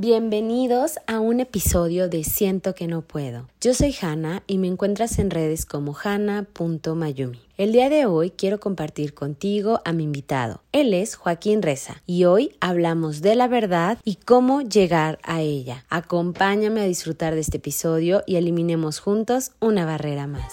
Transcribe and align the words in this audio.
Bienvenidos 0.00 1.00
a 1.08 1.18
un 1.18 1.40
episodio 1.40 2.08
de 2.08 2.22
Siento 2.22 2.72
que 2.72 2.86
no 2.86 3.02
puedo. 3.02 3.48
Yo 3.60 3.74
soy 3.74 3.92
Hanna 4.00 4.44
y 4.46 4.58
me 4.58 4.68
encuentras 4.68 5.18
en 5.18 5.28
redes 5.28 5.66
como 5.66 5.92
hanna.mayumi. 5.92 7.40
El 7.56 7.72
día 7.72 7.88
de 7.88 8.06
hoy 8.06 8.30
quiero 8.30 8.60
compartir 8.60 9.12
contigo 9.12 9.80
a 9.84 9.92
mi 9.92 10.04
invitado. 10.04 10.60
Él 10.70 10.94
es 10.94 11.16
Joaquín 11.16 11.62
Reza 11.62 12.00
y 12.06 12.26
hoy 12.26 12.54
hablamos 12.60 13.22
de 13.22 13.34
la 13.34 13.48
verdad 13.48 13.98
y 14.04 14.14
cómo 14.14 14.60
llegar 14.60 15.18
a 15.24 15.40
ella. 15.40 15.84
Acompáñame 15.90 16.80
a 16.80 16.84
disfrutar 16.84 17.34
de 17.34 17.40
este 17.40 17.56
episodio 17.56 18.22
y 18.24 18.36
eliminemos 18.36 19.00
juntos 19.00 19.50
una 19.58 19.84
barrera 19.84 20.28
más. 20.28 20.52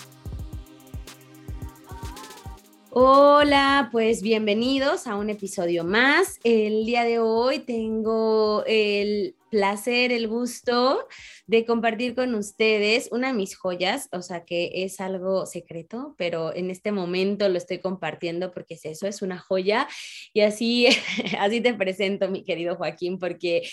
Hola, 2.93 3.87
pues 3.89 4.21
bienvenidos 4.21 5.07
a 5.07 5.15
un 5.15 5.29
episodio 5.29 5.85
más. 5.85 6.41
El 6.43 6.85
día 6.85 7.05
de 7.05 7.19
hoy 7.19 7.59
tengo 7.59 8.65
el 8.67 9.33
placer, 9.51 10.11
el 10.11 10.27
gusto 10.27 11.07
de 11.45 11.65
compartir 11.65 12.15
con 12.15 12.33
ustedes 12.33 13.09
una 13.11 13.27
de 13.27 13.33
mis 13.33 13.55
joyas, 13.55 14.07
o 14.13 14.21
sea 14.21 14.45
que 14.45 14.71
es 14.73 14.99
algo 14.99 15.45
secreto, 15.45 16.15
pero 16.17 16.55
en 16.55 16.71
este 16.71 16.91
momento 16.91 17.49
lo 17.49 17.57
estoy 17.57 17.79
compartiendo 17.79 18.51
porque 18.51 18.75
es 18.75 18.85
eso, 18.85 19.05
es 19.05 19.21
una 19.21 19.37
joya. 19.37 19.87
Y 20.33 20.41
así, 20.41 20.87
así 21.39 21.61
te 21.61 21.73
presento, 21.73 22.29
mi 22.29 22.43
querido 22.43 22.77
Joaquín, 22.77 23.19
porque 23.19 23.69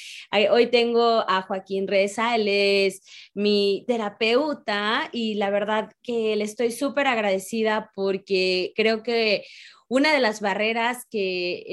hoy 0.50 0.66
tengo 0.66 1.24
a 1.28 1.42
Joaquín 1.42 1.86
Reza, 1.86 2.34
él 2.34 2.48
es 2.48 3.02
mi 3.32 3.84
terapeuta 3.86 5.08
y 5.12 5.34
la 5.36 5.50
verdad 5.50 5.92
que 6.02 6.34
le 6.36 6.44
estoy 6.44 6.72
súper 6.72 7.06
agradecida 7.06 7.92
porque 7.94 8.72
creo 8.74 9.02
que 9.02 9.44
una 9.88 10.12
de 10.12 10.20
las 10.20 10.40
barreras 10.40 11.06
que 11.10 11.64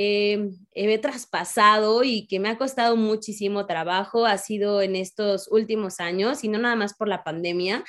he, 0.74 0.98
traspasado 1.00 2.04
y 2.04 2.28
que 2.28 2.40
me 2.40 2.50
ha 2.50 2.58
costado 2.58 2.96
muchísimo 2.96 3.66
trabajo 3.66 4.26
ha 4.26 4.38
sido 4.38 4.82
en 4.82 4.96
estos 4.96 5.50
últimos 5.52 6.00
años, 6.00 6.44
y 6.44 6.48
no 6.48 6.58
nada 6.58 6.76
más 6.76 6.94
por 6.94 7.10
la 7.10 7.24
pandemia, 7.24 7.84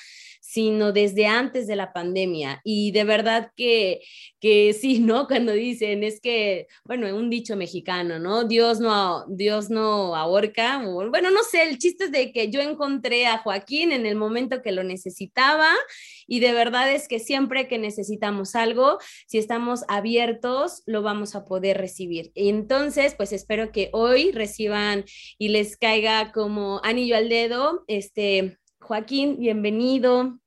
sino 0.46 0.92
desde 0.92 1.26
antes 1.26 1.66
de 1.66 1.74
la 1.74 1.92
pandemia. 1.92 2.60
Y 2.62 2.92
de 2.92 3.02
verdad 3.02 3.50
que, 3.56 4.00
que 4.40 4.72
sí, 4.72 5.00
¿no? 5.00 5.26
Cuando 5.28 5.52
dicen, 5.52 6.04
es 6.04 6.20
que, 6.20 6.68
bueno, 6.84 7.14
un 7.16 7.28
dicho 7.30 7.56
mexicano, 7.56 8.20
¿no? 8.20 8.44
Dios 8.44 8.78
no, 8.78 9.24
Dios 9.28 9.70
no 9.70 10.14
ahorca. 10.14 10.80
Bueno, 11.10 11.32
no 11.32 11.42
sé, 11.42 11.64
el 11.64 11.78
chiste 11.78 12.04
es 12.04 12.12
de 12.12 12.32
que 12.32 12.48
yo 12.48 12.60
encontré 12.60 13.26
a 13.26 13.38
Joaquín 13.38 13.90
en 13.90 14.06
el 14.06 14.14
momento 14.14 14.62
que 14.62 14.70
lo 14.70 14.84
necesitaba 14.84 15.68
y 16.28 16.38
de 16.38 16.52
verdad 16.52 16.92
es 16.92 17.08
que 17.08 17.18
siempre 17.18 17.66
que 17.66 17.78
necesitamos 17.78 18.54
algo, 18.54 18.98
si 19.26 19.38
estamos 19.38 19.82
abiertos, 19.88 20.84
lo 20.86 21.02
vamos 21.02 21.34
a 21.34 21.44
poder 21.44 21.78
recibir. 21.78 22.30
Entonces, 22.36 23.14
pues 23.16 23.32
espero 23.32 23.72
que 23.72 23.90
hoy 23.92 24.30
reciban 24.30 25.04
y 25.38 25.48
les 25.48 25.76
caiga 25.76 26.30
como 26.30 26.80
anillo 26.84 27.16
al 27.16 27.28
dedo 27.28 27.84
este 27.88 28.58
Joaquín, 28.86 29.40
bienvenido. 29.40 30.38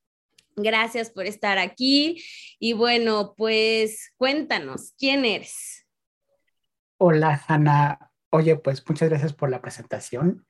Gracias 0.56 1.10
por 1.10 1.26
estar 1.26 1.58
aquí. 1.58 2.24
Y 2.58 2.72
bueno, 2.72 3.34
pues 3.36 4.14
cuéntanos, 4.16 4.94
¿quién 4.98 5.26
eres? 5.26 5.86
Hola, 6.98 7.44
Hanna. 7.46 8.12
Oye, 8.30 8.56
pues 8.56 8.82
muchas 8.88 9.10
gracias 9.10 9.34
por 9.34 9.50
la 9.50 9.62
presentación. 9.62 10.48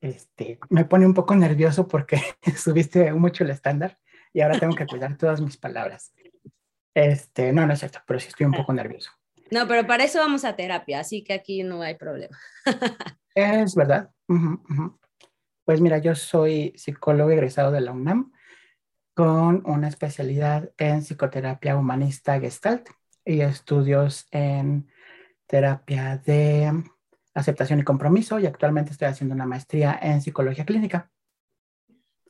Este, 0.00 0.60
me 0.70 0.84
pone 0.84 1.06
un 1.06 1.14
poco 1.14 1.34
nervioso 1.34 1.88
porque 1.88 2.20
subiste 2.56 3.12
mucho 3.12 3.42
el 3.42 3.50
estándar 3.50 3.98
y 4.32 4.40
ahora 4.40 4.60
tengo 4.60 4.76
que 4.76 4.86
cuidar 4.86 5.16
todas 5.18 5.40
mis 5.40 5.56
palabras. 5.56 6.14
Este, 6.94 7.52
no, 7.52 7.66
no 7.66 7.72
es 7.72 7.80
cierto, 7.80 7.98
pero 8.06 8.20
sí 8.20 8.28
estoy 8.28 8.46
un 8.46 8.52
poco 8.52 8.72
nervioso. 8.72 9.10
No, 9.50 9.66
pero 9.66 9.84
para 9.88 10.04
eso 10.04 10.20
vamos 10.20 10.44
a 10.44 10.54
terapia, 10.54 11.00
así 11.00 11.24
que 11.24 11.32
aquí 11.32 11.64
no 11.64 11.82
hay 11.82 11.96
problema. 11.96 12.38
es 13.34 13.74
verdad. 13.74 14.08
Pues 15.64 15.80
mira, 15.80 15.98
yo 15.98 16.14
soy 16.14 16.74
psicólogo 16.76 17.30
egresado 17.30 17.72
de 17.72 17.80
la 17.80 17.92
UNAM 17.92 18.32
con 19.14 19.62
una 19.64 19.88
especialidad 19.88 20.70
en 20.76 21.00
psicoterapia 21.00 21.76
humanista 21.76 22.38
gestalt 22.38 22.88
y 23.24 23.40
estudios 23.40 24.26
en 24.30 24.90
terapia 25.46 26.18
de 26.18 26.70
aceptación 27.32 27.80
y 27.80 27.84
compromiso 27.84 28.38
y 28.38 28.46
actualmente 28.46 28.92
estoy 28.92 29.08
haciendo 29.08 29.34
una 29.34 29.46
maestría 29.46 29.98
en 30.02 30.20
psicología 30.20 30.66
clínica. 30.66 31.10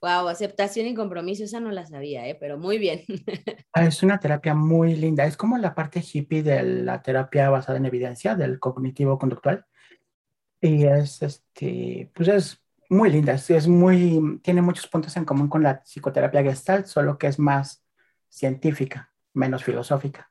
Wow, 0.00 0.28
aceptación 0.28 0.86
y 0.86 0.94
compromiso, 0.94 1.44
esa 1.44 1.58
no 1.58 1.72
la 1.72 1.86
sabía, 1.86 2.28
¿eh? 2.28 2.36
pero 2.38 2.58
muy 2.58 2.78
bien. 2.78 3.02
Ah, 3.76 3.86
es 3.86 4.04
una 4.04 4.20
terapia 4.20 4.54
muy 4.54 4.94
linda, 4.94 5.24
es 5.24 5.36
como 5.36 5.58
la 5.58 5.74
parte 5.74 6.00
hippie 6.00 6.44
de 6.44 6.62
la 6.62 7.02
terapia 7.02 7.50
basada 7.50 7.78
en 7.78 7.86
evidencia, 7.86 8.36
del 8.36 8.60
cognitivo 8.60 9.18
conductual. 9.18 9.66
Y 10.60 10.84
es, 10.84 11.22
este, 11.22 12.08
pues 12.14 12.28
es 12.28 12.63
muy 12.94 13.10
linda, 13.10 13.34
es, 13.34 13.68
muy, 13.68 14.40
tiene 14.42 14.62
muchos 14.62 14.86
puntos 14.86 15.16
en 15.16 15.24
común 15.24 15.48
con 15.48 15.62
la 15.62 15.82
psicoterapia 15.82 16.42
gestalt, 16.42 16.86
solo 16.86 17.18
que 17.18 17.26
es 17.26 17.38
más 17.38 17.84
científica, 18.28 19.12
menos 19.32 19.62
filosófica. 19.64 20.30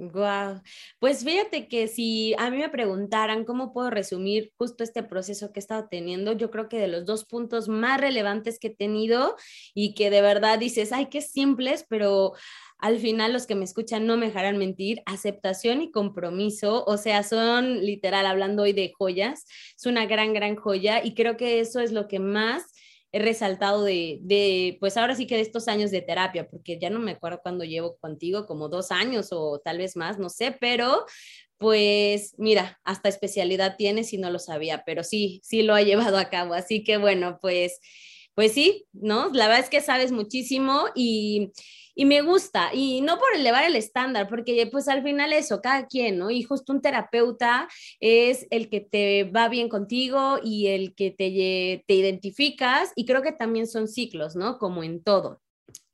Wow. 0.00 0.62
Pues 1.00 1.24
fíjate 1.24 1.66
que 1.66 1.88
si 1.88 2.32
a 2.38 2.50
mí 2.50 2.58
me 2.58 2.68
preguntaran 2.68 3.44
cómo 3.44 3.72
puedo 3.72 3.90
resumir 3.90 4.52
justo 4.56 4.84
este 4.84 5.02
proceso 5.02 5.52
que 5.52 5.58
he 5.58 5.62
estado 5.62 5.88
teniendo, 5.90 6.32
yo 6.32 6.52
creo 6.52 6.68
que 6.68 6.78
de 6.78 6.86
los 6.86 7.04
dos 7.04 7.24
puntos 7.24 7.68
más 7.68 8.00
relevantes 8.00 8.60
que 8.60 8.68
he 8.68 8.74
tenido 8.74 9.34
y 9.74 9.94
que 9.94 10.10
de 10.10 10.22
verdad 10.22 10.60
dices, 10.60 10.92
ay, 10.92 11.06
qué 11.06 11.20
simples, 11.20 11.84
pero 11.88 12.34
al 12.78 12.98
final 12.98 13.32
los 13.32 13.46
que 13.46 13.54
me 13.54 13.64
escuchan 13.64 14.06
no 14.06 14.16
me 14.16 14.26
dejarán 14.26 14.58
mentir, 14.58 15.02
aceptación 15.06 15.82
y 15.82 15.90
compromiso, 15.90 16.84
o 16.86 16.96
sea, 16.96 17.22
son 17.22 17.84
literal 17.84 18.26
hablando 18.26 18.62
hoy 18.62 18.72
de 18.72 18.92
joyas, 18.96 19.44
es 19.76 19.86
una 19.86 20.06
gran, 20.06 20.32
gran 20.32 20.56
joya 20.56 21.04
y 21.04 21.14
creo 21.14 21.36
que 21.36 21.60
eso 21.60 21.80
es 21.80 21.92
lo 21.92 22.08
que 22.08 22.20
más 22.20 22.72
he 23.10 23.18
resaltado 23.20 23.84
de, 23.84 24.76
pues 24.80 24.96
ahora 24.96 25.14
sí 25.14 25.26
que 25.26 25.36
de 25.36 25.40
estos 25.40 25.66
años 25.66 25.90
de 25.90 26.02
terapia, 26.02 26.48
porque 26.48 26.78
ya 26.78 26.90
no 26.90 27.00
me 27.00 27.12
acuerdo 27.12 27.40
cuándo 27.42 27.64
llevo 27.64 27.96
contigo, 27.96 28.46
como 28.46 28.68
dos 28.68 28.90
años 28.92 29.28
o 29.32 29.60
tal 29.64 29.78
vez 29.78 29.96
más, 29.96 30.18
no 30.18 30.28
sé, 30.28 30.56
pero 30.60 31.06
pues 31.56 32.34
mira, 32.38 32.78
hasta 32.84 33.08
especialidad 33.08 33.76
tiene 33.76 34.04
si 34.04 34.16
no 34.18 34.30
lo 34.30 34.38
sabía, 34.38 34.84
pero 34.86 35.02
sí, 35.02 35.40
sí 35.42 35.62
lo 35.62 35.74
ha 35.74 35.82
llevado 35.82 36.18
a 36.18 36.30
cabo. 36.30 36.54
Así 36.54 36.84
que 36.84 36.98
bueno, 36.98 37.38
pues, 37.40 37.80
pues 38.38 38.52
sí, 38.52 38.86
¿no? 38.92 39.30
La 39.32 39.48
verdad 39.48 39.64
es 39.64 39.68
que 39.68 39.80
sabes 39.80 40.12
muchísimo 40.12 40.84
y, 40.94 41.50
y 41.96 42.04
me 42.04 42.22
gusta, 42.22 42.70
y 42.72 43.00
no 43.00 43.18
por 43.18 43.34
elevar 43.34 43.64
el 43.64 43.74
estándar, 43.74 44.28
porque 44.28 44.68
pues 44.70 44.86
al 44.86 45.02
final 45.02 45.32
eso, 45.32 45.60
cada 45.60 45.88
quien, 45.88 46.18
¿no? 46.18 46.30
Y 46.30 46.44
justo 46.44 46.72
un 46.72 46.80
terapeuta 46.80 47.66
es 47.98 48.46
el 48.50 48.70
que 48.70 48.80
te 48.80 49.24
va 49.24 49.48
bien 49.48 49.68
contigo 49.68 50.38
y 50.40 50.68
el 50.68 50.94
que 50.94 51.10
te, 51.10 51.82
te 51.84 51.94
identificas, 51.94 52.92
y 52.94 53.06
creo 53.06 53.22
que 53.22 53.32
también 53.32 53.66
son 53.66 53.88
ciclos, 53.88 54.36
¿no? 54.36 54.58
Como 54.58 54.84
en 54.84 55.02
todo. 55.02 55.40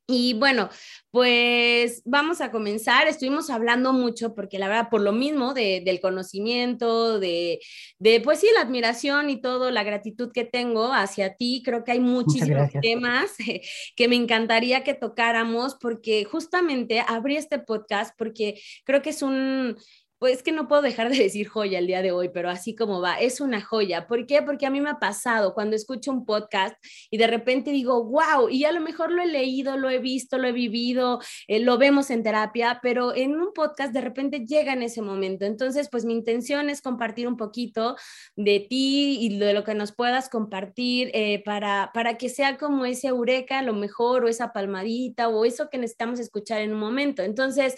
Y 0.07 0.35
bueno, 0.35 0.69
pues 1.09 2.03
vamos 2.05 2.39
a 2.39 2.51
comenzar. 2.51 3.07
Estuvimos 3.07 3.49
hablando 3.49 3.91
mucho 3.91 4.35
porque 4.35 4.59
la 4.59 4.67
verdad, 4.67 4.89
por 4.91 5.01
lo 5.01 5.11
mismo 5.11 5.55
del 5.55 5.99
conocimiento, 5.99 7.19
de, 7.19 7.59
de, 7.97 8.21
pues 8.21 8.39
sí, 8.39 8.47
la 8.53 8.61
admiración 8.61 9.31
y 9.31 9.41
todo, 9.41 9.71
la 9.71 9.83
gratitud 9.83 10.31
que 10.31 10.45
tengo 10.45 10.93
hacia 10.93 11.35
ti, 11.35 11.63
creo 11.65 11.83
que 11.83 11.93
hay 11.93 11.99
muchísimos 11.99 12.69
temas 12.81 13.31
que 13.95 14.07
me 14.07 14.15
encantaría 14.15 14.83
que 14.83 14.93
tocáramos 14.93 15.75
porque 15.81 16.23
justamente 16.23 17.03
abrí 17.07 17.37
este 17.37 17.57
podcast 17.57 18.13
porque 18.15 18.61
creo 18.83 19.01
que 19.01 19.09
es 19.09 19.23
un 19.23 19.75
pues 20.19 20.43
que 20.43 20.51
no 20.51 20.67
puedo 20.67 20.81
dejar 20.81 21.09
de 21.09 21.17
decir 21.17 21.47
joya 21.47 21.79
el 21.79 21.87
día 21.87 22.01
de 22.01 22.11
hoy, 22.11 22.29
pero 22.29 22.49
así 22.49 22.75
como 22.75 23.01
va, 23.01 23.19
es 23.19 23.41
una 23.41 23.61
joya. 23.61 24.07
¿Por 24.07 24.25
qué? 24.25 24.41
Porque 24.41 24.65
a 24.65 24.69
mí 24.69 24.81
me 24.81 24.89
ha 24.89 24.99
pasado 24.99 25.53
cuando 25.53 25.75
escucho 25.75 26.11
un 26.11 26.25
podcast 26.25 26.75
y 27.09 27.17
de 27.17 27.27
repente 27.27 27.71
digo, 27.71 28.03
wow, 28.05 28.49
y 28.49 28.65
a 28.65 28.71
lo 28.71 28.81
mejor 28.81 29.11
lo 29.11 29.21
he 29.21 29.27
leído, 29.27 29.77
lo 29.77 29.89
he 29.89 29.99
visto, 29.99 30.37
lo 30.37 30.47
he 30.47 30.51
vivido, 30.51 31.19
eh, 31.47 31.59
lo 31.59 31.77
vemos 31.77 32.09
en 32.09 32.23
terapia, 32.23 32.79
pero 32.81 33.15
en 33.15 33.35
un 33.35 33.53
podcast 33.53 33.93
de 33.93 34.01
repente 34.01 34.45
llega 34.45 34.73
en 34.73 34.83
ese 34.83 35.01
momento. 35.01 35.45
Entonces, 35.45 35.89
pues 35.89 36.05
mi 36.05 36.13
intención 36.13 36.69
es 36.69 36.81
compartir 36.81 37.27
un 37.27 37.37
poquito 37.37 37.95
de 38.35 38.65
ti 38.69 39.17
y 39.19 39.37
de 39.37 39.53
lo 39.53 39.63
que 39.63 39.75
nos 39.75 39.93
puedas 39.93 40.29
compartir 40.29 41.11
eh, 41.13 41.43
para, 41.43 41.91
para 41.93 42.17
que 42.17 42.29
sea 42.29 42.57
como 42.57 42.85
ese 42.85 43.07
eureka, 43.07 43.59
a 43.59 43.63
lo 43.63 43.73
mejor, 43.73 44.25
o 44.25 44.27
esa 44.27 44.53
palmadita, 44.53 45.27
o 45.27 45.45
eso 45.45 45.69
que 45.69 45.77
necesitamos 45.77 46.19
escuchar 46.19 46.61
en 46.61 46.73
un 46.73 46.79
momento. 46.79 47.21
Entonces, 47.21 47.75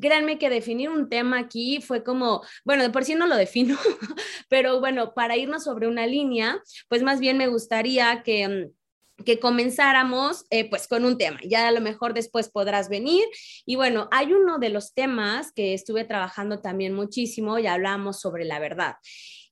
créanme 0.00 0.38
que 0.38 0.50
definir 0.50 0.90
un 0.90 1.08
tema 1.08 1.38
aquí 1.38 1.80
fue 1.80 2.02
como, 2.02 2.42
bueno, 2.64 2.82
de 2.82 2.90
por 2.90 3.04
sí 3.04 3.14
no 3.14 3.26
lo 3.26 3.36
defino, 3.36 3.76
pero 4.48 4.80
bueno, 4.80 5.14
para 5.14 5.36
irnos 5.36 5.64
sobre 5.64 5.88
una 5.88 6.06
línea, 6.06 6.60
pues 6.88 7.02
más 7.02 7.20
bien 7.20 7.38
me 7.38 7.48
gustaría 7.48 8.22
que 8.22 8.48
mm, 8.48 8.78
que 9.24 9.40
comenzáramos 9.40 10.44
eh, 10.50 10.68
pues 10.70 10.86
con 10.86 11.04
un 11.04 11.18
tema. 11.18 11.40
Ya 11.44 11.66
a 11.66 11.72
lo 11.72 11.80
mejor 11.80 12.14
después 12.14 12.48
podrás 12.48 12.88
venir. 12.88 13.24
Y 13.66 13.76
bueno, 13.76 14.08
hay 14.12 14.32
uno 14.32 14.58
de 14.58 14.68
los 14.68 14.94
temas 14.94 15.52
que 15.52 15.74
estuve 15.74 16.04
trabajando 16.04 16.60
también 16.60 16.94
muchísimo, 16.94 17.58
ya 17.58 17.74
hablamos 17.74 18.20
sobre 18.20 18.44
la 18.44 18.58
verdad 18.60 18.94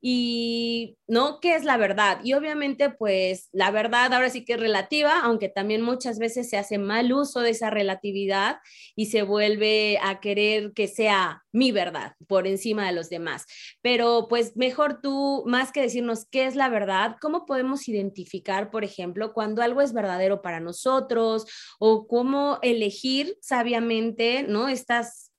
y 0.09 0.99
no 1.09 1.41
qué 1.41 1.57
es 1.57 1.65
la 1.65 1.77
verdad. 1.77 2.21
Y 2.23 2.35
obviamente, 2.35 2.91
pues 2.91 3.49
la 3.51 3.73
verdad 3.73 4.15
ahora 4.15 4.31
sí 4.31 4.45
que 4.45 4.53
es 4.53 4.61
relativa, 4.61 5.19
aunque 5.19 5.49
también 5.49 5.83
muchas 5.83 6.21
veces 6.21 6.49
se 6.49 6.57
hace 6.57 6.79
mal 6.79 7.13
uso 7.13 7.41
de 7.41 7.51
esa 7.51 7.71
relatividad 7.71 8.59
y 8.95 9.07
se 9.07 9.23
vuelve 9.23 9.99
a 10.01 10.21
querer 10.21 10.75
que 10.75 10.87
sea 10.87 11.43
mi 11.51 11.73
verdad 11.73 12.15
por 12.29 12.47
encima 12.47 12.87
de 12.87 12.93
los 12.93 13.11
demás. 13.11 13.47
Pero 13.83 14.29
pues 14.29 14.57
mejor 14.57 15.01
tú, 15.01 15.43
más 15.45 15.73
que 15.73 15.83
decirnos 15.83 16.25
qué 16.31 16.47
es 16.47 16.55
la 16.55 16.69
verdad, 16.69 17.17
¿cómo 17.21 17.45
podemos 17.45 17.89
identificar, 17.89 18.71
por 18.71 18.85
ejemplo, 18.85 19.33
cuando 19.33 19.61
algo 19.61 19.83
es 19.83 19.93
verdadero 19.93 20.41
para 20.41 20.61
nosotros 20.61 21.47
o 21.81 22.07
cómo 22.07 22.61
elegir 22.63 23.37
sabiamente, 23.41 24.45
¿no? 24.45 24.69
Estas, 24.69 25.33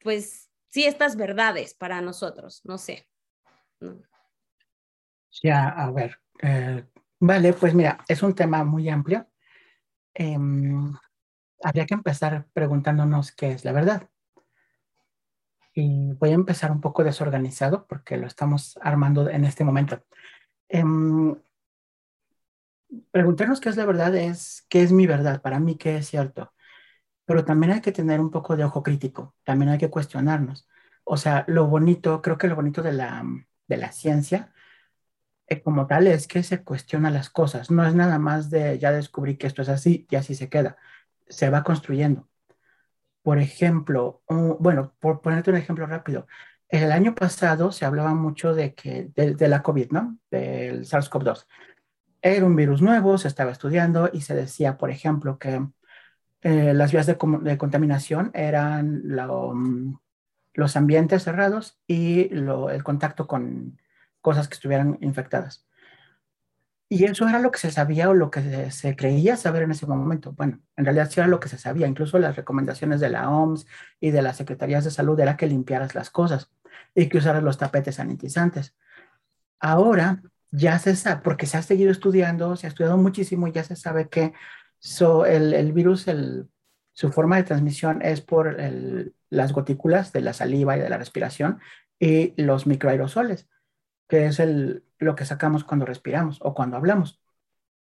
pues 0.00 0.48
sí, 0.70 0.86
estas 0.86 1.16
verdades 1.16 1.74
para 1.74 2.00
nosotros, 2.00 2.62
no 2.64 2.78
sé. 2.78 3.06
Ya, 5.42 5.68
a 5.68 5.90
ver. 5.90 6.18
Eh, 6.42 6.84
vale, 7.20 7.52
pues 7.52 7.74
mira, 7.74 7.98
es 8.08 8.22
un 8.22 8.34
tema 8.34 8.64
muy 8.64 8.88
amplio. 8.88 9.26
Em, 10.14 10.94
habría 11.62 11.86
que 11.86 11.94
empezar 11.94 12.48
preguntándonos 12.54 13.32
qué 13.32 13.52
es 13.52 13.64
la 13.66 13.72
verdad. 13.72 14.10
Y 15.74 16.12
voy 16.14 16.30
a 16.30 16.34
empezar 16.34 16.70
un 16.72 16.80
poco 16.80 17.02
desorganizado 17.04 17.86
porque 17.86 18.16
lo 18.16 18.26
estamos 18.26 18.78
armando 18.82 19.28
en 19.28 19.44
este 19.44 19.64
momento. 19.64 20.02
Em, 20.68 21.36
preguntarnos 23.10 23.60
qué 23.60 23.68
es 23.68 23.76
la 23.76 23.86
verdad 23.86 24.14
es 24.16 24.64
qué 24.68 24.82
es 24.82 24.92
mi 24.92 25.06
verdad, 25.06 25.42
para 25.42 25.60
mí 25.60 25.76
qué 25.76 25.96
es 25.98 26.08
cierto. 26.08 26.52
Pero 27.26 27.46
también 27.46 27.72
hay 27.74 27.82
que 27.82 27.92
tener 27.92 28.20
un 28.20 28.32
poco 28.32 28.56
de 28.56 28.64
ojo 28.64 28.84
crítico, 28.84 29.36
también 29.44 29.70
hay 29.72 29.78
que 29.78 29.90
cuestionarnos. 29.90 30.68
O 31.04 31.18
sea, 31.18 31.44
lo 31.48 31.68
bonito, 31.68 32.22
creo 32.22 32.38
que 32.38 32.48
lo 32.48 32.56
bonito 32.56 32.82
de 32.82 32.94
la, 32.94 33.24
de 33.68 33.78
la 33.78 33.92
ciencia 33.92 34.53
eh, 34.53 34.53
como 35.62 35.86
tal 35.86 36.06
es 36.06 36.26
que 36.26 36.42
se 36.42 36.62
cuestiona 36.64 37.10
las 37.10 37.30
cosas, 37.30 37.70
no 37.70 37.86
es 37.86 37.94
nada 37.94 38.18
más 38.18 38.50
de 38.50 38.78
ya 38.78 38.92
descubrí 38.92 39.36
que 39.36 39.46
esto 39.46 39.62
es 39.62 39.68
así 39.68 40.06
y 40.10 40.16
así 40.16 40.34
se 40.34 40.48
queda, 40.48 40.76
se 41.28 41.50
va 41.50 41.64
construyendo. 41.64 42.28
Por 43.22 43.38
ejemplo, 43.38 44.22
bueno, 44.28 44.94
por 45.00 45.20
ponerte 45.22 45.50
un 45.50 45.56
ejemplo 45.56 45.86
rápido, 45.86 46.26
el 46.68 46.92
año 46.92 47.14
pasado 47.14 47.72
se 47.72 47.84
hablaba 47.84 48.14
mucho 48.14 48.54
de 48.54 48.74
que 48.74 49.10
de, 49.14 49.48
la 49.48 49.62
COVID, 49.62 49.90
¿no? 49.92 50.18
Del 50.30 50.84
SARS-CoV-2. 50.84 51.46
Era 52.22 52.46
un 52.46 52.56
virus 52.56 52.82
nuevo, 52.82 53.18
se 53.18 53.28
estaba 53.28 53.52
estudiando 53.52 54.10
y 54.12 54.22
se 54.22 54.34
decía, 54.34 54.76
por 54.78 54.90
ejemplo, 54.90 55.38
que 55.38 55.66
eh, 56.42 56.74
las 56.74 56.92
vías 56.92 57.06
de, 57.06 57.16
contaminación 57.16 58.30
eran 58.34 59.02
mm, 59.06 59.98
los 60.54 60.76
ambientes 60.76 61.24
cerrados 61.24 61.78
y 61.86 62.32
el 62.34 62.82
contacto 62.82 63.26
con, 63.26 63.78
cosas 64.24 64.48
que 64.48 64.54
estuvieran 64.54 64.96
infectadas. 65.02 65.66
Y 66.88 67.04
eso 67.04 67.28
era 67.28 67.40
lo 67.40 67.50
que 67.50 67.58
se 67.58 67.70
sabía 67.70 68.08
o 68.08 68.14
lo 68.14 68.30
que 68.30 68.70
se, 68.70 68.96
creía 68.96 69.36
saber 69.36 69.64
en 69.64 69.72
ese 69.72 69.86
momento. 69.86 70.32
Bueno, 70.32 70.60
en 70.76 70.84
realidad 70.86 71.10
sí 71.10 71.20
era 71.20 71.28
lo 71.28 71.40
que 71.40 71.50
se 71.50 71.58
sabía. 71.58 71.86
Incluso 71.86 72.18
las 72.18 72.34
recomendaciones 72.34 73.00
de 73.00 73.10
la 73.10 73.28
OMS 73.28 73.66
y 74.00 74.12
de 74.12 74.22
las 74.22 74.38
secretarías 74.38 74.84
de 74.84 74.90
salud 74.90 75.20
era 75.20 75.36
que 75.36 75.46
limpiaras 75.46 75.94
las 75.94 76.08
cosas 76.08 76.50
y 76.94 77.08
que 77.08 77.18
usaras 77.18 77.42
los 77.42 77.58
tapetes 77.58 77.96
sanitizantes. 77.96 78.74
Ahora 79.60 80.22
ya 80.50 80.78
se 80.78 80.96
sabe, 80.96 81.20
porque 81.22 81.46
se 81.46 81.58
ha 81.58 81.62
seguido 81.62 81.90
estudiando, 81.90 82.56
se 82.56 82.66
ha 82.66 82.70
estudiado 82.70 82.96
muchísimo 82.96 83.46
y 83.46 83.52
ya 83.52 83.64
se 83.64 83.76
sabe 83.76 84.08
que 84.08 84.32
el, 85.26 85.72
virus, 85.72 86.06
su 86.92 87.12
forma 87.12 87.36
de 87.36 87.42
transmisión 87.42 88.00
es 88.02 88.22
por 88.22 88.56
las 89.28 89.52
gotículas 89.52 90.12
de 90.12 90.22
la 90.22 90.32
saliva 90.32 90.76
y 90.76 90.80
de 90.80 90.88
la 90.88 90.98
respiración 90.98 91.60
y 91.98 92.40
los 92.40 92.66
microaerosoles 92.66 93.48
que 94.14 94.26
es 94.26 94.38
el, 94.38 94.84
lo 95.00 95.16
que 95.16 95.24
sacamos 95.24 95.64
cuando 95.64 95.86
respiramos 95.86 96.38
o 96.40 96.54
cuando 96.54 96.76
hablamos. 96.76 97.20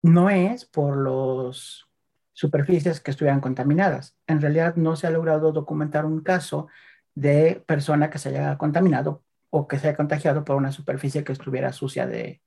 No 0.01 0.31
es 0.31 0.65
por 0.65 0.97
las 0.97 1.85
superficies 2.31 3.01
que 3.01 3.11
estuvieran 3.11 3.39
contaminadas. 3.39 4.17
En 4.25 4.41
realidad 4.41 4.75
no 4.75 4.95
se 4.95 5.05
ha 5.05 5.11
logrado 5.11 5.51
documentar 5.51 6.05
un 6.05 6.21
caso 6.21 6.69
de 7.13 7.63
persona 7.67 8.09
que 8.09 8.17
se 8.17 8.29
haya 8.29 8.57
contaminado 8.57 9.23
o 9.51 9.67
que 9.67 9.77
se 9.77 9.89
haya 9.89 9.95
contagiado 9.95 10.43
por 10.43 10.55
una 10.55 10.71
superficie 10.71 11.23
que 11.23 11.33
estuviera 11.33 11.71
sucia 11.71 12.07
de, 12.07 12.41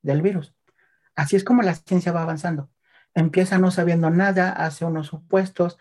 del 0.00 0.22
virus. 0.22 0.54
Así 1.16 1.34
es 1.34 1.42
como 1.42 1.62
la 1.62 1.74
ciencia 1.74 2.12
va 2.12 2.22
avanzando. 2.22 2.70
Empieza 3.14 3.58
no 3.58 3.72
sabiendo 3.72 4.10
nada, 4.10 4.52
hace 4.52 4.84
unos 4.84 5.08
supuestos, 5.08 5.76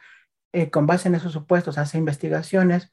eh, 0.53 0.71
con 0.71 0.87
base 0.87 1.07
en 1.07 1.13
esos 1.15 1.33
supuestos 1.33 1.77
hace 1.77 1.99
investigaciones 1.99 2.91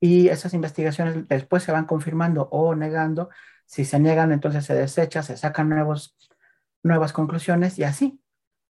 y 0.00 0.28
esas 0.28 0.54
investigaciones 0.54 1.28
después 1.28 1.62
se 1.62 1.72
van 1.72 1.84
confirmando 1.84 2.48
o 2.50 2.74
negando 2.74 3.28
si 3.68 3.84
se 3.84 4.00
niegan, 4.00 4.32
entonces 4.32 4.64
se 4.64 4.74
desecha, 4.74 5.22
se 5.22 5.36
sacan 5.36 5.68
nuevos, 5.68 6.16
nuevas 6.82 7.12
conclusiones 7.12 7.78
y 7.78 7.84
así. 7.84 8.18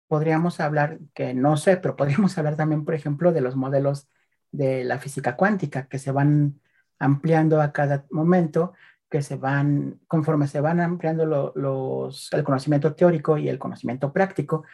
Podríamos 0.08 0.60
hablar, 0.60 0.98
que 1.12 1.34
no 1.34 1.58
sé, 1.58 1.76
pero 1.76 1.94
podríamos 1.94 2.38
hablar 2.38 2.56
también, 2.56 2.86
por 2.86 2.94
ejemplo, 2.94 3.32
de 3.32 3.42
los 3.42 3.54
modelos 3.54 4.08
de 4.50 4.84
la 4.84 4.98
física 4.98 5.36
cuántica 5.36 5.88
que 5.88 5.98
se 5.98 6.10
van 6.10 6.62
ampliando 6.98 7.60
a 7.60 7.70
cada 7.70 8.06
momento, 8.10 8.72
que 9.10 9.20
se 9.20 9.36
van, 9.36 10.00
conforme 10.08 10.48
se 10.48 10.62
van 10.62 10.80
ampliando 10.80 11.26
los, 11.54 12.32
el 12.32 12.42
conocimiento 12.42 12.94
teórico 12.94 13.36
y 13.36 13.50
el 13.50 13.58
conocimiento 13.58 14.10
práctico, 14.10 14.64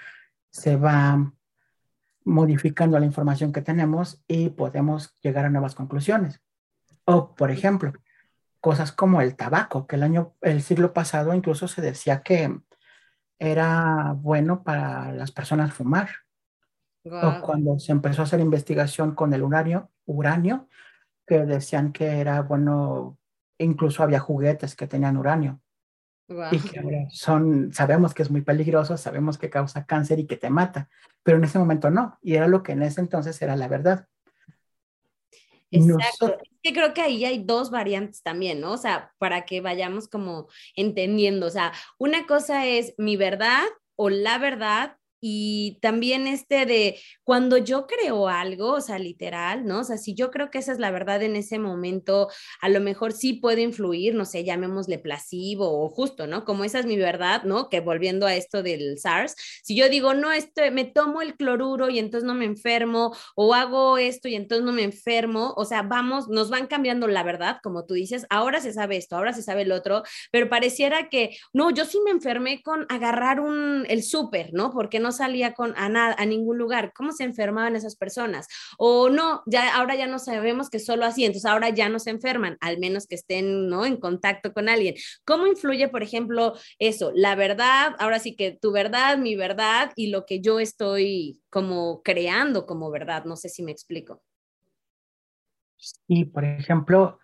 se 0.48 0.76
va 0.76 1.32
modificando 2.24 3.00
la 3.00 3.06
información 3.06 3.52
que 3.52 3.62
tenemos 3.62 4.22
y 4.28 4.50
podemos 4.50 5.18
llegar 5.22 5.44
a 5.44 5.50
nuevas 5.50 5.74
conclusiones. 5.74 6.40
O, 7.04 7.34
por 7.34 7.50
ejemplo, 7.50 7.92
cosas 8.64 8.92
como 8.92 9.20
el 9.20 9.36
tabaco, 9.36 9.86
que 9.86 9.96
el 9.96 10.02
año, 10.04 10.36
el 10.40 10.62
siglo 10.62 10.94
pasado 10.94 11.34
incluso 11.34 11.68
se 11.68 11.82
decía 11.82 12.22
que 12.22 12.62
era 13.38 14.14
bueno 14.16 14.62
para 14.62 15.12
las 15.12 15.32
personas 15.32 15.74
fumar. 15.74 16.08
O 17.04 17.42
cuando 17.42 17.78
se 17.78 17.92
empezó 17.92 18.22
a 18.22 18.24
hacer 18.24 18.40
investigación 18.40 19.14
con 19.14 19.34
el 19.34 19.42
uranio, 19.42 19.90
uranio, 20.06 20.70
que 21.26 21.44
decían 21.44 21.92
que 21.92 22.06
era 22.06 22.40
bueno, 22.40 23.18
incluso 23.58 24.02
había 24.02 24.18
juguetes 24.18 24.74
que 24.74 24.86
tenían 24.86 25.18
uranio. 25.18 25.60
Y 26.50 26.58
que 26.58 26.80
ahora 26.80 27.04
son, 27.10 27.70
sabemos 27.70 28.14
que 28.14 28.22
es 28.22 28.30
muy 28.30 28.40
peligroso, 28.40 28.96
sabemos 28.96 29.36
que 29.36 29.50
causa 29.50 29.84
cáncer 29.84 30.20
y 30.20 30.26
que 30.26 30.38
te 30.38 30.48
mata, 30.48 30.88
pero 31.22 31.36
en 31.36 31.44
ese 31.44 31.58
momento 31.58 31.90
no, 31.90 32.18
y 32.22 32.36
era 32.36 32.48
lo 32.48 32.62
que 32.62 32.72
en 32.72 32.82
ese 32.82 33.02
entonces 33.02 33.42
era 33.42 33.56
la 33.56 33.68
verdad. 33.68 34.08
Exacto. 35.74 36.38
que 36.62 36.72
creo 36.72 36.94
que 36.94 37.02
ahí 37.02 37.24
hay 37.24 37.42
dos 37.44 37.70
variantes 37.70 38.22
también, 38.22 38.60
¿no? 38.60 38.72
O 38.72 38.78
sea, 38.78 39.12
para 39.18 39.44
que 39.44 39.60
vayamos 39.60 40.08
como 40.08 40.48
entendiendo. 40.76 41.46
O 41.46 41.50
sea, 41.50 41.72
una 41.98 42.26
cosa 42.26 42.66
es 42.66 42.94
mi 42.98 43.16
verdad 43.16 43.64
o 43.96 44.10
la 44.10 44.38
verdad 44.38 44.96
y 45.26 45.78
también 45.80 46.26
este 46.26 46.66
de 46.66 47.00
cuando 47.22 47.56
yo 47.56 47.86
creo 47.86 48.28
algo, 48.28 48.72
o 48.72 48.80
sea, 48.82 48.98
literal, 48.98 49.64
¿no? 49.64 49.80
O 49.80 49.84
sea, 49.84 49.96
si 49.96 50.14
yo 50.14 50.30
creo 50.30 50.50
que 50.50 50.58
esa 50.58 50.70
es 50.70 50.78
la 50.78 50.90
verdad 50.90 51.22
en 51.22 51.34
ese 51.34 51.58
momento, 51.58 52.28
a 52.60 52.68
lo 52.68 52.78
mejor 52.82 53.12
sí 53.14 53.32
puede 53.32 53.62
influir, 53.62 54.14
no 54.14 54.26
sé, 54.26 54.44
llamémosle 54.44 54.98
placebo 54.98 55.82
o 55.82 55.88
justo, 55.88 56.26
¿no? 56.26 56.44
Como 56.44 56.62
esa 56.64 56.78
es 56.78 56.84
mi 56.84 56.98
verdad, 56.98 57.44
¿no? 57.44 57.70
Que 57.70 57.80
volviendo 57.80 58.26
a 58.26 58.34
esto 58.34 58.62
del 58.62 58.98
SARS, 58.98 59.34
si 59.62 59.74
yo 59.74 59.88
digo, 59.88 60.12
no, 60.12 60.30
esto, 60.30 60.60
me 60.70 60.84
tomo 60.84 61.22
el 61.22 61.36
cloruro 61.36 61.88
y 61.88 61.98
entonces 61.98 62.26
no 62.26 62.34
me 62.34 62.44
enfermo, 62.44 63.16
o 63.34 63.54
hago 63.54 63.96
esto 63.96 64.28
y 64.28 64.34
entonces 64.34 64.66
no 64.66 64.72
me 64.72 64.82
enfermo, 64.82 65.54
o 65.56 65.64
sea, 65.64 65.80
vamos, 65.80 66.28
nos 66.28 66.50
van 66.50 66.66
cambiando 66.66 67.06
la 67.06 67.22
verdad, 67.22 67.60
como 67.62 67.86
tú 67.86 67.94
dices, 67.94 68.26
ahora 68.28 68.60
se 68.60 68.74
sabe 68.74 68.98
esto, 68.98 69.16
ahora 69.16 69.32
se 69.32 69.42
sabe 69.42 69.62
el 69.62 69.72
otro, 69.72 70.02
pero 70.30 70.50
pareciera 70.50 71.08
que, 71.08 71.34
no, 71.54 71.70
yo 71.70 71.86
sí 71.86 71.98
me 72.04 72.10
enfermé 72.10 72.62
con 72.62 72.84
agarrar 72.90 73.40
un, 73.40 73.86
el 73.88 74.02
súper, 74.02 74.52
¿no? 74.52 74.70
Porque 74.70 75.00
no 75.00 75.13
salía 75.14 75.54
con, 75.54 75.72
a, 75.76 75.88
nada, 75.88 76.14
a 76.18 76.26
ningún 76.26 76.58
lugar, 76.58 76.92
cómo 76.94 77.12
se 77.12 77.24
enfermaban 77.24 77.76
esas 77.76 77.96
personas. 77.96 78.46
O 78.76 79.08
no, 79.08 79.42
ya 79.46 79.74
ahora 79.74 79.94
ya 79.94 80.06
no 80.06 80.18
sabemos 80.18 80.68
que 80.68 80.78
solo 80.78 81.06
así, 81.06 81.24
entonces 81.24 81.50
ahora 81.50 81.70
ya 81.70 81.88
no 81.88 81.98
se 81.98 82.10
enferman, 82.10 82.58
al 82.60 82.78
menos 82.78 83.06
que 83.06 83.14
estén 83.14 83.68
¿no? 83.68 83.86
en 83.86 83.96
contacto 83.96 84.52
con 84.52 84.68
alguien. 84.68 84.94
¿Cómo 85.24 85.46
influye, 85.46 85.88
por 85.88 86.02
ejemplo, 86.02 86.54
eso? 86.78 87.12
La 87.14 87.34
verdad, 87.34 87.94
ahora 87.98 88.18
sí 88.18 88.36
que 88.36 88.52
tu 88.52 88.72
verdad, 88.72 89.16
mi 89.16 89.36
verdad 89.36 89.92
y 89.96 90.08
lo 90.08 90.26
que 90.26 90.40
yo 90.40 90.60
estoy 90.60 91.40
como 91.48 92.02
creando 92.02 92.66
como 92.66 92.90
verdad, 92.90 93.24
no 93.24 93.36
sé 93.36 93.48
si 93.48 93.62
me 93.62 93.72
explico. 93.72 94.22
Sí, 95.76 96.24
por 96.24 96.44
ejemplo, 96.44 97.18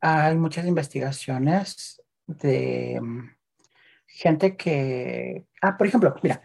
hay 0.00 0.36
muchas 0.36 0.66
investigaciones 0.66 2.02
de 2.26 2.98
mm, 3.00 3.30
gente 4.06 4.56
que, 4.56 5.46
ah, 5.62 5.76
por 5.76 5.86
ejemplo, 5.86 6.14
mira, 6.22 6.42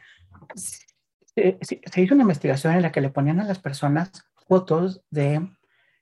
se, 0.55 2.01
hizo 2.01 2.13
una 2.13 2.23
investigación 2.23 2.73
en 2.73 2.81
la 2.81 2.91
que 2.91 3.01
le 3.01 3.09
ponían 3.09 3.39
a 3.39 3.45
las 3.45 3.59
personas 3.59 4.11
fotos 4.47 5.03
de 5.09 5.49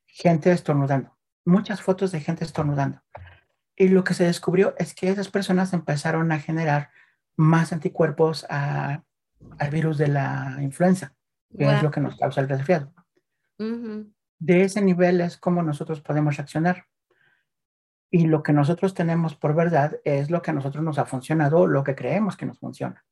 gente 0.06 0.52
estornudando, 0.52 1.18
muchas 1.46 1.82
fotos 1.82 2.12
de 2.12 2.22
gente 2.22 2.44
estornudando. 2.44 3.02
Y 3.76 3.90
lo 3.90 4.04
que 4.04 4.14
se 4.14 4.24
descubrió 4.24 4.74
es 4.78 4.96
que 4.96 5.10
esas 5.10 5.30
personas 5.30 5.74
empezaron 5.74 6.32
a 6.32 6.40
generar 6.40 6.90
más 7.36 7.72
anticuerpos 7.72 8.46
al 8.50 9.04
virus 9.72 10.00
de 10.00 10.08
la 10.08 10.58
influenza, 10.62 11.14
que 11.56 11.72
es 11.72 11.84
lo 11.84 11.92
que 11.92 12.02
nos 12.02 12.18
causa 12.18 12.42
el 12.42 12.50
resfriado. 12.50 12.92
De 14.40 14.64
ese 14.64 14.82
nivel 14.82 15.22
es 15.22 15.38
como 15.38 15.62
nosotros 15.62 16.02
podemos 16.02 16.38
reaccionar. 16.38 16.86
Y 18.10 18.28
lo 18.28 18.42
que 18.42 18.54
nosotros 18.54 18.94
tenemos 18.94 19.36
por 19.36 19.54
verdad 19.54 20.00
es 20.06 20.32
lo 20.32 20.42
que 20.42 20.52
a 20.52 20.54
nosotros 20.54 20.84
nos 20.84 20.98
ha 20.98 21.06
funcionado, 21.06 21.68
lo 21.68 21.84
que 21.84 21.94
creemos 21.94 22.38
que 22.38 22.46
nos 22.46 22.58
funciona. 22.58 23.06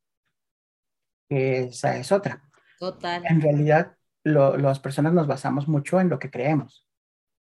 Esa 1.29 1.98
es 1.98 2.12
otra. 2.12 2.41
Total. 2.79 3.24
En 3.25 3.41
realidad, 3.41 3.96
las 4.24 4.79
personas 4.79 5.13
nos 5.13 5.27
basamos 5.27 5.67
mucho 5.67 6.00
en 6.00 6.10
lo 6.10 6.20
que 6.20 6.32
creemos. 6.32 6.88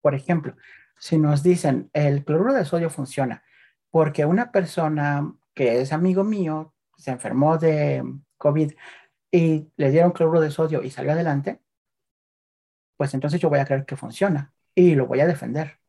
Por 0.01 0.15
ejemplo, 0.15 0.55
si 0.99 1.17
nos 1.17 1.43
dicen 1.43 1.89
el 1.93 2.23
cloruro 2.23 2.53
de 2.53 2.65
sodio 2.65 2.89
funciona 2.89 3.43
porque 3.91 4.25
una 4.25 4.51
persona 4.51 5.33
que 5.53 5.81
es 5.81 5.93
amigo 5.93 6.23
mío 6.23 6.73
se 6.97 7.11
enfermó 7.11 7.57
de 7.57 8.03
COVID 8.37 8.73
y 9.31 9.71
le 9.75 9.91
dieron 9.91 10.11
cloruro 10.11 10.39
de 10.39 10.51
sodio 10.51 10.83
y 10.83 10.91
salió 10.91 11.13
adelante, 11.13 11.61
pues 12.95 13.13
entonces 13.13 13.39
yo 13.39 13.49
voy 13.49 13.59
a 13.59 13.65
creer 13.65 13.85
que 13.85 13.95
funciona 13.95 14.53
y 14.75 14.95
lo 14.95 15.07
voy 15.07 15.19
a 15.21 15.27
defender. 15.27 15.79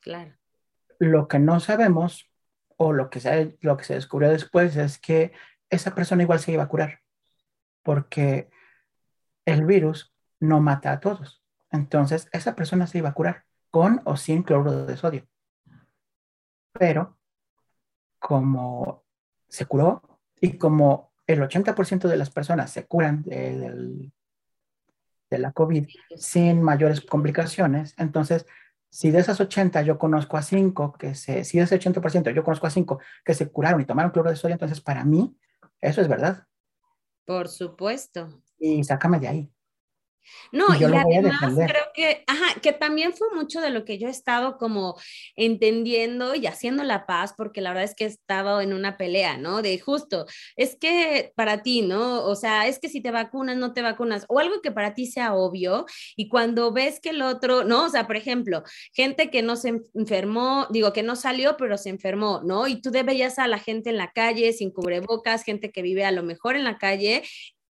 Claro. 0.00 0.32
Lo 0.98 1.28
que 1.28 1.38
no 1.38 1.60
sabemos 1.60 2.30
o 2.76 2.92
lo 2.92 3.10
que 3.10 3.20
se, 3.20 3.56
lo 3.60 3.76
que 3.76 3.84
se 3.84 3.94
descubrió 3.94 4.30
después 4.30 4.76
es 4.76 4.98
que 4.98 5.32
esa 5.70 5.94
persona 5.94 6.22
igual 6.22 6.40
se 6.40 6.52
iba 6.52 6.62
a 6.62 6.68
curar 6.68 7.03
porque 7.84 8.50
el 9.44 9.64
virus 9.64 10.12
no 10.40 10.60
mata 10.60 10.90
a 10.90 10.98
todos. 10.98 11.44
Entonces, 11.70 12.28
esa 12.32 12.56
persona 12.56 12.88
se 12.88 12.98
iba 12.98 13.10
a 13.10 13.14
curar 13.14 13.44
con 13.70 14.00
o 14.04 14.16
sin 14.16 14.42
cloruro 14.42 14.86
de 14.86 14.96
sodio. 14.96 15.28
Pero, 16.72 17.18
como 18.18 19.04
se 19.48 19.66
curó 19.66 20.02
y 20.40 20.58
como 20.58 21.12
el 21.26 21.40
80% 21.40 22.08
de 22.08 22.16
las 22.16 22.30
personas 22.30 22.70
se 22.70 22.86
curan 22.86 23.22
de, 23.22 24.10
de 25.30 25.38
la 25.38 25.52
COVID 25.52 25.86
sin 26.16 26.62
mayores 26.62 27.00
complicaciones, 27.00 27.94
entonces, 27.98 28.46
si 28.88 29.10
de 29.10 29.18
esas 29.18 29.40
80 29.40 29.82
yo 29.82 29.98
conozco 29.98 30.36
a 30.36 30.42
5 30.42 30.92
que 30.92 31.16
se, 31.16 31.42
si 31.42 31.58
de 31.58 31.64
ese 31.64 31.80
80% 31.80 32.32
yo 32.32 32.44
conozco 32.44 32.68
a 32.68 32.70
5 32.70 33.00
que 33.24 33.34
se 33.34 33.50
curaron 33.50 33.80
y 33.80 33.84
tomaron 33.84 34.12
cloruro 34.12 34.30
de 34.30 34.36
sodio, 34.36 34.54
entonces 34.54 34.80
para 34.80 35.04
mí 35.04 35.36
eso 35.80 36.00
es 36.00 36.06
verdad. 36.06 36.46
Por 37.28 37.48
supuesto. 37.48 38.42
Y 38.58 38.82
sácame 38.84 39.20
de 39.20 39.28
ahí. 39.28 39.53
No, 40.52 40.66
y, 40.78 40.84
además 40.84 41.54
creo 41.54 41.84
que, 41.94 42.24
ajá, 42.26 42.60
que 42.60 42.72
también 42.72 43.12
fue 43.12 43.28
mucho 43.34 43.60
de 43.60 43.70
lo 43.70 43.84
que 43.84 43.98
yo 43.98 44.08
he 44.08 44.10
estado 44.10 44.56
como 44.58 44.96
entendiendo 45.36 46.34
y 46.34 46.46
haciendo 46.46 46.82
la 46.84 47.06
paz, 47.06 47.34
porque 47.36 47.60
la 47.60 47.70
verdad 47.70 47.84
es 47.84 47.94
que 47.94 48.04
he 48.04 48.08
estado 48.08 48.60
en 48.60 48.72
una 48.72 48.96
pelea, 48.96 49.36
¿no? 49.36 49.62
De 49.62 49.78
justo, 49.78 50.26
es 50.56 50.76
que 50.76 51.32
para 51.36 51.62
ti, 51.62 51.82
¿no? 51.82 52.24
O 52.24 52.36
sea, 52.36 52.66
es 52.66 52.78
que 52.78 52.88
si 52.88 53.00
te 53.00 53.10
vacunas, 53.10 53.56
no 53.56 53.72
te 53.72 53.82
vacunas, 53.82 54.24
o 54.28 54.38
algo 54.38 54.60
que 54.62 54.72
para 54.72 54.94
ti 54.94 55.06
sea 55.06 55.34
obvio, 55.34 55.86
y 56.16 56.28
cuando 56.28 56.72
ves 56.72 57.00
que 57.00 57.10
el 57.10 57.22
otro, 57.22 57.64
¿no? 57.64 57.84
O 57.84 57.88
sea, 57.88 58.06
por 58.06 58.16
ejemplo, 58.16 58.62
gente 58.92 59.30
que 59.30 59.42
no 59.42 59.56
se 59.56 59.80
enfermó, 59.94 60.66
digo, 60.70 60.92
que 60.92 61.02
no 61.02 61.16
salió, 61.16 61.56
pero 61.56 61.78
se 61.78 61.90
enfermó, 61.90 62.40
¿no? 62.44 62.66
Y 62.66 62.80
tú 62.80 62.90
veías 62.90 63.38
a 63.38 63.48
la 63.48 63.58
gente 63.58 63.90
en 63.90 63.96
la 63.96 64.12
calle 64.12 64.52
sin 64.52 64.70
cubrebocas, 64.70 65.44
gente 65.44 65.70
que 65.70 65.82
vive 65.82 66.04
a 66.04 66.12
lo 66.12 66.22
mejor 66.22 66.56
en 66.56 66.64
la 66.64 66.78
calle, 66.78 67.22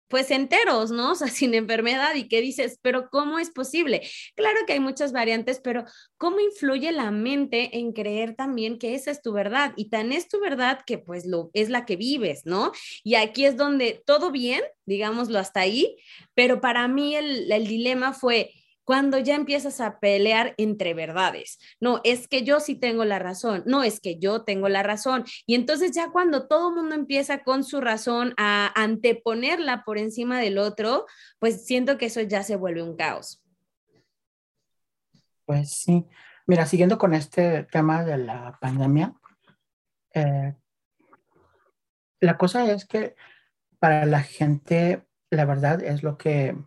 pues 0.09 0.31
enteros, 0.31 0.91
¿no? 0.91 1.11
O 1.11 1.15
sea, 1.15 1.27
sin 1.29 1.53
enfermedad 1.53 2.15
y 2.15 2.27
que 2.27 2.41
dices, 2.41 2.79
pero 2.81 3.09
¿cómo 3.09 3.39
es 3.39 3.51
posible? 3.51 4.01
Claro 4.35 4.57
que 4.67 4.73
hay 4.73 4.79
muchas 4.79 5.13
variantes, 5.13 5.61
pero 5.63 5.85
¿cómo 6.17 6.39
influye 6.39 6.91
la 6.91 7.11
mente 7.11 7.77
en 7.77 7.93
creer 7.93 8.35
también 8.35 8.77
que 8.77 8.95
esa 8.95 9.11
es 9.11 9.21
tu 9.21 9.31
verdad? 9.31 9.73
Y 9.77 9.89
tan 9.89 10.11
es 10.11 10.27
tu 10.27 10.39
verdad 10.39 10.79
que 10.85 10.97
pues 10.97 11.25
lo 11.25 11.49
es 11.53 11.69
la 11.69 11.85
que 11.85 11.95
vives, 11.95 12.41
¿no? 12.45 12.71
Y 13.03 13.15
aquí 13.15 13.45
es 13.45 13.55
donde 13.55 14.01
todo 14.05 14.31
bien, 14.31 14.61
digámoslo 14.85 15.39
hasta 15.39 15.61
ahí, 15.61 15.95
pero 16.33 16.59
para 16.59 16.87
mí 16.87 17.15
el, 17.15 17.51
el 17.51 17.67
dilema 17.67 18.13
fue, 18.13 18.51
cuando 18.89 19.19
ya 19.19 19.35
empiezas 19.35 19.81
a 19.81 19.99
pelear 19.99 20.55
entre 20.57 20.95
verdades. 20.95 21.59
No, 21.79 22.01
es 22.03 22.27
que 22.27 22.43
yo 22.43 22.59
sí 22.59 22.73
tengo 22.73 23.05
la 23.05 23.19
razón, 23.19 23.61
no, 23.67 23.83
es 23.83 23.99
que 23.99 24.17
yo 24.17 24.45
tengo 24.45 24.67
la 24.67 24.81
razón. 24.81 25.25
Y 25.45 25.53
entonces 25.53 25.91
ya 25.91 26.09
cuando 26.09 26.47
todo 26.47 26.69
el 26.69 26.75
mundo 26.75 26.95
empieza 26.95 27.43
con 27.43 27.63
su 27.63 27.81
razón 27.81 28.33
a 28.37 28.71
anteponerla 28.73 29.83
por 29.83 29.99
encima 29.99 30.39
del 30.39 30.57
otro, 30.57 31.05
pues 31.37 31.67
siento 31.67 31.99
que 31.99 32.07
eso 32.07 32.21
ya 32.21 32.41
se 32.41 32.55
vuelve 32.55 32.81
un 32.81 32.95
caos. 32.95 33.43
Pues 35.45 35.69
sí. 35.69 36.07
Mira, 36.47 36.65
siguiendo 36.65 36.97
con 36.97 37.13
este 37.13 37.65
tema 37.65 38.03
de 38.03 38.17
la 38.17 38.57
pandemia, 38.59 39.13
eh, 40.15 40.55
la 42.21 42.37
cosa 42.39 42.71
es 42.71 42.85
que 42.85 43.15
para 43.77 44.07
la 44.07 44.23
gente, 44.23 45.05
la 45.29 45.45
verdad 45.45 45.83
es 45.83 46.01
lo 46.01 46.17
que 46.17 46.57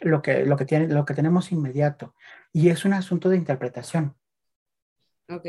lo 0.00 0.22
que, 0.22 0.44
lo 0.44 0.56
que, 0.56 0.64
tiene, 0.64 0.88
lo 0.88 1.04
que 1.04 1.14
tenemos 1.14 1.52
inmediato. 1.52 2.14
Y 2.52 2.68
es 2.70 2.84
un 2.84 2.92
asunto 2.92 3.28
de 3.28 3.36
interpretación. 3.36 4.16
Ok. 5.28 5.46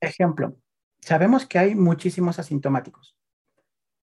Ejemplo, 0.00 0.56
sabemos 1.00 1.46
que 1.46 1.58
hay 1.58 1.74
muchísimos 1.74 2.38
asintomáticos. 2.38 3.16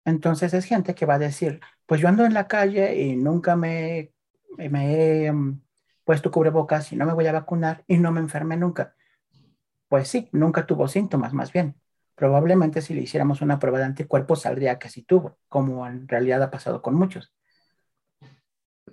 Entonces 0.05 0.53
es 0.53 0.65
gente 0.65 0.93
que 0.93 1.05
va 1.05 1.15
a 1.15 1.19
decir, 1.19 1.59
pues 1.85 1.99
yo 1.99 2.07
ando 2.07 2.25
en 2.25 2.33
la 2.33 2.47
calle 2.47 2.95
y 3.01 3.15
nunca 3.15 3.55
me, 3.55 4.13
me 4.57 5.25
he 5.25 5.31
um, 5.31 5.61
puesto 6.03 6.31
cubrebocas 6.31 6.91
y 6.91 6.95
no 6.95 7.05
me 7.05 7.13
voy 7.13 7.25
a 7.25 7.31
vacunar 7.31 7.83
y 7.87 7.97
no 7.97 8.11
me 8.11 8.19
enfermé 8.19 8.55
nunca. 8.55 8.95
Pues 9.87 10.07
sí, 10.07 10.29
nunca 10.31 10.65
tuvo 10.65 10.87
síntomas, 10.87 11.33
más 11.33 11.51
bien. 11.51 11.75
Probablemente 12.15 12.81
si 12.81 12.93
le 12.93 13.01
hiciéramos 13.01 13.41
una 13.41 13.59
prueba 13.59 13.79
de 13.79 13.85
anticuerpos 13.85 14.41
saldría 14.43 14.79
que 14.79 14.89
sí 14.89 15.03
tuvo, 15.03 15.37
como 15.49 15.85
en 15.87 16.07
realidad 16.07 16.41
ha 16.43 16.51
pasado 16.51 16.81
con 16.81 16.95
muchos. 16.95 17.33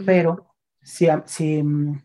Pero 0.05 0.52
si, 0.83 1.63
mm, 1.63 2.03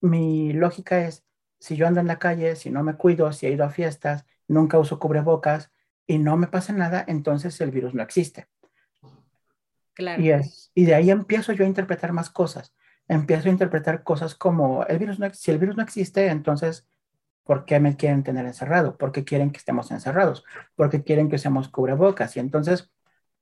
mi 0.00 0.52
lógica 0.52 1.06
es, 1.06 1.24
si 1.58 1.76
yo 1.76 1.86
ando 1.86 2.00
en 2.00 2.06
la 2.06 2.18
calle, 2.18 2.56
si 2.56 2.70
no 2.70 2.82
me 2.82 2.96
cuido, 2.96 3.32
si 3.32 3.46
he 3.46 3.50
ido 3.50 3.64
a 3.64 3.70
fiestas, 3.70 4.26
nunca 4.48 4.78
uso 4.78 4.98
cubrebocas 4.98 5.70
y 6.06 6.18
no 6.18 6.36
me 6.36 6.46
pasa 6.46 6.72
nada, 6.72 7.04
entonces 7.06 7.60
el 7.60 7.70
virus 7.70 7.94
no 7.94 8.02
existe. 8.02 8.48
Claro. 9.94 10.22
Y, 10.22 10.30
es, 10.30 10.70
y 10.74 10.84
de 10.84 10.94
ahí 10.94 11.10
empiezo 11.10 11.52
yo 11.52 11.64
a 11.64 11.68
interpretar 11.68 12.12
más 12.12 12.28
cosas. 12.28 12.74
Empiezo 13.06 13.48
a 13.48 13.52
interpretar 13.52 14.02
cosas 14.02 14.34
como, 14.34 14.84
el 14.86 14.98
virus 14.98 15.18
no, 15.18 15.32
si 15.32 15.50
el 15.50 15.58
virus 15.58 15.76
no 15.76 15.82
existe, 15.82 16.26
entonces, 16.26 16.86
¿por 17.44 17.64
qué 17.64 17.80
me 17.80 17.96
quieren 17.96 18.22
tener 18.22 18.46
encerrado? 18.46 18.96
¿Por 18.96 19.12
qué 19.12 19.24
quieren 19.24 19.50
que 19.50 19.58
estemos 19.58 19.90
encerrados? 19.90 20.44
¿Por 20.74 20.90
qué 20.90 21.02
quieren 21.02 21.28
que 21.28 21.36
usemos 21.36 21.68
cubrebocas? 21.68 22.36
Y 22.36 22.40
entonces 22.40 22.93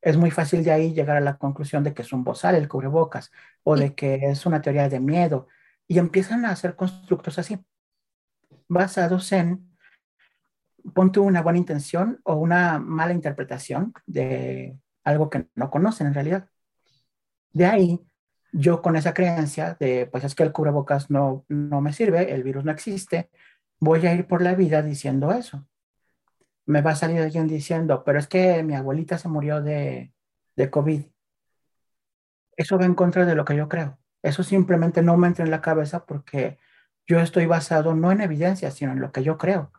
es 0.03 0.17
muy 0.17 0.33
fácil 0.33 0.65
de 0.65 0.73
ahí 0.73 0.93
llegar 0.93 1.17
a 1.17 1.21
la 1.21 1.39
conclusión 1.39 1.85
de 1.85 1.95
que 1.95 2.03
es 2.03 2.13
un 2.13 2.25
bozal 2.25 2.57
el 2.57 2.69
cubrebocas 2.69 3.31
o 3.63 3.77
de 3.77 3.95
que 3.95 4.17
es 4.17 4.45
una 4.47 4.61
teoría 4.61 4.89
de 4.89 5.01
miedo 5.01 5.47
y 5.87 5.99
empiezan 5.99 6.45
a 6.45 6.51
hacer 6.51 6.75
constructos 6.77 7.39
así, 7.39 7.59
basados 8.69 9.31
en, 9.33 9.77
ponte 10.95 11.21
una 11.21 11.43
buena 11.43 11.59
intención 11.59 12.21
o 12.25 12.35
una 12.35 12.81
mala 12.81 13.13
interpretación 13.13 13.93
de 14.07 14.77
algo 15.05 15.31
que 15.31 15.47
no 15.55 15.71
conocen 15.71 16.09
en 16.09 16.15
realidad. 16.15 16.49
De 17.53 17.67
ahí, 17.67 18.01
yo 18.53 18.83
con 18.83 18.97
esa 18.97 19.15
creencia 19.15 19.77
de, 19.79 20.07
pues 20.11 20.25
es 20.25 20.35
que 20.35 20.43
el 20.43 20.53
cubrebocas 20.53 21.11
no, 21.11 21.45
no 21.49 21.81
me 21.81 21.93
sirve, 21.93 22.33
el 22.33 22.43
virus 22.43 22.65
no 22.65 22.73
existe, 22.73 23.31
voy 23.79 24.05
a 24.07 24.15
ir 24.15 24.27
por 24.27 24.43
la 24.43 24.55
vida 24.55 24.83
diciendo 24.83 25.33
eso 25.33 25.67
me 26.73 26.81
va 26.81 26.93
a 26.93 26.97
salir 26.97 27.21
alguien 27.21 27.47
diciendo, 27.47 28.03
pero 28.05 28.19
es 28.19 28.27
que 28.27 28.63
mi 28.63 28.75
abuelita 28.75 29.19
se 29.19 29.29
murió 29.29 29.61
de, 29.61 30.13
de 30.57 30.71
COVID. 30.71 31.03
Eso 32.57 32.79
va 32.79 32.87
en 32.87 32.95
contra 32.95 33.27
de 33.27 33.35
lo 33.35 33.45
que 33.45 33.57
yo 33.57 33.69
creo. 33.69 33.99
Eso 34.23 34.43
simplemente 34.43 35.03
no 35.03 35.17
me 35.17 35.27
entra 35.27 35.45
en 35.45 35.51
la 35.51 35.61
cabeza 35.61 36.07
porque 36.07 36.59
yo 37.07 37.21
estoy 37.21 37.47
basado 37.47 37.95
no 37.95 38.11
en 38.11 38.23
evidencia, 38.23 38.71
sino 38.71 38.93
en 38.93 39.01
lo 39.01 39.13
que 39.13 39.23
yo 39.23 39.37
creo. 39.37 39.71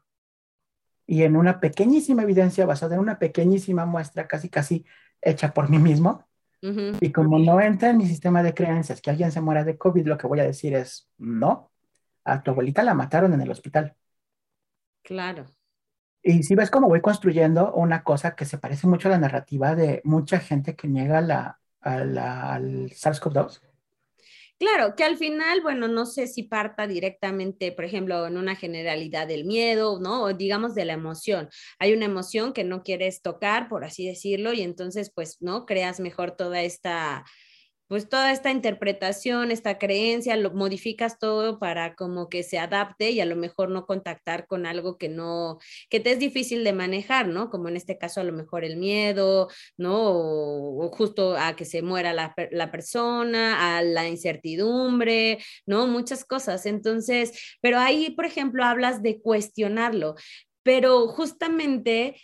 Y 1.07 1.23
en 1.23 1.35
una 1.35 1.59
pequeñísima 1.59 2.23
evidencia 2.23 2.65
basada 2.65 2.95
en 2.95 3.01
una 3.01 3.17
pequeñísima 3.19 3.85
muestra, 3.85 4.27
casi 4.27 4.49
casi 4.49 4.85
hecha 5.21 5.53
por 5.53 5.69
mí 5.69 5.79
mismo. 5.79 6.27
Y 7.01 7.11
como 7.11 7.39
no 7.39 7.59
entra 7.59 7.89
en 7.89 7.97
mi 7.97 8.07
sistema 8.07 8.41
de 8.41 8.53
creencias 8.53 9.01
que 9.01 9.09
alguien 9.09 9.33
se 9.33 9.41
muera 9.41 9.65
de 9.65 9.77
COVID, 9.77 10.07
lo 10.07 10.17
que 10.17 10.27
voy 10.27 10.39
a 10.39 10.45
decir 10.45 10.73
es, 10.75 11.09
no, 11.17 11.71
a 12.23 12.41
tu 12.41 12.51
abuelita 12.51 12.83
la 12.83 12.93
mataron 12.93 13.33
en 13.33 13.41
el 13.41 13.51
hospital. 13.51 13.97
Claro. 15.01 15.45
Y 16.23 16.43
si 16.43 16.55
ves 16.55 16.71
cómo 16.71 16.87
voy 16.87 17.01
construyendo 17.01 17.73
una 17.73 18.03
cosa 18.03 18.33
que 18.35 18.45
se 18.45 18.57
parece 18.57 18.87
mucho 18.87 19.09
a 19.09 19.11
la 19.11 19.19
narrativa 19.19 19.75
de 19.75 20.01
mucha 20.05 20.39
gente 20.39 20.75
que 20.75 20.87
niega 20.87 21.19
la, 21.19 21.59
al 21.81 22.89
SARS-CoV-2. 22.89 23.59
Claro, 24.57 24.95
que 24.95 25.03
al 25.03 25.17
final, 25.17 25.59
bueno, 25.61 25.89
no 25.89 26.05
sé 26.05 26.27
si 26.27 26.43
parta 26.43 26.87
directamente, 26.87 27.73
por 27.73 27.83
ejemplo, 27.83 28.25
en 28.25 28.37
una 28.37 28.55
generalidad 28.55 29.27
del 29.27 29.43
miedo, 29.43 29.99
¿no? 29.99 30.23
O 30.23 30.33
digamos 30.33 30.73
de 30.73 30.85
la 30.85 30.93
emoción. 30.93 31.49
Hay 31.79 31.91
una 31.91 32.05
emoción 32.05 32.53
que 32.53 32.63
no 32.63 32.83
quieres 32.83 33.21
tocar, 33.21 33.67
por 33.67 33.83
así 33.83 34.07
decirlo, 34.07 34.53
y 34.53 34.61
entonces, 34.61 35.11
pues, 35.13 35.41
¿no? 35.41 35.65
Creas 35.65 35.99
mejor 35.99 36.37
toda 36.37 36.61
esta, 36.61 37.25
pues 37.93 38.09
toda 38.09 38.31
esta 38.31 38.49
interpretación, 38.49 39.51
esta 39.51 39.77
creencia, 39.77 40.35
lo 40.35 40.49
modificas 40.49 41.19
todo 41.19 41.59
para 41.59 41.93
como 41.93 42.27
que 42.27 42.41
se 42.41 42.57
adapte 42.57 43.11
y 43.11 43.21
a 43.21 43.25
lo 43.27 43.35
mejor 43.35 43.69
no 43.69 43.85
contactar 43.85 44.47
con 44.47 44.65
algo 44.65 44.97
que 44.97 45.09
no, 45.09 45.59
que 45.91 45.99
te 45.99 46.13
es 46.13 46.17
difícil 46.17 46.63
de 46.63 46.73
manejar, 46.73 47.27
¿no? 47.27 47.51
Como 47.51 47.69
en 47.69 47.75
este 47.75 47.99
caso 47.99 48.19
a 48.19 48.23
lo 48.23 48.33
mejor 48.33 48.63
el 48.63 48.77
miedo, 48.77 49.47
¿no? 49.77 49.95
O, 49.95 50.89
justo 50.89 51.37
a 51.37 51.55
que 51.55 51.65
se 51.65 51.83
muera 51.83 52.13
la, 52.13 52.33
la, 52.49 52.71
persona, 52.71 53.77
a 53.77 53.83
la 53.83 54.07
incertidumbre, 54.07 55.37
¿no? 55.67 55.85
Muchas 55.85 56.25
cosas. 56.25 56.65
Entonces, 56.65 57.55
pero 57.61 57.77
ahí, 57.77 58.09
por 58.09 58.25
ejemplo, 58.25 58.63
hablas 58.63 59.03
de 59.03 59.21
cuestionarlo, 59.21 60.15
pero 60.63 61.07
justamente, 61.09 62.19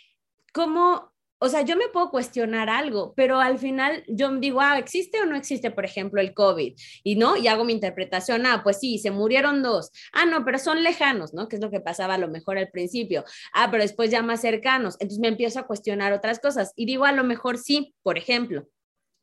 ¿cómo 0.52 1.12
o 1.42 1.48
sea, 1.48 1.62
yo 1.62 1.74
me 1.74 1.88
puedo 1.88 2.10
cuestionar 2.10 2.68
algo, 2.68 3.14
pero 3.16 3.40
al 3.40 3.58
final 3.58 4.04
yo 4.06 4.30
digo, 4.36 4.60
ah, 4.60 4.78
¿existe 4.78 5.20
o 5.20 5.26
no 5.26 5.36
existe, 5.36 5.70
por 5.70 5.86
ejemplo, 5.86 6.20
el 6.20 6.34
COVID? 6.34 6.76
Y 7.02 7.16
no, 7.16 7.36
y 7.36 7.48
hago 7.48 7.64
mi 7.64 7.72
interpretación, 7.72 8.44
ah, 8.44 8.60
pues 8.62 8.78
sí, 8.78 8.98
se 8.98 9.10
murieron 9.10 9.62
dos. 9.62 9.90
Ah, 10.12 10.26
no, 10.26 10.44
pero 10.44 10.58
son 10.58 10.82
lejanos, 10.82 11.32
¿no? 11.32 11.48
Que 11.48 11.56
es 11.56 11.62
lo 11.62 11.70
que 11.70 11.80
pasaba 11.80 12.14
a 12.14 12.18
lo 12.18 12.28
mejor 12.28 12.58
al 12.58 12.68
principio. 12.68 13.24
Ah, 13.54 13.70
pero 13.70 13.82
después 13.82 14.10
ya 14.10 14.22
más 14.22 14.42
cercanos. 14.42 14.96
Entonces 15.00 15.18
me 15.18 15.28
empiezo 15.28 15.60
a 15.60 15.66
cuestionar 15.66 16.12
otras 16.12 16.40
cosas 16.40 16.72
y 16.76 16.84
digo, 16.84 17.06
a 17.06 17.12
lo 17.12 17.24
mejor 17.24 17.56
sí, 17.56 17.94
por 18.02 18.18
ejemplo. 18.18 18.68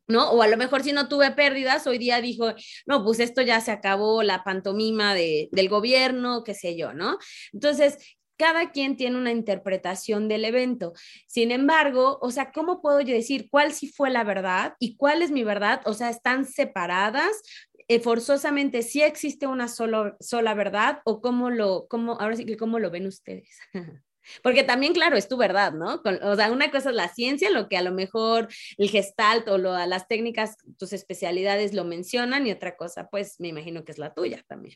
¿no? 0.07 0.31
O 0.31 0.41
a 0.41 0.47
lo 0.47 0.57
mejor 0.57 0.83
si 0.83 0.93
no 0.93 1.07
tuve 1.09 1.31
pérdidas, 1.31 1.85
hoy 1.85 1.97
día 1.97 2.21
dijo, 2.21 2.53
no, 2.85 3.03
pues 3.03 3.19
esto 3.19 3.41
ya 3.41 3.59
se 3.61 3.71
acabó, 3.71 4.23
la 4.23 4.43
pantomima 4.43 5.13
de, 5.13 5.49
del 5.51 5.69
gobierno, 5.69 6.43
qué 6.43 6.53
sé 6.53 6.77
yo, 6.77 6.93
¿no? 6.93 7.17
Entonces, 7.51 7.97
cada 8.37 8.71
quien 8.71 8.95
tiene 8.95 9.17
una 9.17 9.31
interpretación 9.31 10.27
del 10.27 10.45
evento. 10.45 10.93
Sin 11.27 11.51
embargo, 11.51 12.19
o 12.21 12.31
sea, 12.31 12.51
¿cómo 12.51 12.81
puedo 12.81 13.01
yo 13.01 13.13
decir 13.13 13.49
cuál 13.49 13.73
sí 13.73 13.87
fue 13.89 14.09
la 14.09 14.23
verdad 14.23 14.75
y 14.79 14.95
cuál 14.95 15.21
es 15.21 15.31
mi 15.31 15.43
verdad? 15.43 15.81
O 15.85 15.93
sea, 15.93 16.09
¿están 16.09 16.45
separadas? 16.45 17.41
Eh, 17.89 17.99
forzosamente 17.99 18.81
sí 18.83 19.01
existe 19.01 19.47
una 19.47 19.67
solo, 19.67 20.17
sola 20.19 20.53
verdad 20.53 20.99
o 21.05 21.21
cómo 21.21 21.49
lo, 21.49 21.87
cómo, 21.87 22.13
ahora 22.19 22.35
sí 22.35 22.45
que 22.45 22.57
cómo 22.57 22.79
lo 22.79 22.91
ven 22.91 23.07
ustedes. 23.07 23.57
Porque 24.43 24.63
también, 24.63 24.93
claro, 24.93 25.15
es 25.15 25.29
tu 25.29 25.37
verdad, 25.37 25.71
¿no? 25.71 26.01
o 26.03 26.35
sea, 26.35 26.51
una 26.51 26.69
cosa 26.69 26.89
es 26.89 26.95
la 26.95 27.07
ciencia, 27.07 27.49
lo 27.49 27.69
que 27.69 27.77
a 27.77 27.81
lo 27.81 27.93
mejor 27.93 28.49
el 28.77 28.89
gestalt 28.89 29.47
o 29.47 29.57
lo, 29.57 29.73
las 29.85 30.09
técnicas, 30.09 30.57
tus 30.77 30.91
especialidades 30.91 31.73
lo 31.73 31.85
mencionan, 31.85 32.45
y 32.45 32.51
otra 32.51 32.75
cosa, 32.75 33.07
pues 33.09 33.39
me 33.39 33.47
imagino 33.47 33.85
que 33.85 33.93
es 33.93 33.97
la 33.97 34.13
tuya 34.13 34.43
también. 34.45 34.75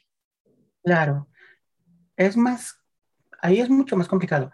Claro. 0.83 1.27
Es 2.15 2.37
más 2.37 2.80
ahí 3.41 3.59
es 3.59 3.69
mucho 3.69 3.97
más 3.97 4.07
complicado. 4.07 4.51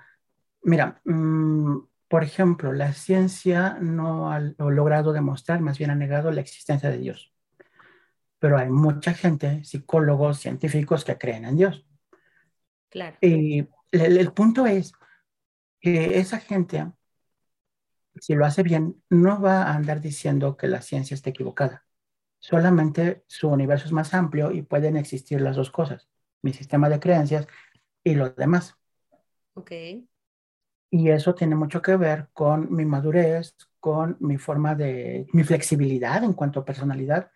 Mira, 0.63 1.01
mm, 1.05 1.77
por 2.07 2.23
ejemplo, 2.23 2.73
la 2.73 2.93
ciencia 2.93 3.77
no 3.81 4.31
ha 4.31 4.39
logrado 4.39 5.11
demostrar, 5.13 5.61
más 5.61 5.77
bien 5.77 5.91
ha 5.91 5.95
negado 5.95 6.31
la 6.31 6.41
existencia 6.41 6.89
de 6.89 6.97
Dios. 6.97 7.33
Pero 8.39 8.57
hay 8.57 8.69
mucha 8.69 9.13
gente, 9.13 9.63
psicólogos, 9.63 10.39
científicos 10.39 11.03
que 11.03 11.17
creen 11.17 11.45
en 11.45 11.57
Dios. 11.57 11.85
Claro. 12.89 13.17
Y 13.21 13.67
el, 13.91 14.31
punto 14.31 14.65
es 14.65 14.93
que 15.81 16.19
esa 16.19 16.39
gente, 16.39 16.91
si 18.19 18.35
lo 18.35 18.45
hace 18.45 18.63
bien, 18.63 19.01
no 19.09 19.41
va 19.41 19.63
a 19.63 19.75
andar 19.75 19.99
diciendo 19.99 20.55
que 20.55 20.67
la 20.67 20.81
ciencia 20.81 21.15
está 21.15 21.31
equivocada. 21.31 21.85
Solamente 22.39 23.23
su 23.27 23.49
universo 23.49 23.85
es 23.85 23.91
más 23.91 24.13
amplio 24.13 24.51
y 24.51 24.61
pueden 24.61 24.95
existir 24.95 25.41
las 25.41 25.55
dos 25.55 25.71
cosas, 25.71 26.07
mi 26.41 26.53
sistema 26.53 26.87
de 26.87 26.99
creencias 26.99 27.47
y 28.07 28.15
los 28.15 28.35
demás. 28.35 28.75
Ok. 29.53 29.71
Y 30.89 31.09
eso 31.09 31.35
tiene 31.35 31.55
mucho 31.55 31.81
que 31.81 31.97
ver 31.97 32.29
con 32.31 32.73
mi 32.73 32.85
madurez, 32.85 33.55
con 33.79 34.15
mi 34.21 34.37
forma 34.37 34.75
de, 34.75 35.27
mi 35.33 35.43
flexibilidad 35.43 36.23
en 36.23 36.33
cuanto 36.33 36.61
a 36.61 36.65
personalidad. 36.65 37.29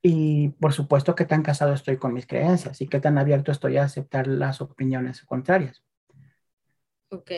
Y 0.00 0.48
por 0.60 0.72
supuesto 0.72 1.14
que 1.14 1.26
tan 1.26 1.42
casado 1.42 1.74
estoy 1.74 1.98
con 1.98 2.14
mis 2.14 2.26
creencias 2.26 2.80
y 2.80 2.88
que 2.88 3.00
tan 3.00 3.18
abierto 3.18 3.52
estoy 3.52 3.76
a 3.76 3.84
aceptar 3.84 4.26
las 4.26 4.62
opiniones 4.62 5.22
contrarias. 5.24 5.82
Ok. 7.10 7.30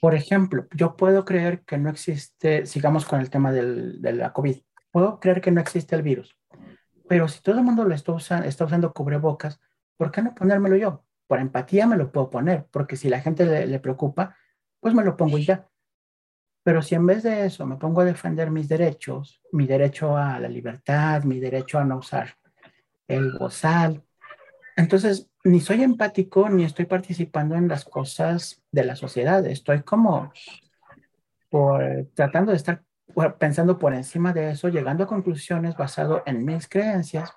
Por 0.00 0.14
ejemplo, 0.14 0.66
yo 0.74 0.96
puedo 0.96 1.24
creer 1.24 1.62
que 1.64 1.76
no 1.76 1.90
existe, 1.90 2.64
sigamos 2.66 3.04
con 3.04 3.20
el 3.20 3.28
tema 3.28 3.52
del, 3.52 4.00
de 4.00 4.14
la 4.14 4.32
COVID, 4.32 4.56
puedo 4.90 5.20
creer 5.20 5.40
que 5.40 5.50
no 5.50 5.60
existe 5.60 5.94
el 5.94 6.02
virus, 6.02 6.36
pero 7.08 7.28
si 7.28 7.40
todo 7.40 7.58
el 7.58 7.64
mundo 7.64 7.84
lo 7.84 7.94
está, 7.94 8.12
usando, 8.12 8.48
está 8.48 8.64
usando 8.64 8.92
cubrebocas, 8.92 9.60
¿por 9.96 10.10
qué 10.10 10.22
no 10.22 10.34
ponérmelo 10.34 10.76
yo? 10.76 11.04
Por 11.26 11.38
empatía 11.38 11.86
me 11.86 11.96
lo 11.96 12.12
puedo 12.12 12.30
poner, 12.30 12.66
porque 12.70 12.96
si 12.96 13.08
la 13.08 13.20
gente 13.20 13.66
le, 13.66 13.78
preocupa, 13.80 14.36
pues 14.80 14.94
me 14.94 15.04
lo 15.04 15.16
pongo 15.16 15.38
y 15.38 15.44
ya. 15.44 15.68
Pero 16.62 16.82
si 16.82 16.94
en 16.94 17.06
vez 17.06 17.22
de 17.22 17.46
eso 17.46 17.66
me 17.66 17.76
pongo 17.76 18.02
a 18.02 18.04
defender 18.04 18.50
mis 18.50 18.68
derechos, 18.68 19.40
mi 19.52 19.66
derecho 19.66 20.16
a 20.16 20.38
la 20.38 20.48
libertad, 20.48 21.24
mi 21.24 21.40
derecho 21.40 21.78
a 21.78 21.84
no 21.84 21.98
usar 21.98 22.36
el 23.08 23.32
bozal, 23.32 24.04
entonces 24.76 25.30
ni 25.44 25.60
soy 25.60 25.82
empático 25.82 26.48
ni 26.48 26.64
estoy 26.64 26.86
participando 26.86 27.56
en 27.56 27.68
las 27.68 27.84
cosas 27.84 28.62
de 28.70 28.84
la 28.84 28.96
sociedad. 28.96 29.44
Estoy 29.46 29.82
como 29.82 30.32
por, 31.50 32.08
tratando 32.14 32.52
de 32.52 32.56
estar 32.56 32.84
pensando 33.38 33.78
por 33.78 33.92
encima 33.94 34.32
de 34.32 34.50
eso, 34.50 34.68
llegando 34.68 35.04
a 35.04 35.08
conclusiones 35.08 35.76
basado 35.76 36.22
en 36.26 36.44
mis 36.44 36.68
creencias 36.68 37.32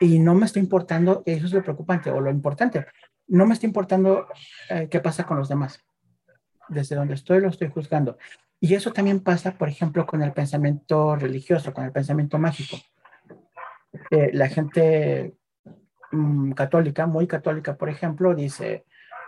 y 0.00 0.18
no 0.18 0.34
me 0.34 0.46
está 0.46 0.58
importando, 0.58 1.22
eso 1.26 1.46
es 1.46 1.52
lo 1.52 1.62
preocupante 1.62 2.10
o 2.10 2.20
lo 2.20 2.30
importante, 2.30 2.86
no 3.28 3.46
me 3.46 3.54
está 3.54 3.66
importando 3.66 4.26
eh, 4.68 4.88
qué 4.90 4.98
pasa 5.00 5.24
con 5.24 5.38
los 5.38 5.48
demás. 5.48 5.84
Desde 6.68 6.96
donde 6.96 7.14
estoy 7.14 7.40
lo 7.40 7.48
estoy 7.48 7.68
juzgando. 7.68 8.16
Y 8.60 8.74
eso 8.74 8.92
también 8.92 9.20
pasa, 9.20 9.52
por 9.52 9.68
ejemplo, 9.68 10.06
con 10.06 10.22
el 10.22 10.32
pensamiento 10.32 11.16
religioso, 11.16 11.72
con 11.72 11.84
el 11.84 11.92
pensamiento 11.92 12.38
mágico. 12.38 12.76
Eh, 14.10 14.30
la 14.32 14.48
gente 14.48 15.34
mm, 16.12 16.52
católica, 16.52 17.06
muy 17.06 17.26
católica, 17.26 17.76
por 17.76 17.88
ejemplo, 17.88 18.34
dice, 18.34 18.84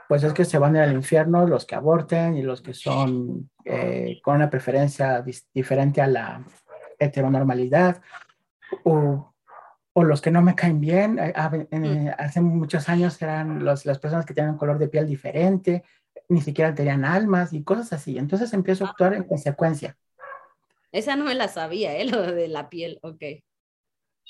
pues 0.09 0.23
es 0.23 0.33
que 0.33 0.45
se 0.45 0.59
van 0.59 0.77
al 0.77 0.93
infierno 0.93 1.47
los 1.47 1.65
que 1.67 1.75
aborten 1.75 2.37
y 2.37 2.43
los 2.43 2.61
que 2.61 2.75
son 2.75 3.51
eh, 3.65 4.21
con 4.23 4.37
una 4.37 4.51
preferencia 4.51 5.25
diferente 5.53 6.01
a 6.01 6.07
la 6.07 6.45
heteronormalidad, 6.99 8.01
o 8.85 9.32
o 9.95 10.05
los 10.05 10.21
que 10.21 10.31
no 10.31 10.43
me 10.43 10.55
caen 10.55 10.81
bien. 10.81 11.19
Eh, 11.19 11.35
mm. 11.71 11.85
eh, 11.85 12.15
hace 12.19 12.41
muchos 12.41 12.89
años 12.89 13.21
eran 13.21 13.65
las 13.65 13.83
personas 13.99 14.25
que 14.25 14.35
tenían 14.35 14.55
un 14.55 14.59
color 14.59 14.79
de 14.79 14.89
piel 14.89 15.07
diferente, 15.07 15.85
ni 16.29 16.41
siquiera 16.41 16.75
tenían 16.75 17.05
almas 17.05 17.53
y 17.53 17.63
cosas 17.63 17.93
así. 17.93 18.19
Entonces 18.19 18.53
empiezo 18.53 18.85
a 18.85 18.91
actuar 18.91 19.15
en 19.15 19.25
consecuencia. 19.25 19.97
Esa 20.93 21.17
no 21.17 21.25
me 21.25 21.35
la 21.35 21.49
sabía, 21.49 21.97
¿eh? 21.97 22.05
Lo 22.11 22.23
de 22.23 22.49
la 22.49 22.69
piel, 22.69 22.99
ok. 23.03 23.23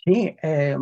Sí, 0.05 0.37
eh, 0.43 0.77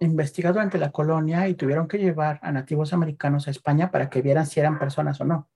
investigado 0.00 0.54
durante 0.54 0.78
la 0.78 0.90
colonia 0.90 1.48
y 1.48 1.54
tuvieron 1.54 1.86
que 1.86 1.98
llevar 1.98 2.40
a 2.42 2.50
nativos 2.50 2.92
americanos 2.92 3.46
a 3.46 3.52
España 3.52 3.90
para 3.90 4.10
que 4.10 4.22
vieran 4.22 4.46
si 4.46 4.58
eran 4.60 4.78
personas 4.78 5.20
o 5.20 5.24
no. 5.24 5.48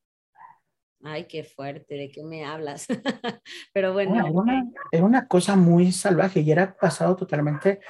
Ay, 1.03 1.27
qué 1.27 1.45
fuerte, 1.45 1.95
¿de 1.95 2.11
qué 2.11 2.25
me 2.25 2.45
hablas? 2.45 2.87
Pero 3.73 3.93
bueno. 3.93 4.15
Era 4.91 5.05
una, 5.05 5.29
cosa 5.29 5.57
muy 5.57 5.93
salvaje 5.93 6.41
y 6.41 6.51
era 6.51 6.77
basado 6.81 7.17
totalmente 7.17 7.81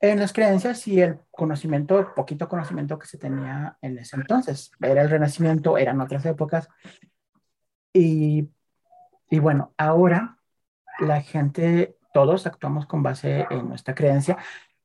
en 0.00 0.18
las 0.18 0.32
creencias 0.32 0.86
y 0.88 1.00
el 1.00 1.20
conocimiento, 1.30 1.98
el 1.98 2.06
poquito 2.06 2.48
conocimiento 2.48 2.98
que 2.98 3.06
se 3.06 3.18
tenía 3.18 3.78
en 3.80 3.98
ese 3.98 4.16
entonces. 4.16 4.70
Era 4.80 5.02
el 5.02 5.10
renacimiento, 5.10 5.78
eran 5.78 6.00
otras 6.00 6.24
épocas. 6.26 6.68
Y, 7.92 8.48
y 9.30 9.38
bueno, 9.38 9.74
ahora 9.76 10.38
la 10.98 11.20
gente, 11.20 11.96
todos 12.12 12.46
actuamos 12.46 12.86
con 12.86 13.02
base 13.02 13.46
en 13.50 13.68
nuestra 13.68 13.94
creencia, 13.94 14.36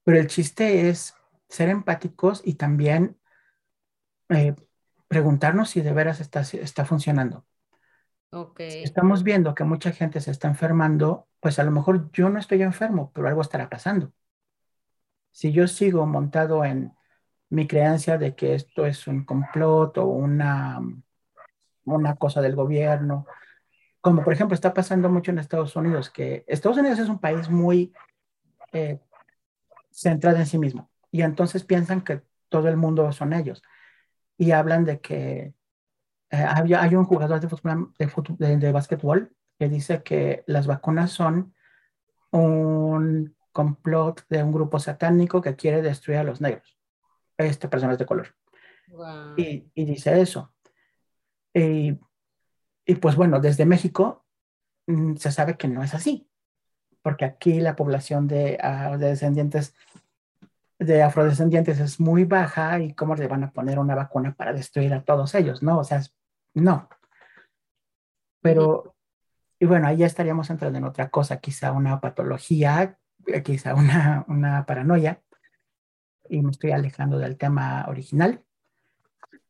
pero 0.04 0.20
el 0.20 0.28
chiste 0.28 0.90
es 0.90 1.16
ser 1.50 1.70
empáticos 1.70 2.42
y 2.46 2.56
también 2.56 3.18
eh, 4.30 4.56
preguntarnos 5.08 5.70
si 5.70 5.82
de 5.82 5.94
veras 5.94 6.20
está, 6.20 6.42
está 6.42 6.86
funcionando. 6.86 7.46
Okay. 8.30 8.84
estamos 8.84 9.24
viendo 9.24 9.56
que 9.56 9.64
mucha 9.64 9.92
gente 9.92 10.20
se 10.20 10.32
está 10.32 10.48
enfermando, 10.48 11.28
pues 11.40 11.60
a 11.60 11.64
lo 11.64 11.72
mejor 11.72 12.12
yo 12.12 12.30
no 12.30 12.40
estoy 12.40 12.62
enfermo, 12.62 13.12
pero 13.14 13.28
algo 13.28 13.42
estará 13.42 13.70
pasando. 13.70 14.12
Si 15.32 15.52
yo 15.52 15.68
sigo 15.68 16.06
montado 16.06 16.66
en 16.66 16.94
mi 17.50 17.68
creencia 17.68 18.18
de 18.18 18.36
que 18.36 18.56
esto 18.56 18.86
es 18.86 19.08
un 19.08 19.24
complot 19.24 19.98
o 20.00 20.06
una, 20.06 20.82
una 21.86 22.16
cosa 22.16 22.42
del 22.42 22.56
gobierno, 22.56 23.26
como 24.02 24.24
por 24.24 24.34
ejemplo 24.34 24.56
está 24.56 24.74
pasando 24.74 25.10
mucho 25.10 25.32
en 25.32 25.40
Estados 25.40 25.76
Unidos, 25.76 26.10
que 26.10 26.44
Estados 26.48 26.78
Unidos 26.78 27.00
es 27.00 27.10
un 27.10 27.20
país 27.20 27.50
muy 27.50 27.94
eh, 28.74 29.00
centrado 29.92 30.38
en 30.38 30.46
sí 30.46 30.58
mismo 30.58 30.90
y 31.12 31.22
entonces 31.22 31.64
piensan 31.64 32.02
que 32.02 32.22
todo 32.50 32.68
el 32.68 32.78
mundo 32.78 33.12
son 33.12 33.34
ellos 33.34 33.64
y 34.38 34.52
hablan 34.52 34.86
de 34.86 35.00
que 35.00 35.54
eh, 36.30 36.46
hay, 36.76 36.96
un 36.96 37.06
jugador 37.06 37.40
de, 37.40 37.48
fútbol, 37.48 37.94
de, 38.38 38.58
de, 38.58 38.72
básquetbol 38.72 39.34
que 39.58 39.70
dice 39.70 40.04
que 40.04 40.44
las 40.48 40.68
vacunas 40.68 41.12
son 41.12 41.54
un 42.32 43.36
complot 43.52 44.26
de 44.30 44.44
un 44.44 44.52
grupo 44.52 44.80
satánico 44.80 45.42
que 45.42 45.56
quiere 45.56 45.82
destruir 45.82 46.20
a 46.20 46.24
los 46.24 46.42
negros, 46.42 46.78
este, 47.38 47.68
personas 47.68 47.98
de 47.98 48.06
color. 48.06 48.36
Y, 49.38 49.72
y, 49.74 49.86
dice 49.86 50.22
eso. 50.22 50.54
Y, 51.54 52.00
y, 52.86 52.96
pues 52.96 53.16
bueno, 53.16 53.40
desde 53.40 53.66
México 53.66 54.26
mm, 54.86 55.16
se 55.16 55.32
sabe 55.32 55.58
que 55.58 55.68
no 55.68 55.84
es 55.84 55.94
así. 55.94 56.30
porque 57.02 57.26
aquí 57.26 57.60
la 57.62 57.76
población 57.76 58.28
de, 58.28 58.60
uh, 58.62 58.98
de 58.98 59.08
descendientes 59.08 59.74
de 60.80 61.02
afrodescendientes 61.02 61.80
es 61.80 62.00
muy 62.00 62.24
baja 62.24 62.80
y 62.80 62.94
cómo 62.94 63.16
le 63.16 63.28
van 63.28 63.44
a 63.44 63.52
poner 63.52 63.80
una 63.80 63.96
vacuna 63.96 64.36
para 64.36 64.54
destruir 64.54 64.94
a 64.94 65.04
todos 65.04 65.34
ellos, 65.36 65.64
¿no? 65.64 65.80
O 65.80 65.84
sea, 65.84 66.02
no. 66.54 66.90
Pero, 68.42 68.96
y 69.60 69.66
bueno, 69.66 69.88
ahí 69.88 69.98
ya 69.98 70.06
estaríamos 70.06 70.50
entrando 70.50 70.78
en 70.78 70.86
otra 70.86 71.10
cosa, 71.10 71.40
quizá 71.40 71.72
una 71.72 72.00
patología, 72.00 72.98
eh, 73.26 73.44
quizá 73.44 73.76
una, 73.76 74.26
una 74.28 74.66
paranoia, 74.66 75.22
y 76.30 76.42
me 76.42 76.52
estoy 76.52 76.72
alejando 76.72 77.18
del 77.20 77.38
tema 77.38 77.86
original. 77.88 78.44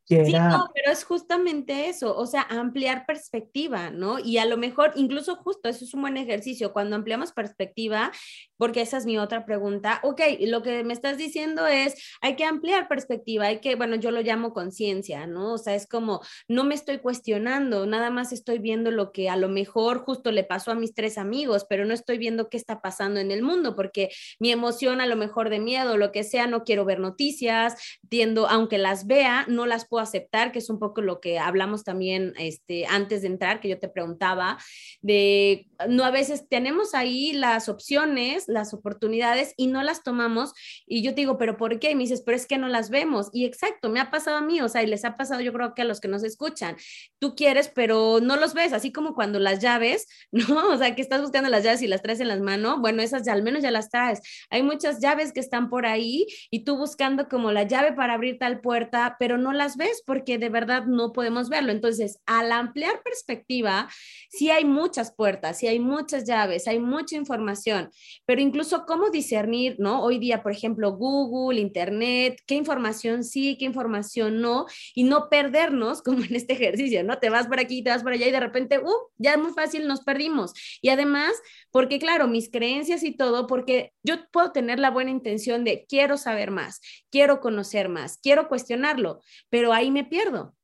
Sí, 0.07 0.31
no, 0.31 0.69
pero 0.73 0.91
es 0.93 1.03
justamente 1.03 1.89
eso, 1.89 2.15
o 2.15 2.25
sea, 2.25 2.43
ampliar 2.43 3.05
perspectiva, 3.05 3.89
¿no? 3.89 4.19
Y 4.19 4.38
a 4.38 4.45
lo 4.45 4.55
mejor, 4.55 4.93
incluso 4.95 5.36
justo, 5.36 5.67
eso 5.67 5.83
es 5.83 5.93
un 5.93 5.99
buen 5.99 6.15
ejercicio, 6.15 6.71
cuando 6.71 6.95
ampliamos 6.95 7.33
perspectiva, 7.33 8.13
porque 8.57 8.81
esa 8.81 8.97
es 8.97 9.05
mi 9.05 9.17
otra 9.17 9.45
pregunta, 9.45 9.99
ok, 10.03 10.21
lo 10.41 10.61
que 10.63 10.83
me 10.83 10.93
estás 10.93 11.17
diciendo 11.17 11.67
es, 11.67 11.95
hay 12.21 12.35
que 12.35 12.45
ampliar 12.45 12.87
perspectiva, 12.87 13.45
hay 13.45 13.59
que, 13.59 13.75
bueno, 13.75 13.95
yo 13.95 14.11
lo 14.11 14.21
llamo 14.21 14.53
conciencia, 14.53 15.27
¿no? 15.27 15.53
O 15.53 15.57
sea, 15.57 15.75
es 15.75 15.87
como, 15.87 16.21
no 16.47 16.63
me 16.63 16.75
estoy 16.75 16.99
cuestionando, 16.99 17.85
nada 17.85 18.09
más 18.09 18.31
estoy 18.31 18.59
viendo 18.59 18.91
lo 18.91 19.11
que 19.11 19.29
a 19.29 19.35
lo 19.35 19.49
mejor 19.49 19.99
justo 19.99 20.31
le 20.31 20.43
pasó 20.43 20.71
a 20.71 20.75
mis 20.75 20.93
tres 20.93 21.17
amigos, 21.17 21.65
pero 21.69 21.85
no 21.85 21.93
estoy 21.93 22.17
viendo 22.17 22.49
qué 22.49 22.57
está 22.57 22.81
pasando 22.81 23.19
en 23.19 23.31
el 23.31 23.43
mundo, 23.43 23.75
porque 23.75 24.09
mi 24.39 24.51
emoción 24.51 25.01
a 25.01 25.05
lo 25.05 25.15
mejor 25.15 25.49
de 25.49 25.59
miedo, 25.59 25.97
lo 25.97 26.11
que 26.11 26.23
sea, 26.23 26.47
no 26.47 26.63
quiero 26.63 26.85
ver 26.85 26.99
noticias, 26.99 27.75
tiendo, 28.09 28.47
aunque 28.47 28.77
las 28.77 29.07
vea, 29.07 29.45
no 29.47 29.65
las 29.65 29.87
puedo 29.87 30.03
aceptar, 30.03 30.51
que 30.51 30.59
es 30.59 30.69
un 30.69 30.79
poco 30.79 31.01
lo 31.01 31.19
que 31.19 31.39
hablamos 31.39 31.83
también 31.83 32.33
este, 32.37 32.85
antes 32.87 33.21
de 33.21 33.27
entrar, 33.27 33.59
que 33.59 33.69
yo 33.69 33.79
te 33.79 33.89
preguntaba, 33.89 34.57
de 35.01 35.67
no 35.87 36.03
a 36.03 36.11
veces 36.11 36.47
tenemos 36.49 36.93
ahí 36.93 37.33
las 37.33 37.69
opciones, 37.69 38.46
las 38.47 38.73
oportunidades 38.73 39.53
y 39.57 39.67
no 39.67 39.83
las 39.83 40.03
tomamos 40.03 40.53
y 40.86 41.01
yo 41.01 41.12
te 41.12 41.21
digo, 41.21 41.38
pero 41.38 41.57
¿por 41.57 41.79
qué? 41.79 41.91
Y 41.91 41.95
me 41.95 42.03
dices, 42.03 42.21
pero 42.25 42.36
es 42.36 42.45
que 42.45 42.57
no 42.57 42.67
las 42.67 42.89
vemos. 42.89 43.29
Y 43.33 43.45
exacto, 43.45 43.89
me 43.89 43.99
ha 43.99 44.10
pasado 44.10 44.38
a 44.38 44.41
mí, 44.41 44.62
o 44.62 44.69
sea, 44.69 44.83
y 44.83 44.88
les 44.88 45.05
ha 45.05 45.17
pasado 45.17 45.41
yo 45.41 45.53
creo 45.53 45.73
que 45.73 45.81
a 45.81 45.86
los 45.86 45.99
que 45.99 46.07
nos 46.07 46.23
escuchan. 46.23 46.75
Tú 47.19 47.36
quieres, 47.36 47.69
pero 47.73 48.19
no 48.21 48.38
los 48.38 48.53
ves, 48.53 48.73
así 48.73 48.91
como 48.91 49.13
cuando 49.13 49.39
las 49.39 49.60
llaves, 49.60 50.07
¿no? 50.31 50.69
O 50.69 50.77
sea, 50.77 50.95
que 50.95 51.01
estás 51.01 51.21
buscando 51.21 51.49
las 51.49 51.63
llaves 51.63 51.81
y 51.81 51.88
las 51.88 52.01
traes 52.01 52.19
en 52.19 52.27
las 52.27 52.39
manos, 52.39 52.79
bueno, 52.79 53.01
esas 53.01 53.25
ya 53.25 53.33
al 53.33 53.43
menos 53.43 53.63
ya 53.63 53.71
las 53.71 53.89
traes. 53.89 54.21
Hay 54.49 54.63
muchas 54.63 54.99
llaves 54.99 55.31
que 55.33 55.39
están 55.39 55.69
por 55.69 55.86
ahí 55.86 56.25
y 56.49 56.63
tú 56.63 56.77
buscando 56.77 57.27
como 57.27 57.51
la 57.51 57.63
llave 57.63 57.93
para 57.93 58.13
abrir 58.13 58.38
tal 58.38 58.62
puerta, 58.62 59.15
pero 59.19 59.38
no 59.38 59.53
las 59.53 59.77
ves 59.77 60.03
porque 60.05 60.38
de 60.38 60.49
verdad 60.49 60.86
no 60.86 61.12
podemos 61.12 61.49
verlo. 61.49 61.71
Entonces, 61.71 62.19
al 62.25 62.51
ampliar 62.51 63.01
perspectiva, 63.03 63.89
sí 64.29 64.49
hay 64.49 64.65
muchas 64.65 65.13
puertas, 65.13 65.60
sí 65.60 65.67
hay 65.67 65.79
muchas 65.79 66.25
llaves, 66.25 66.67
hay 66.67 66.79
mucha 66.79 67.15
información, 67.15 67.89
pero 68.25 68.37
incluso 68.41 68.86
cómo 68.86 69.10
discernir, 69.10 69.76
¿no? 69.80 70.02
Hoy 70.04 70.19
día, 70.19 70.43
por 70.43 70.52
ejemplo, 70.52 70.91
Google, 70.91 71.60
Internet, 71.60 72.41
qué 72.45 72.56
información 72.56 73.23
sí, 73.23 73.58
qué 73.58 73.65
información 73.65 74.41
no, 74.41 74.65
y 74.93 75.04
no 75.04 75.30
perdernos 75.30 76.02
como 76.04 76.23
en 76.23 76.36
este 76.36 76.54
ejercicio, 76.54 77.04
¿no? 77.04 77.19
Te 77.19 77.30
vas 77.30 77.47
por 77.47 77.60
aquí, 77.60 77.84
te 77.84 77.89
vas 77.89 78.04
por 78.04 78.12
allá 78.12 78.28
y 78.28 78.32
de 78.32 78.39
repente, 78.39 78.80
uh, 78.80 79.10
ya 79.17 79.34
es 79.34 79.39
muy 79.39 79.52
fácil, 79.52 79.88
nos 79.88 80.02
perdimos. 80.02 80.54
Y 80.82 80.89
además, 80.89 81.34
porque 81.71 82.00
claro, 82.00 82.28
mis 82.28 82.50
creencias 82.50 83.04
y 83.04 83.15
todo, 83.15 83.47
porque 83.47 83.93
yo 84.04 84.15
puedo 84.32 84.52
tener 84.52 84.80
la 84.80 84.91
buena 84.91 85.12
intención 85.12 85.63
de 85.63 85.86
quiero 85.88 86.17
saber 86.17 86.52
más, 86.52 86.82
quiero 87.12 87.39
conocer 87.39 87.89
más, 87.89 88.17
quiero 88.17 88.47
cuestionarlo, 88.47 89.21
pero 89.50 89.73
ahí 89.73 89.91
me 89.91 90.04
pierdo. 90.04 90.56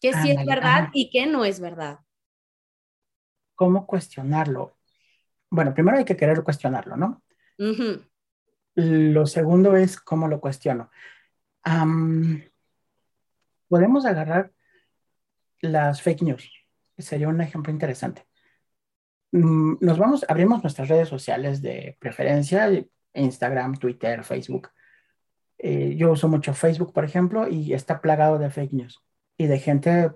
¿Qué 0.00 0.14
sí 0.14 0.30
es 0.30 0.46
verdad 0.46 0.88
y 0.94 1.10
qué 1.10 1.26
no 1.26 1.44
es 1.44 1.60
verdad? 1.60 1.98
¿Cómo 3.54 3.86
cuestionarlo? 3.86 4.74
Bueno, 5.50 5.74
primero 5.74 5.98
hay 5.98 6.04
que 6.04 6.16
querer 6.16 6.42
cuestionarlo, 6.42 6.96
¿no? 6.96 7.22
Lo 8.74 9.26
segundo 9.26 9.76
es 9.76 10.00
cómo 10.00 10.28
lo 10.28 10.40
cuestiono. 10.40 10.90
podemos 13.68 14.06
agarrar 14.06 14.52
las 15.60 16.02
fake 16.02 16.22
news. 16.22 16.50
Sería 16.96 17.28
un 17.28 17.40
ejemplo 17.40 17.72
interesante. 17.72 18.26
Mm, 19.32 19.74
nos 19.80 19.98
vamos, 19.98 20.24
abrimos 20.28 20.62
nuestras 20.62 20.88
redes 20.88 21.08
sociales 21.08 21.62
de 21.62 21.96
preferencia, 22.00 22.68
Instagram, 23.14 23.76
Twitter, 23.76 24.24
Facebook. 24.24 24.70
Eh, 25.58 25.94
yo 25.96 26.12
uso 26.12 26.28
mucho 26.28 26.54
Facebook, 26.54 26.92
por 26.92 27.04
ejemplo, 27.04 27.48
y 27.48 27.74
está 27.74 28.00
plagado 28.00 28.38
de 28.38 28.50
fake 28.50 28.72
news 28.72 29.02
y 29.36 29.46
de 29.46 29.58
gente 29.58 30.10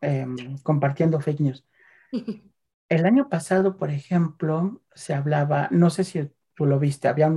em, 0.00 0.58
compartiendo 0.62 1.20
fake 1.20 1.40
news. 1.40 1.66
El 2.92 3.06
año 3.06 3.30
pasado, 3.30 3.78
por 3.78 3.90
ejemplo, 3.90 4.82
se 4.94 5.14
hablaba, 5.14 5.68
no 5.70 5.88
sé 5.88 6.04
si 6.04 6.30
tú 6.54 6.66
lo 6.66 6.78
viste, 6.78 7.08
había 7.08 7.32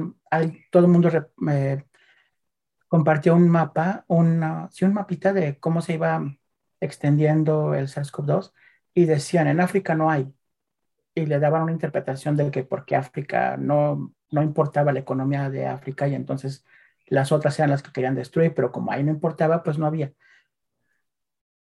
todo 0.70 0.86
el 0.86 0.92
mundo 0.92 1.10
compartió 2.90 3.34
un 3.36 3.48
mapa, 3.48 4.04
una, 4.10 4.68
sí, 4.72 4.84
un 4.84 4.94
mapita 4.94 5.32
de 5.32 5.58
cómo 5.58 5.82
se 5.82 5.94
iba 5.94 6.22
extendiendo 6.82 7.74
el 7.74 7.88
SARS-CoV-2 7.88 8.52
y 8.94 9.06
decían, 9.06 9.48
en 9.48 9.62
África 9.62 9.96
no 9.96 10.12
hay. 10.12 10.34
Y 11.16 11.26
le 11.26 11.40
daban 11.40 11.64
una 11.64 11.72
interpretación 11.72 12.36
de 12.36 12.52
que 12.52 12.66
porque 12.66 12.98
África 12.98 13.56
no, 13.56 14.14
no 14.32 14.44
importaba 14.44 14.92
la 14.92 15.00
economía 15.00 15.50
de 15.50 15.68
África 15.68 16.06
y 16.10 16.16
entonces 16.16 16.66
las 17.08 17.32
otras 17.32 17.58
eran 17.60 17.72
las 17.72 17.82
que 17.82 17.94
querían 17.94 18.16
destruir, 18.16 18.54
pero 18.54 18.74
como 18.74 18.92
ahí 18.92 19.06
no 19.06 19.12
importaba, 19.12 19.64
pues 19.64 19.78
no 19.78 19.86
había. 19.88 20.14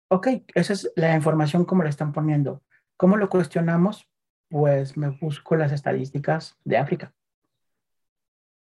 Ok, 0.09 0.27
esa 0.53 0.73
es 0.73 0.91
la 0.95 1.15
información 1.15 1.65
como 1.65 1.81
la 1.83 1.89
están 1.89 2.11
poniendo. 2.13 2.61
¿Cómo 3.01 3.17
lo 3.17 3.29
cuestionamos? 3.29 4.07
Pues 4.47 4.95
me 4.95 5.09
busco 5.09 5.55
las 5.55 5.71
estadísticas 5.71 6.59
de 6.63 6.77
África. 6.77 7.15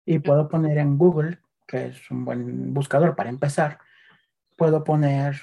Y 0.05 0.19
puedo 0.19 0.47
poner 0.47 0.77
en 0.77 0.99
Google, 0.99 1.39
que 1.65 1.87
es 1.87 2.11
un 2.11 2.25
buen 2.25 2.71
buscador 2.71 3.15
para 3.15 3.31
empezar, 3.31 3.79
puedo 4.55 4.83
poner 4.83 5.35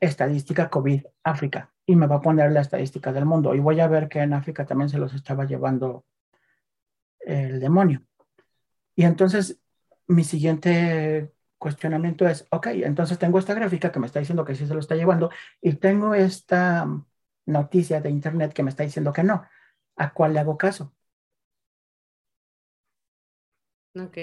estadística 0.00 0.70
COVID 0.70 1.04
África 1.24 1.74
y 1.84 1.94
me 1.94 2.06
va 2.06 2.16
a 2.16 2.20
poner 2.22 2.52
la 2.52 2.62
estadística 2.62 3.12
del 3.12 3.26
mundo. 3.26 3.54
Y 3.54 3.60
voy 3.60 3.80
a 3.80 3.86
ver 3.86 4.08
que 4.08 4.20
en 4.20 4.32
África 4.32 4.64
también 4.64 4.88
se 4.88 4.96
los 4.96 5.12
estaba 5.12 5.44
llevando 5.44 6.06
el 7.20 7.60
demonio. 7.60 8.00
Y 8.94 9.04
entonces 9.04 9.60
mi 10.06 10.24
siguiente 10.24 11.34
cuestionamiento 11.58 12.26
es, 12.26 12.46
ok, 12.48 12.68
entonces 12.68 13.18
tengo 13.18 13.38
esta 13.38 13.52
gráfica 13.52 13.92
que 13.92 14.00
me 14.00 14.06
está 14.06 14.20
diciendo 14.20 14.46
que 14.46 14.54
sí 14.54 14.66
se 14.66 14.72
lo 14.72 14.80
está 14.80 14.94
llevando 14.94 15.30
y 15.60 15.74
tengo 15.74 16.14
esta 16.14 16.88
noticia 17.46 18.00
de 18.00 18.10
internet 18.10 18.52
que 18.52 18.62
me 18.62 18.70
está 18.70 18.82
diciendo 18.84 19.12
que 19.12 19.22
no. 19.24 19.46
¿A 19.96 20.12
cuál 20.14 20.34
le 20.34 20.40
hago 20.40 20.58
caso? 20.58 20.94
Ok 23.94 24.16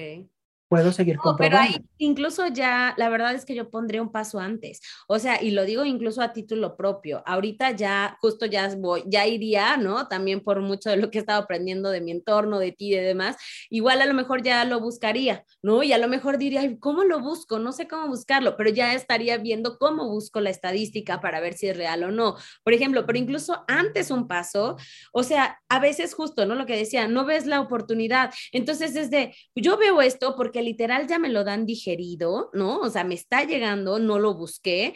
puedo 0.73 0.91
seguir 0.91 1.17
no, 1.23 1.35
Pero 1.37 1.59
ahí 1.59 1.75
incluso 1.99 2.47
ya, 2.47 2.95
la 2.97 3.07
verdad 3.09 3.35
es 3.35 3.45
que 3.45 3.53
yo 3.53 3.69
pondría 3.69 4.01
un 4.01 4.11
paso 4.11 4.39
antes. 4.39 4.81
O 5.07 5.19
sea, 5.19 5.39
y 5.39 5.51
lo 5.51 5.65
digo 5.65 5.85
incluso 5.85 6.23
a 6.23 6.33
título 6.33 6.75
propio. 6.75 7.21
Ahorita 7.27 7.69
ya, 7.71 8.17
justo 8.21 8.47
ya 8.47 8.73
voy, 8.75 9.03
ya 9.05 9.27
iría, 9.27 9.77
¿no? 9.77 10.07
También 10.07 10.41
por 10.41 10.61
mucho 10.61 10.89
de 10.89 10.97
lo 10.97 11.11
que 11.11 11.19
he 11.19 11.21
estado 11.21 11.43
aprendiendo 11.43 11.91
de 11.91 12.01
mi 12.01 12.09
entorno, 12.09 12.57
de 12.57 12.71
ti 12.71 12.91
y 12.91 12.97
demás. 12.97 13.37
Igual 13.69 14.01
a 14.01 14.07
lo 14.07 14.15
mejor 14.15 14.41
ya 14.41 14.65
lo 14.65 14.79
buscaría, 14.79 15.45
¿no? 15.61 15.83
Y 15.83 15.93
a 15.93 15.99
lo 15.99 16.07
mejor 16.07 16.39
diría, 16.39 16.61
¿cómo 16.79 17.03
lo 17.03 17.19
busco? 17.19 17.59
No 17.59 17.71
sé 17.71 17.87
cómo 17.87 18.07
buscarlo, 18.07 18.57
pero 18.57 18.71
ya 18.71 18.95
estaría 18.95 19.37
viendo 19.37 19.77
cómo 19.77 20.09
busco 20.09 20.39
la 20.39 20.49
estadística 20.49 21.21
para 21.21 21.39
ver 21.39 21.53
si 21.53 21.67
es 21.67 21.77
real 21.77 22.03
o 22.03 22.11
no. 22.11 22.35
Por 22.63 22.73
ejemplo, 22.73 23.05
pero 23.05 23.19
incluso 23.19 23.63
antes 23.67 24.09
un 24.09 24.27
paso, 24.27 24.77
o 25.11 25.21
sea, 25.21 25.61
a 25.69 25.79
veces 25.79 26.15
justo, 26.15 26.47
¿no? 26.47 26.55
Lo 26.55 26.65
que 26.65 26.75
decía, 26.75 27.07
no 27.07 27.25
ves 27.25 27.45
la 27.45 27.61
oportunidad. 27.61 28.33
Entonces, 28.51 28.95
desde, 28.95 29.35
yo 29.55 29.77
veo 29.77 30.01
esto 30.01 30.35
porque 30.35 30.62
literal 30.63 31.07
ya 31.07 31.19
me 31.19 31.29
lo 31.29 31.43
dan 31.43 31.65
digerido, 31.65 32.49
¿no? 32.53 32.79
O 32.79 32.89
sea, 32.89 33.03
me 33.03 33.15
está 33.15 33.43
llegando, 33.43 33.99
no 33.99 34.19
lo 34.19 34.33
busqué 34.33 34.93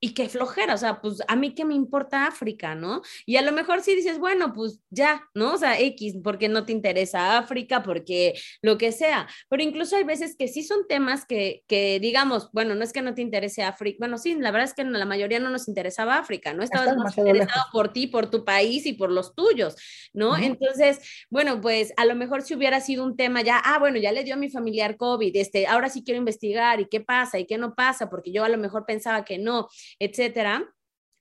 y 0.00 0.14
qué 0.14 0.28
flojera, 0.30 0.74
o 0.74 0.78
sea, 0.78 1.00
pues 1.02 1.22
a 1.28 1.36
mí 1.36 1.54
qué 1.54 1.66
me 1.66 1.74
importa 1.74 2.26
África, 2.26 2.74
¿no? 2.74 3.02
Y 3.26 3.36
a 3.36 3.42
lo 3.42 3.52
mejor 3.52 3.82
sí 3.82 3.94
dices, 3.94 4.18
bueno, 4.18 4.54
pues 4.54 4.80
ya, 4.88 5.28
¿no? 5.34 5.54
O 5.54 5.58
sea, 5.58 5.78
X, 5.78 6.16
porque 6.24 6.48
no 6.48 6.64
te 6.64 6.72
interesa 6.72 7.36
África, 7.36 7.82
porque 7.82 8.32
lo 8.62 8.78
que 8.78 8.92
sea, 8.92 9.28
pero 9.50 9.62
incluso 9.62 9.96
hay 9.96 10.04
veces 10.04 10.36
que 10.36 10.48
sí 10.48 10.62
son 10.62 10.88
temas 10.88 11.26
que, 11.26 11.64
que 11.66 12.00
digamos, 12.00 12.50
bueno, 12.52 12.74
no 12.74 12.82
es 12.82 12.94
que 12.94 13.02
no 13.02 13.14
te 13.14 13.20
interese 13.20 13.62
África, 13.62 13.98
bueno, 14.00 14.16
sí, 14.16 14.34
la 14.34 14.50
verdad 14.50 14.68
es 14.68 14.74
que 14.74 14.84
la 14.84 15.04
mayoría 15.04 15.38
no 15.38 15.50
nos 15.50 15.68
interesaba 15.68 16.16
África, 16.16 16.54
¿no? 16.54 16.62
Estabas 16.62 16.96
más 16.96 17.16
interesado 17.18 17.66
por 17.70 17.92
ti, 17.92 18.06
por 18.06 18.30
tu 18.30 18.42
país 18.42 18.86
y 18.86 18.94
por 18.94 19.10
los 19.10 19.34
tuyos, 19.34 19.76
¿no? 20.14 20.38
Entonces, 20.38 21.26
bueno, 21.28 21.60
pues 21.60 21.92
a 21.98 22.06
lo 22.06 22.14
mejor 22.14 22.40
si 22.40 22.54
hubiera 22.54 22.80
sido 22.80 23.04
un 23.04 23.16
tema 23.16 23.42
ya, 23.42 23.58
ah, 23.62 23.78
bueno, 23.78 23.98
ya 23.98 24.12
le 24.12 24.24
dio 24.24 24.34
a 24.34 24.38
mi 24.38 24.48
familiar 24.48 24.96
COVID, 24.96 25.36
este, 25.36 25.66
ahora 25.66 25.90
sí 25.90 26.02
quiero 26.02 26.18
investigar 26.18 26.80
y 26.80 26.86
qué 26.86 27.02
pasa 27.02 27.38
y 27.38 27.46
qué 27.46 27.58
no 27.58 27.74
pasa, 27.74 28.08
porque 28.08 28.32
yo 28.32 28.44
a 28.44 28.48
lo 28.48 28.56
mejor 28.56 28.86
pensaba 28.86 29.26
que 29.26 29.38
no 29.38 29.68
etcétera, 29.98 30.72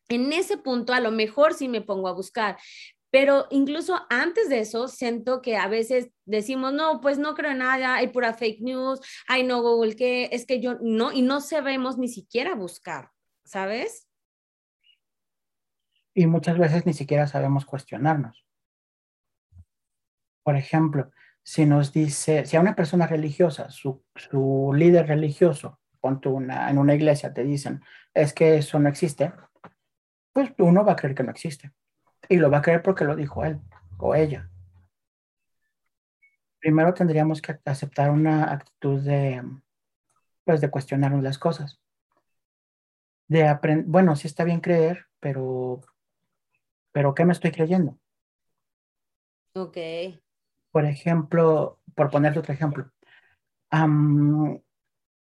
en 0.09 0.33
ese 0.33 0.57
punto 0.57 0.93
a 0.93 0.99
lo 0.99 1.11
mejor 1.11 1.53
sí 1.53 1.67
me 1.67 1.81
pongo 1.81 2.07
a 2.07 2.13
buscar. 2.13 2.57
Pero 3.11 3.47
incluso 3.49 3.99
antes 4.09 4.49
de 4.49 4.59
eso, 4.59 4.87
siento 4.87 5.41
que 5.41 5.57
a 5.57 5.67
veces 5.67 6.11
decimos, 6.25 6.73
no, 6.73 7.01
pues 7.01 7.17
no 7.17 7.33
creo 7.33 7.51
en 7.51 7.59
nada, 7.59 7.95
hay 7.95 8.09
pura 8.09 8.33
fake 8.33 8.61
news, 8.61 8.99
hay 9.27 9.43
no 9.43 9.61
Google, 9.61 9.95
que 9.95 10.29
es 10.31 10.45
que 10.45 10.59
yo 10.59 10.77
no, 10.81 11.11
y 11.11 11.23
no 11.23 11.41
sabemos 11.41 11.97
ni 11.97 12.07
siquiera 12.07 12.53
buscar, 12.53 13.09
¿sabes? 13.43 14.07
Y 16.13 16.27
muchas 16.27 16.59
veces 16.59 16.85
ni 16.85 16.93
siquiera 16.93 17.25
sabemos 17.25 17.65
cuestionarnos. 17.65 18.45
Por 20.43 20.55
ejemplo, 20.55 21.11
si 21.41 21.65
nos 21.65 21.91
dice, 21.91 22.45
si 22.45 22.57
a 22.57 22.61
una 22.61 22.75
persona 22.75 23.07
religiosa, 23.07 23.71
su, 23.71 24.03
su 24.15 24.71
líder 24.75 25.07
religioso, 25.07 25.79
una, 26.01 26.69
en 26.69 26.77
una 26.77 26.95
iglesia, 26.95 27.33
te 27.33 27.43
dicen, 27.43 27.81
es 28.13 28.33
que 28.33 28.57
eso 28.57 28.79
no 28.79 28.89
existe, 28.89 29.33
pues 30.33 30.51
uno 30.57 30.85
va 30.85 30.93
a 30.93 30.95
creer 30.95 31.15
que 31.15 31.23
no 31.23 31.31
existe. 31.31 31.71
Y 32.27 32.37
lo 32.37 32.49
va 32.49 32.59
a 32.59 32.61
creer 32.61 32.81
porque 32.81 33.05
lo 33.05 33.15
dijo 33.15 33.43
él 33.43 33.59
o 33.97 34.15
ella. 34.15 34.49
Primero 36.59 36.93
tendríamos 36.93 37.41
que 37.41 37.57
aceptar 37.65 38.09
una 38.11 38.51
actitud 38.51 39.01
de, 39.01 39.41
pues, 40.43 40.61
de 40.61 40.69
cuestionarnos 40.69 41.23
las 41.23 41.37
cosas. 41.37 41.79
De 43.27 43.47
aprender, 43.47 43.85
bueno, 43.87 44.15
sí 44.15 44.27
está 44.27 44.43
bien 44.43 44.59
creer, 44.59 45.07
pero, 45.19 45.81
pero 46.91 47.13
¿qué 47.13 47.23
me 47.23 47.33
estoy 47.33 47.51
creyendo? 47.51 47.97
Ok. 49.53 49.77
Por 50.71 50.85
ejemplo, 50.85 51.79
por 51.95 52.09
ponerte 52.09 52.39
otro 52.39 52.53
ejemplo, 52.53 52.91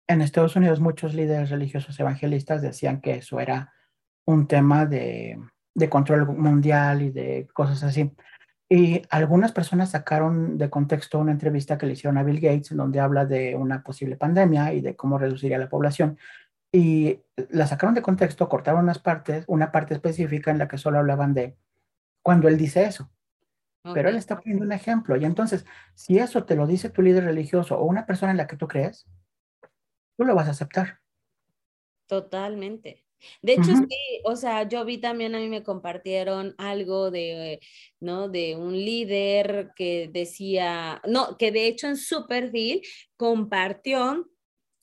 en 0.08 0.22
Estados 0.22 0.56
Unidos 0.56 0.80
muchos 0.80 1.13
líderes 1.13 1.50
religiosos 1.50 2.00
evangelistas 2.00 2.62
decían 2.62 3.02
que 3.02 3.15
eso 3.15 3.39
era 3.39 3.74
un 4.26 4.48
tema 4.48 4.86
de, 4.86 5.39
de 5.74 5.89
control 5.89 6.28
mundial 6.28 7.02
y 7.02 7.12
de 7.12 7.48
cosas 7.54 7.84
así. 7.84 8.12
Y 8.70 9.02
algunas 9.10 9.54
personas 9.54 9.91
sacaron 9.91 10.58
de 10.58 10.70
contexto 10.70 11.20
una 11.20 11.32
entrevista 11.32 11.78
que 11.78 11.86
le 11.86 11.93
hicieron 11.93 12.17
a 12.17 12.24
Bill 12.24 12.41
Gates, 12.41 12.72
en 12.72 12.78
donde 12.78 13.00
habla 13.00 13.26
de 13.26 13.56
una 13.56 13.82
posible 13.82 14.17
pandemia 14.17 14.74
y 14.74 14.82
de 14.82 14.96
cómo 14.96 15.17
reduciría 15.17 15.58
la 15.58 15.70
población. 15.70 16.17
Y 16.72 17.22
la 17.50 17.65
sacaron 17.65 17.96
de 17.96 18.02
contexto, 18.02 18.50
cortaron 18.50 18.84
unas 18.84 19.00
partes, 19.00 19.46
una 19.48 19.72
parte 19.72 19.93
específica 19.93 20.52
en 20.52 20.58
la 20.58 20.67
que 20.67 20.78
solo 20.78 21.00
hablaban 21.00 21.34
de 21.34 21.56
cuando 22.22 22.50
él 22.50 22.58
dice 22.58 22.84
eso. 22.84 23.10
Pero 23.93 24.10
él 24.10 24.17
está 24.17 24.36
poniendo 24.36 24.65
un 24.65 24.74
ejemplo. 24.74 25.15
Y 25.15 25.24
entonces, 25.24 25.65
si 25.96 26.20
eso 26.20 26.43
te 26.43 26.58
lo 26.58 26.67
dice 26.67 26.89
tu 26.89 27.02
líder 27.02 27.24
religioso 27.24 27.80
o 27.80 27.86
una 27.86 28.06
persona 28.06 28.32
en 28.32 28.38
la 28.38 28.48
que 28.48 28.58
tú 28.58 28.67
crees, 28.67 29.08
tú 30.18 30.26
lo 30.26 30.36
vas 30.36 30.48
a 30.48 30.52
aceptar. 30.52 31.00
Totalmente. 32.08 33.04
De 33.42 33.54
hecho, 33.54 33.76
sí, 33.76 34.22
o 34.26 34.36
sea, 34.36 34.68
yo 34.68 34.86
vi 34.86 35.00
también, 35.00 35.34
a 35.36 35.40
mí 35.40 35.50
me 35.50 35.64
compartieron 35.64 36.54
algo 36.58 37.10
de, 37.10 37.60
¿no? 38.00 38.30
De 38.30 38.56
un 38.56 38.74
líder 38.74 39.72
que 39.76 40.10
decía, 40.12 41.02
no, 41.08 41.38
que 41.38 41.52
de 41.52 41.68
hecho 41.68 41.88
en 41.88 41.98
su 41.98 42.28
perfil 42.28 42.82
compartió, 43.16 44.30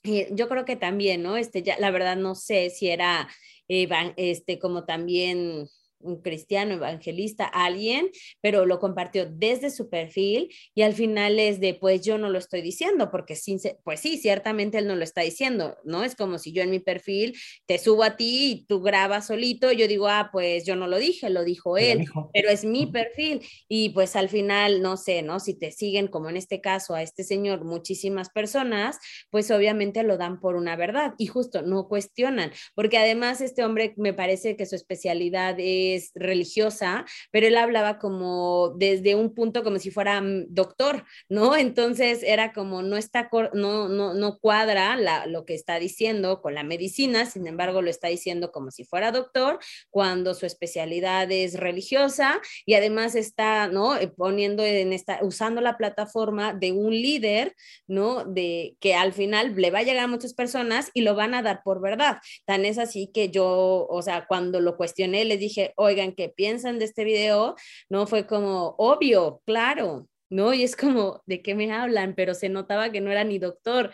eh, 0.03 0.29
yo 0.33 0.49
creo 0.49 0.65
que 0.65 0.77
también, 0.77 1.23
¿no? 1.23 1.37
Este, 1.37 1.63
ya, 1.63 1.79
la 1.79 1.91
verdad 1.91 2.17
no 2.17 2.35
sé 2.35 2.71
si 2.71 2.89
era, 2.89 3.29
este, 3.69 4.59
como 4.59 4.85
también 4.85 5.69
un 6.05 6.23
cristiano, 6.23 6.75
evangelista, 6.75 7.45
alguien, 7.45 8.11
pero 8.41 8.67
lo 8.67 8.79
compartió 8.79 9.27
desde 9.27 9.71
su 9.71 9.89
perfil 9.89 10.53
y 10.75 10.83
al 10.83 10.95
final 10.95 11.39
es 11.39 11.61
de, 11.61 11.75
pues 11.75 12.03
yo 12.03 12.19
no 12.19 12.31
lo 12.31 12.39
estoy 12.39 12.63
diciendo, 12.63 13.11
porque 13.11 13.35
sin, 13.35 13.59
pues 13.83 14.01
sí, 14.01 14.19
ciertamente 14.19 14.79
él 14.79 14.87
no 14.87 14.95
lo 14.95 15.03
está 15.03 15.23
diciendo, 15.23 15.77
¿no? 15.85 16.05
Es 16.05 16.15
como 16.15 16.39
si 16.39 16.53
yo 16.53 16.63
en 16.63 16.71
mi 16.71 16.81
perfil 16.81 17.35
te 17.67 17.79
subo 17.79 18.05
a 18.05 18.17
ti 18.17 18.51
y 18.51 18.67
tú 18.67 18.81
grabas 18.81 19.27
solito, 19.27 19.73
yo 19.73 19.89
digo, 19.89 20.09
ah, 20.09 20.29
pues 20.33 20.65
yo 20.67 20.77
no 20.77 20.87
lo 20.87 20.99
dije, 20.99 21.31
lo 21.31 21.45
dijo 21.45 21.79
él, 21.79 22.05
pero 22.33 22.51
es 22.51 22.65
mi 22.65 22.87
perfil 22.87 23.41
y 23.69 23.91
pues 23.91 24.17
al 24.17 24.29
final, 24.29 24.83
no 24.83 24.97
sé, 24.97 25.23
¿no? 25.23 25.41
Si 25.41 25.55
te 25.55 25.71
siguen, 25.71 26.09
como 26.09 26.29
en 26.29 26.37
este 26.37 26.61
caso, 26.61 26.95
a 26.95 27.03
este 27.03 27.25
señor, 27.25 27.65
muchísimas 27.65 28.29
personas, 28.29 28.99
pues 29.31 29.51
obviamente 29.51 30.03
lo 30.03 30.19
dan 30.19 30.41
por 30.41 30.57
una 30.57 30.77
verdad 30.77 31.15
y 31.19 31.27
justo 31.27 31.63
no 31.63 31.89
cuestionan, 31.89 32.53
porque 32.75 32.99
además 32.99 33.41
este 33.41 33.65
hombre 33.65 33.95
me 33.97 34.13
parece 34.13 34.57
que 34.57 34.67
su 34.67 34.77
especialidad 34.77 35.57
es 35.59 35.94
religiosa, 36.15 37.05
pero 37.31 37.47
él 37.47 37.57
hablaba 37.57 37.99
como 37.99 38.75
desde 38.77 39.15
un 39.15 39.35
punto 39.35 39.63
como 39.63 39.79
si 39.79 39.91
fuera 39.91 40.21
mm, 40.21 40.47
doctor, 40.49 41.05
¿no? 41.29 41.57
Entonces 41.57 42.23
era 42.23 42.53
como 42.53 42.83
no 42.83 42.97
está, 42.97 43.29
no, 43.53 43.89
no, 43.89 44.15
no 44.15 44.39
cuadra 44.39 44.97
la, 44.97 45.27
lo 45.27 45.45
que 45.45 45.55
está 45.55 45.79
diciendo 45.79 46.41
con 46.43 46.55
la 46.55 46.63
medicina, 46.63 47.27
sin 47.27 47.47
embargo 47.47 47.83
lo 47.83 47.91
está 47.91 48.09
diciendo 48.09 48.53
como 48.53 48.71
si 48.71 48.85
fuera 48.85 49.13
doctor, 49.13 49.59
cuando 49.91 50.35
su 50.35 50.47
especialidad 50.47 51.31
es 51.31 51.55
religiosa 51.59 52.41
y 52.67 52.75
además 52.75 53.15
está, 53.15 53.69
¿no? 53.69 53.97
Eh, 53.97 54.09
poniendo 54.09 54.65
en 54.65 54.93
esta, 54.93 55.21
usando 55.23 55.61
la 55.61 55.77
plataforma 55.77 56.55
de 56.55 56.73
un 56.73 56.91
líder, 56.91 57.55
¿no? 57.87 58.25
De 58.25 58.77
que 58.81 58.95
al 58.95 59.13
final 59.13 59.55
le 59.57 59.71
va 59.71 59.81
a 59.81 59.83
llegar 59.83 60.05
a 60.05 60.09
muchas 60.09 60.35
personas 60.35 60.91
y 60.95 61.03
lo 61.03 61.15
van 61.15 61.35
a 61.35 61.43
dar 61.43 61.63
por 61.63 61.81
verdad. 61.81 62.19
Tan 62.45 62.65
es 62.65 62.79
así 62.79 63.11
que 63.13 63.31
yo, 63.31 63.87
o 63.89 64.03
sea, 64.03 64.27
cuando 64.27 64.61
lo 64.61 64.77
cuestioné, 64.77 65.25
les 65.25 65.39
dije, 65.39 65.73
oigan, 65.77 66.13
¿qué 66.13 66.29
piensan 66.29 66.79
de 66.79 66.87
este 66.87 67.05
video? 67.05 67.57
No 67.89 68.07
fue 68.07 68.27
como, 68.27 68.75
obvio, 68.79 69.43
claro, 69.47 70.09
¿no? 70.31 70.55
Y 70.55 70.63
es 70.63 70.77
como, 70.77 71.23
¿de 71.27 71.43
qué 71.43 71.55
me 71.55 71.73
hablan? 71.73 72.15
Pero 72.15 72.35
se 72.35 72.49
notaba 72.49 72.91
que 72.91 73.01
no 73.01 73.11
era 73.11 73.25
ni 73.25 73.39
doctor. 73.39 73.93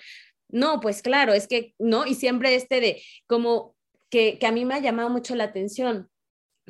No, 0.49 0.81
pues 0.81 1.03
claro, 1.03 1.33
es 1.33 1.47
que, 1.47 1.75
¿no? 1.79 2.07
Y 2.07 2.15
siempre 2.15 2.55
este 2.55 2.81
de, 2.81 3.03
como 3.27 3.77
que, 4.11 4.39
que 4.39 4.47
a 4.47 4.53
mí 4.53 4.65
me 4.65 4.75
ha 4.75 4.81
llamado 4.81 5.11
mucho 5.11 5.35
la 5.35 5.45
atención. 5.45 6.11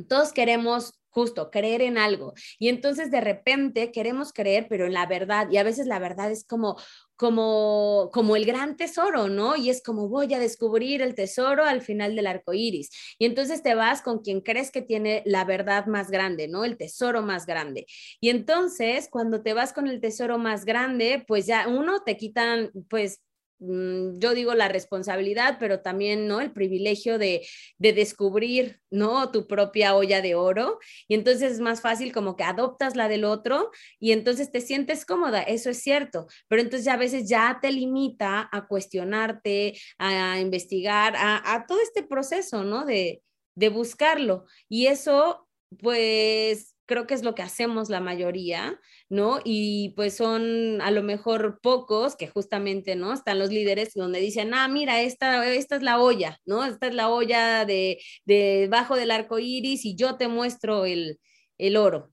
Todos 0.09 0.33
queremos 0.33 1.00
justo 1.11 1.51
creer 1.51 1.83
en 1.83 1.99
algo. 1.99 2.33
Y 2.59 2.69
entonces 2.69 3.11
de 3.11 3.21
repente 3.21 3.93
queremos 3.93 4.33
creer, 4.33 4.67
pero 4.69 4.87
en 4.87 4.95
la 4.95 5.07
verdad, 5.07 5.49
y 5.51 5.59
a 5.59 5.63
veces 5.63 5.87
la 5.87 5.99
verdad 5.99 6.31
es 6.31 6.45
como, 6.45 6.77
como, 7.17 8.11
como 8.13 8.37
el 8.37 8.47
gran 8.47 8.77
tesoro, 8.77 9.29
¿no? 9.29 9.57
Y 9.57 9.71
es 9.71 9.83
como 9.83 10.09
voy 10.09 10.33
a 10.33 10.39
descubrir 10.39 11.03
el 11.03 11.15
tesoro 11.15 11.65
al 11.65 11.83
final 11.83 12.17
del 12.17 12.27
arco 12.27 12.55
iris. 12.55 12.91
Y 13.19 13.27
entonces 13.27 13.63
te 13.63 13.75
vas 13.75 14.03
con 14.03 14.21
quien 14.21 14.41
crees 14.41 14.71
que 14.71 14.83
tiene 14.83 15.23
la 15.27 15.45
verdad 15.45 15.87
más 15.87 16.11
grande, 16.11 16.49
¿no? 16.49 16.65
El 16.65 16.79
tesoro 16.79 17.23
más 17.23 17.45
grande. 17.45 17.87
Y 18.21 18.31
entonces 18.31 19.09
cuando 19.11 19.43
te 19.43 19.53
vas 19.53 19.73
con 19.73 19.87
el 19.89 20.01
tesoro 20.01 20.39
más 20.39 20.65
grande, 20.65 21.25
pues 21.27 21.47
ya 21.47 21.69
uno 21.69 22.03
te 22.03 22.17
quitan, 22.17 22.71
pues 22.89 23.21
yo 23.61 24.35
digo 24.35 24.55
la 24.55 24.69
responsabilidad, 24.69 25.59
pero 25.61 25.81
también, 25.81 26.27
¿no? 26.27 26.41
El 26.41 26.53
privilegio 26.53 27.19
de, 27.19 27.47
de, 27.79 27.93
descubrir, 27.93 28.81
¿no? 28.91 29.31
Tu 29.31 29.47
propia 29.47 29.95
olla 29.95 30.23
de 30.23 30.35
oro. 30.35 30.79
Y 31.09 31.15
entonces 31.15 31.53
es 31.53 31.61
más 31.61 31.83
fácil 31.83 32.13
como 32.13 32.37
que 32.37 32.45
adoptas 32.45 32.97
la 32.97 33.09
del 33.09 33.25
otro 33.25 33.71
y 33.99 34.13
entonces 34.13 34.51
te 34.51 34.63
sientes 34.63 35.05
cómoda, 35.05 35.43
eso 35.43 35.71
es 35.71 35.83
cierto, 35.83 36.27
pero 36.49 36.63
entonces 36.63 36.87
ya 36.87 36.95
a 36.95 36.97
veces 36.97 37.29
ya 37.29 37.59
te 37.61 37.71
limita 37.71 38.49
a 38.51 38.67
cuestionarte, 38.67 39.79
a 39.99 40.41
investigar, 40.41 41.15
a, 41.17 41.55
a 41.55 41.67
todo 41.67 41.81
este 41.83 42.03
proceso, 42.03 42.65
¿no? 42.65 42.87
De, 42.87 43.23
de 43.55 43.69
buscarlo. 43.69 44.47
Y 44.69 44.87
eso, 44.87 45.47
pues, 45.81 46.75
creo 46.87 47.07
que 47.07 47.15
es 47.15 47.23
lo 47.23 47.37
que 47.37 47.43
hacemos 47.43 47.89
la 47.89 48.01
mayoría, 48.01 48.81
¿no? 49.11 49.41
Y 49.45 49.91
pues 49.97 50.17
son 50.17 50.81
a 50.81 50.91
lo 50.91 51.03
mejor 51.03 51.61
pocos 51.61 52.17
que 52.17 52.29
justamente, 52.29 52.97
¿no? 52.97 53.13
Están 53.13 53.39
los 53.39 53.51
líderes 53.51 53.93
donde 53.95 54.21
dicen, 54.21 54.55
ah, 54.55 54.69
mira, 54.69 55.03
esta, 55.03 55.47
esta 55.53 55.77
es 55.77 55.83
la 55.83 56.01
olla, 56.01 56.39
¿no? 56.47 56.65
Esta 56.65 56.87
es 56.87 56.95
la 56.95 57.11
olla 57.11 57.65
de, 57.67 58.01
debajo 58.25 58.97
del 58.97 59.11
arco 59.11 59.39
iris 59.39 59.85
y 59.85 59.97
yo 59.97 60.17
te 60.17 60.29
muestro 60.29 60.87
el, 60.87 61.19
el 61.59 61.77
oro, 61.77 62.13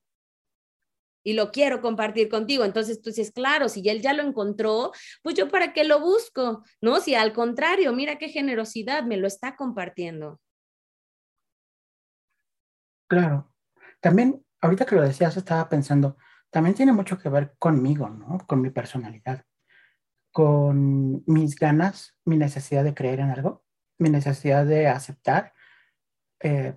y 1.24 1.34
lo 1.34 1.52
quiero 1.52 1.82
compartir 1.82 2.30
contigo. 2.30 2.64
Entonces 2.64 3.02
tú 3.02 3.10
dices, 3.10 3.32
claro, 3.32 3.68
si 3.68 3.88
él 3.90 4.02
ya 4.02 4.14
lo 4.14 4.24
encontró, 4.24 4.94
pues 5.22 5.36
yo 5.36 5.50
para 5.50 5.74
qué 5.74 5.84
lo 5.84 6.00
busco, 6.00 6.64
¿no? 6.82 7.02
Si 7.02 7.16
al 7.16 7.34
contrario, 7.34 7.92
mira 7.92 8.18
qué 8.18 8.30
generosidad 8.30 9.04
me 9.04 9.18
lo 9.18 9.28
está 9.28 9.58
compartiendo. 9.58 10.40
Claro. 13.08 13.54
También 14.00 14.42
ahorita 14.62 14.86
que 14.86 14.96
lo 14.96 15.02
decías, 15.02 15.36
estaba 15.36 15.68
pensando, 15.68 16.18
también 16.50 16.76
tiene 16.76 16.94
mucho 16.94 17.18
que 17.20 17.30
ver 17.30 17.56
conmigo, 17.60 18.10
¿no? 18.10 18.40
Con 18.48 18.62
mi 18.62 18.70
personalidad, 18.70 19.44
con 20.32 21.24
mis 21.26 21.56
ganas, 21.56 22.16
mi 22.26 22.38
necesidad 22.38 22.84
de 22.84 22.94
creer 22.94 23.20
en 23.20 23.30
algo, 23.30 23.64
mi 23.98 24.10
necesidad 24.10 24.66
de 24.66 24.88
aceptar. 24.88 25.54
Eh, 26.40 26.76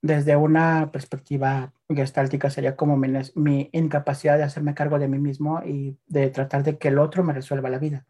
desde 0.00 0.36
una 0.36 0.92
perspectiva 0.92 1.72
gestáltica 1.88 2.50
sería 2.50 2.76
como 2.76 2.96
mi, 2.96 3.08
mi, 3.34 3.68
incapacidad 3.72 4.36
de 4.36 4.44
hacerme 4.44 4.74
cargo 4.74 4.98
de 4.98 5.08
mí 5.08 5.18
mismo 5.18 5.62
y 5.64 5.98
de 6.06 6.30
tratar 6.30 6.62
de 6.62 6.78
que 6.78 6.88
el 6.88 6.98
otro 6.98 7.24
me 7.24 7.32
resuelva 7.32 7.68
la 7.68 7.78
vida. 7.78 8.06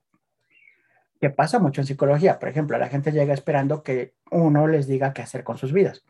Que 1.20 1.30
pasa 1.30 1.58
mucho 1.58 1.80
en 1.80 1.86
psicología. 1.86 2.38
Por 2.38 2.48
ejemplo, 2.48 2.78
la 2.78 2.88
gente 2.88 3.10
llega 3.10 3.32
esperando 3.32 3.82
que 3.82 4.14
uno 4.30 4.66
les 4.66 4.86
diga 4.86 5.12
qué 5.12 5.22
hacer 5.22 5.44
con 5.44 5.56
sus 5.56 5.72
vidas. 5.72 6.04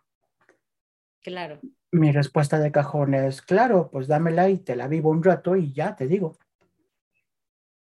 Claro 1.23 1.61
mi 1.93 2.13
respuesta 2.13 2.59
de 2.59 2.73
cajón 2.73 3.15
es, 3.15 3.43
claro, 3.43 3.91
pues 3.91 4.09
dámela 4.09 4.49
y 4.51 4.59
te 4.59 4.77
la 4.77 4.89
vivo 4.89 5.11
un 5.11 5.23
rato 5.23 5.57
y 5.57 5.73
ya 5.73 5.97
te 5.97 6.07
digo. 6.07 6.39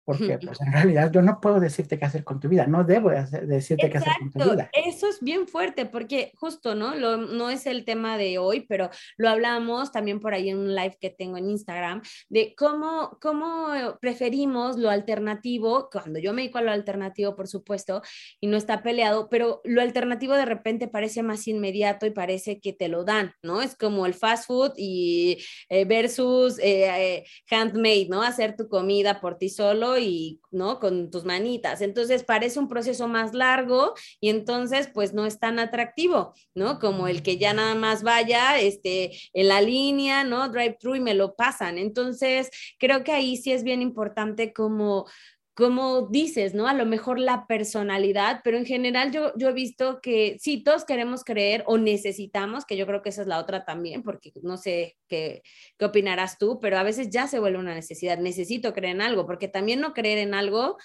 Porque 0.08 0.40
pues 0.40 0.62
en 0.62 0.72
realidad 0.72 1.12
yo 1.12 1.22
no 1.22 1.42
puedo 1.42 1.60
decirte 1.60 2.00
qué 2.00 2.06
hacer 2.06 2.24
con 2.24 2.40
tu 2.40 2.48
vida, 2.48 2.66
no 2.66 2.86
debo 2.86 3.10
decirte 3.10 3.90
qué 3.90 3.98
hacer 3.98 4.14
con 4.18 4.32
tu 4.32 4.52
vida. 4.52 4.70
Eso 4.72 5.10
es 5.10 5.20
bien 5.20 5.50
fuerte 5.50 5.86
porque 5.86 6.32
justo, 6.36 6.76
¿no? 6.76 6.96
Lo, 6.96 7.18
no 7.18 7.50
es 7.50 7.66
el 7.66 7.84
tema 7.84 8.18
de 8.18 8.38
hoy, 8.38 8.62
pero 8.62 8.90
lo 9.18 9.28
hablamos 9.28 9.92
también 9.92 10.22
por 10.22 10.34
ahí 10.34 10.48
en 10.50 10.60
un 10.60 10.74
live 10.74 10.98
que 11.02 11.10
tengo 11.10 11.36
en 11.36 11.50
Instagram, 11.50 12.02
de 12.30 12.56
cómo, 12.56 13.18
cómo 13.22 13.68
preferimos 14.00 14.78
lo 14.78 14.90
alternativo, 14.90 15.90
cuando 15.92 16.20
yo 16.20 16.32
me 16.32 16.44
dedico 16.44 16.60
a 16.60 16.62
lo 16.62 16.72
alternativo, 16.72 17.36
por 17.36 17.50
supuesto, 17.50 18.02
y 18.40 18.48
no 18.48 18.56
está 18.56 18.82
peleado, 18.82 19.28
pero 19.28 19.60
lo 19.66 19.82
alternativo 19.82 20.36
de 20.36 20.46
repente 20.46 20.88
parece 20.88 21.22
más 21.22 21.50
inmediato 21.50 22.06
y 22.06 22.12
parece 22.12 22.62
que 22.62 22.72
te 22.72 22.88
lo 22.88 23.04
dan, 23.04 23.34
¿no? 23.44 23.62
Es 23.62 23.76
como 23.76 24.06
el 24.06 24.14
fast 24.14 24.48
food 24.48 24.72
y 24.78 25.44
eh, 25.68 25.84
versus 25.84 26.60
eh, 26.60 27.18
eh, 27.18 27.26
handmade, 27.52 28.08
¿no? 28.10 28.22
Hacer 28.22 28.56
tu 28.56 28.70
comida 28.70 29.20
por 29.20 29.38
ti 29.38 29.50
solo 29.50 29.97
y, 29.98 30.42
¿no? 30.52 30.80
Con 30.80 31.12
tus 31.12 31.26
manitas. 31.26 31.82
Entonces 31.82 32.24
parece 32.24 32.60
un 32.60 32.68
proceso 32.68 33.08
más 33.08 33.34
largo 33.34 33.94
y 34.20 34.30
entonces 34.30 34.90
pues 34.94 35.14
no 35.14 35.26
es 35.26 35.40
tan 35.40 35.60
atractivo, 35.60 36.34
¿no? 36.54 36.80
Como 36.80 37.08
el 37.08 37.24
que 37.24 37.38
ya 37.38 37.54
nada 37.54 37.76
más 37.76 38.04
vaya 38.04 38.60
este, 38.60 39.12
en 39.34 39.48
la 39.48 39.62
línea, 39.62 40.24
¿no? 40.24 40.50
Drive-thru 40.50 40.96
y 40.96 41.00
me 41.00 41.14
lo 41.14 41.36
pasan. 41.36 41.78
Entonces 41.78 42.50
creo 42.80 43.04
que 43.04 43.12
ahí 43.12 43.38
sí 43.38 43.52
es 43.52 43.64
bien 43.64 43.82
importante 43.82 44.54
como 44.54 45.08
como 45.58 46.08
dices, 46.12 46.54
¿no? 46.54 46.68
A 46.68 46.76
lo 46.76 46.86
mejor 46.86 47.20
la 47.20 47.48
personalidad, 47.48 48.42
pero 48.44 48.60
en 48.60 48.66
general 48.68 49.12
yo, 49.12 49.34
yo 49.38 49.50
he 49.50 49.54
visto 49.54 50.02
que 50.04 50.38
sí, 50.40 50.64
todos 50.64 50.86
queremos 50.86 51.24
creer 51.24 51.64
o 51.66 51.80
necesitamos, 51.80 52.64
que 52.64 52.78
yo 52.78 52.86
creo 52.86 53.02
que 53.02 53.10
esa 53.10 53.24
es 53.24 53.28
la 53.28 53.40
otra 53.40 53.66
también, 53.66 54.04
porque 54.04 54.32
no 54.44 54.58
sé 54.58 54.98
qué, 55.08 55.42
qué 55.80 55.86
opinarás 55.86 56.38
tú, 56.38 56.60
pero 56.62 56.78
a 56.78 56.84
veces 56.84 57.10
ya 57.10 57.26
se 57.28 57.40
vuelve 57.40 57.58
una 57.58 57.74
necesidad, 57.74 58.20
necesito 58.20 58.72
creer 58.72 58.98
en 58.98 59.02
algo, 59.02 59.26
porque 59.26 59.48
también 59.48 59.80
no 59.82 59.96
creer 59.96 60.20
en 60.20 60.36
algo 60.36 60.78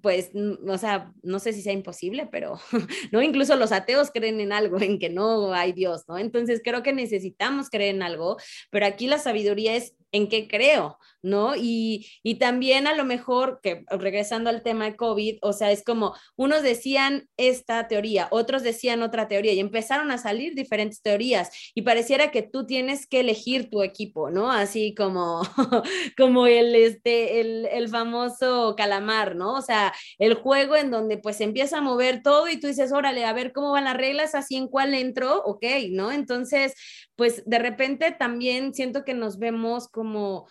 pues, 0.00 0.30
o 0.34 0.78
sea, 0.78 1.12
no 1.22 1.38
sé 1.38 1.52
si 1.52 1.62
sea 1.62 1.72
imposible, 1.72 2.28
pero, 2.30 2.60
¿no? 3.12 3.22
Incluso 3.22 3.56
los 3.56 3.72
ateos 3.72 4.10
creen 4.12 4.40
en 4.40 4.52
algo, 4.52 4.80
en 4.80 4.98
que 4.98 5.10
no 5.10 5.52
hay 5.52 5.72
Dios, 5.72 6.04
¿no? 6.08 6.18
Entonces 6.18 6.60
creo 6.62 6.82
que 6.82 6.92
necesitamos 6.92 7.70
creer 7.70 7.94
en 7.96 8.02
algo, 8.02 8.36
pero 8.70 8.86
aquí 8.86 9.06
la 9.06 9.18
sabiduría 9.18 9.74
es 9.74 9.94
en 10.12 10.28
qué 10.28 10.46
creo, 10.46 10.98
¿no? 11.22 11.54
Y, 11.56 12.06
y, 12.22 12.36
también 12.36 12.86
a 12.86 12.94
lo 12.94 13.04
mejor, 13.04 13.60
que 13.62 13.84
regresando 13.90 14.50
al 14.50 14.62
tema 14.62 14.84
de 14.84 14.96
COVID, 14.96 15.38
o 15.42 15.52
sea, 15.52 15.72
es 15.72 15.82
como 15.82 16.14
unos 16.36 16.62
decían 16.62 17.28
esta 17.36 17.88
teoría, 17.88 18.28
otros 18.30 18.62
decían 18.62 19.02
otra 19.02 19.28
teoría 19.28 19.52
y 19.52 19.60
empezaron 19.60 20.10
a 20.10 20.18
salir 20.18 20.54
diferentes 20.54 21.02
teorías 21.02 21.50
y 21.74 21.82
pareciera 21.82 22.30
que 22.30 22.42
tú 22.42 22.66
tienes 22.66 23.06
que 23.06 23.20
elegir 23.20 23.70
tu 23.70 23.82
equipo, 23.82 24.30
¿no? 24.30 24.50
Así 24.50 24.94
como, 24.94 25.42
como 26.16 26.46
el, 26.46 26.74
este, 26.74 27.40
el, 27.40 27.66
el 27.66 27.88
famoso 27.88 28.74
calamar, 28.76 29.36
¿no? 29.36 29.54
O 29.54 29.62
sea, 29.62 29.92
el 30.18 30.34
juego 30.34 30.76
en 30.76 30.90
donde 30.90 31.18
pues 31.18 31.40
empieza 31.40 31.78
a 31.78 31.82
mover 31.82 32.22
todo 32.22 32.48
y 32.48 32.60
tú 32.60 32.66
dices, 32.66 32.92
órale, 32.92 33.24
a 33.24 33.32
ver 33.32 33.52
cómo 33.52 33.72
van 33.72 33.84
las 33.84 33.96
reglas, 33.96 34.34
así 34.34 34.56
en 34.56 34.68
cuál 34.68 34.94
entro, 34.94 35.42
ok, 35.44 35.64
¿no? 35.90 36.12
Entonces, 36.12 36.74
pues 37.22 37.44
de 37.46 37.60
repente 37.60 38.10
también 38.10 38.74
siento 38.74 39.04
que 39.04 39.14
nos 39.14 39.38
vemos 39.38 39.86
como 39.86 40.48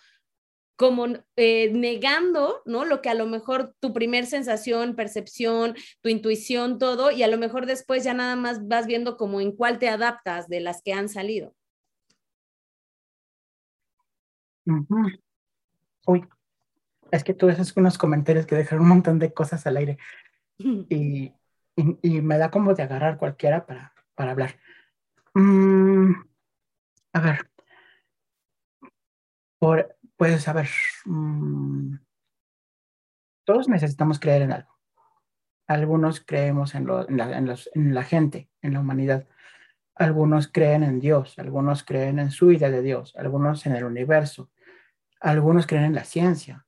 como 0.74 1.04
eh, 1.36 1.70
negando, 1.70 2.62
¿no? 2.64 2.86
Lo 2.86 3.02
que 3.02 3.10
a 3.10 3.14
lo 3.14 3.26
mejor 3.26 3.76
tu 3.78 3.92
primer 3.92 4.24
sensación, 4.24 4.96
percepción, 4.96 5.74
tu 6.00 6.08
intuición, 6.08 6.78
todo, 6.78 7.10
y 7.10 7.22
a 7.24 7.28
lo 7.28 7.36
mejor 7.36 7.66
después 7.66 8.04
ya 8.04 8.14
nada 8.14 8.36
más 8.36 8.66
vas 8.68 8.86
viendo 8.86 9.18
como 9.18 9.42
en 9.42 9.52
cuál 9.54 9.78
te 9.78 9.90
adaptas 9.90 10.48
de 10.48 10.60
las 10.60 10.80
que 10.80 10.94
han 10.94 11.10
salido. 11.10 11.54
Uy, 16.06 16.24
es 17.10 17.22
que 17.22 17.34
tú 17.34 17.50
haces 17.50 17.76
unos 17.76 17.98
comentarios 17.98 18.46
que 18.46 18.56
dejan 18.56 18.80
un 18.80 18.88
montón 18.88 19.18
de 19.18 19.34
cosas 19.34 19.66
al 19.66 19.76
aire 19.76 19.98
y, 20.88 21.34
me 21.76 22.38
da 22.38 22.50
como 22.50 22.72
de 22.72 22.82
agarrar 22.82 23.18
cualquiera 23.18 23.66
para, 23.66 23.92
para 24.14 24.30
hablar. 24.30 24.56
Mm, 25.34 25.91
a 27.12 27.20
ver, 27.20 27.50
por, 29.58 29.96
pues 30.16 30.48
a 30.48 30.52
ver, 30.52 30.68
mm, 31.04 31.94
todos 33.44 33.68
necesitamos 33.68 34.18
creer 34.18 34.42
en 34.42 34.52
algo. 34.52 34.72
Algunos 35.66 36.20
creemos 36.20 36.74
en, 36.74 36.88
en, 37.08 37.16
la, 37.16 37.38
en, 37.38 37.94
la, 37.94 38.02
gente, 38.02 38.50
en 38.60 38.74
la 38.74 38.80
humanidad. 38.80 39.28
Algunos 39.94 40.48
creen 40.48 40.82
en 40.82 41.00
Dios, 41.00 41.38
algunos 41.38 41.84
creen 41.84 42.18
en 42.18 42.30
su 42.30 42.50
idea 42.50 42.70
de 42.70 42.82
Dios, 42.82 43.14
algunos 43.16 43.64
en 43.66 43.76
el 43.76 43.84
universo, 43.84 44.50
algunos 45.20 45.66
creen 45.66 45.84
en 45.84 45.94
la 45.94 46.04
ciencia, 46.04 46.66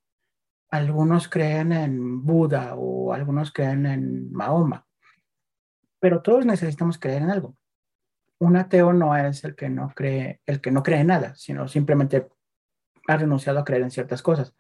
algunos 0.71 1.29
creen 1.29 1.73
en 1.73 2.25
Buda 2.25 2.75
o 2.77 3.13
algunos 3.13 3.53
creen 3.53 3.87
en 3.87 4.33
Mahoma. 4.33 4.87
Pero 6.01 6.23
todos 6.23 6.47
necesitamos 6.47 6.99
creer 6.99 7.23
en 7.23 7.31
algo. 7.31 7.57
Un 8.45 8.57
ateo 8.57 8.93
no 8.93 9.17
es 9.17 9.43
el 9.45 9.57
que 9.57 9.71
no 9.71 9.91
cree, 9.95 10.43
el 10.45 10.61
que 10.61 10.71
no 10.71 10.83
cree 10.83 11.01
en 11.01 11.07
nada, 11.07 11.35
sino 11.35 11.67
simplemente 11.67 12.29
ha 13.09 13.17
renunciado 13.17 13.59
a 13.59 13.65
creer 13.65 13.81
en 13.81 13.91
ciertas 13.91 14.21
cosas. 14.21 14.55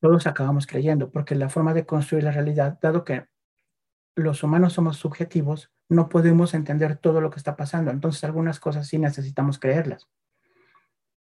Todos 0.00 0.28
acabamos 0.28 0.68
creyendo, 0.68 1.10
porque 1.10 1.34
la 1.34 1.48
forma 1.48 1.74
de 1.74 1.84
construir 1.84 2.22
la 2.22 2.30
realidad, 2.30 2.78
dado 2.80 3.04
que 3.04 3.26
los 4.14 4.44
humanos 4.44 4.74
somos 4.74 4.98
subjetivos, 4.98 5.72
no 5.88 6.08
podemos 6.08 6.54
entender 6.54 6.96
todo 6.96 7.20
lo 7.20 7.30
que 7.30 7.38
está 7.38 7.56
pasando. 7.56 7.90
Entonces, 7.90 8.22
algunas 8.22 8.60
cosas 8.60 8.86
sí 8.86 8.98
necesitamos 8.98 9.58
creerlas. 9.58 10.08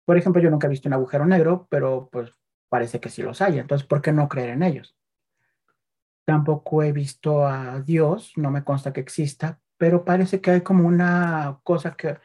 Por 0.05 0.17
ejemplo, 0.17 0.41
yo 0.41 0.51
nunca 0.51 0.69
he 0.69 0.71
visto 0.71 0.89
un 0.89 0.93
agujero 0.93 1.27
negro, 1.27 1.67
pero 1.69 2.11
pues 2.13 2.33
parece 2.69 3.01
que 3.01 3.09
sí 3.09 3.23
los 3.23 3.43
hay. 3.43 3.59
Entonces, 3.59 3.89
¿por 3.89 4.01
qué 4.03 4.13
no 4.13 4.29
creer 4.29 4.51
en 4.51 4.63
ellos? 4.63 4.97
Tampoco 6.25 6.85
he 6.85 6.93
visto 6.93 7.45
a 7.45 7.81
Dios, 7.81 8.35
no 8.37 8.53
me 8.53 8.63
consta 8.63 8.93
que 8.93 9.01
exista, 9.01 9.59
pero 9.83 10.05
parece 10.05 10.41
que 10.41 10.53
hay 10.53 10.61
como 10.61 10.87
una 10.87 11.59
cosa 11.65 11.97
que, 11.97 12.17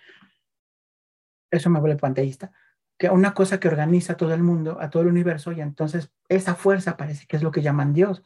eso 1.50 1.72
me 1.72 1.80
vuelve 1.80 1.98
panteísta, 1.98 2.52
que 3.00 3.10
una 3.10 3.34
cosa 3.34 3.60
que 3.60 3.68
organiza 3.68 4.14
a 4.14 4.16
todo 4.16 4.32
el 4.36 4.44
mundo, 4.44 4.78
a 4.80 4.92
todo 4.92 5.02
el 5.02 5.10
universo, 5.10 5.52
y 5.52 5.62
entonces 5.62 6.12
esa 6.30 6.54
fuerza 6.54 6.98
parece 6.98 7.26
que 7.26 7.36
es 7.36 7.42
lo 7.42 7.50
que 7.50 7.64
llaman 7.64 7.94
Dios, 7.94 8.24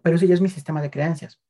pero 0.00 0.16
eso 0.16 0.24
es 0.24 0.40
mi 0.40 0.48
sistema 0.48 0.80
de 0.80 0.90
creencias. 0.90 1.42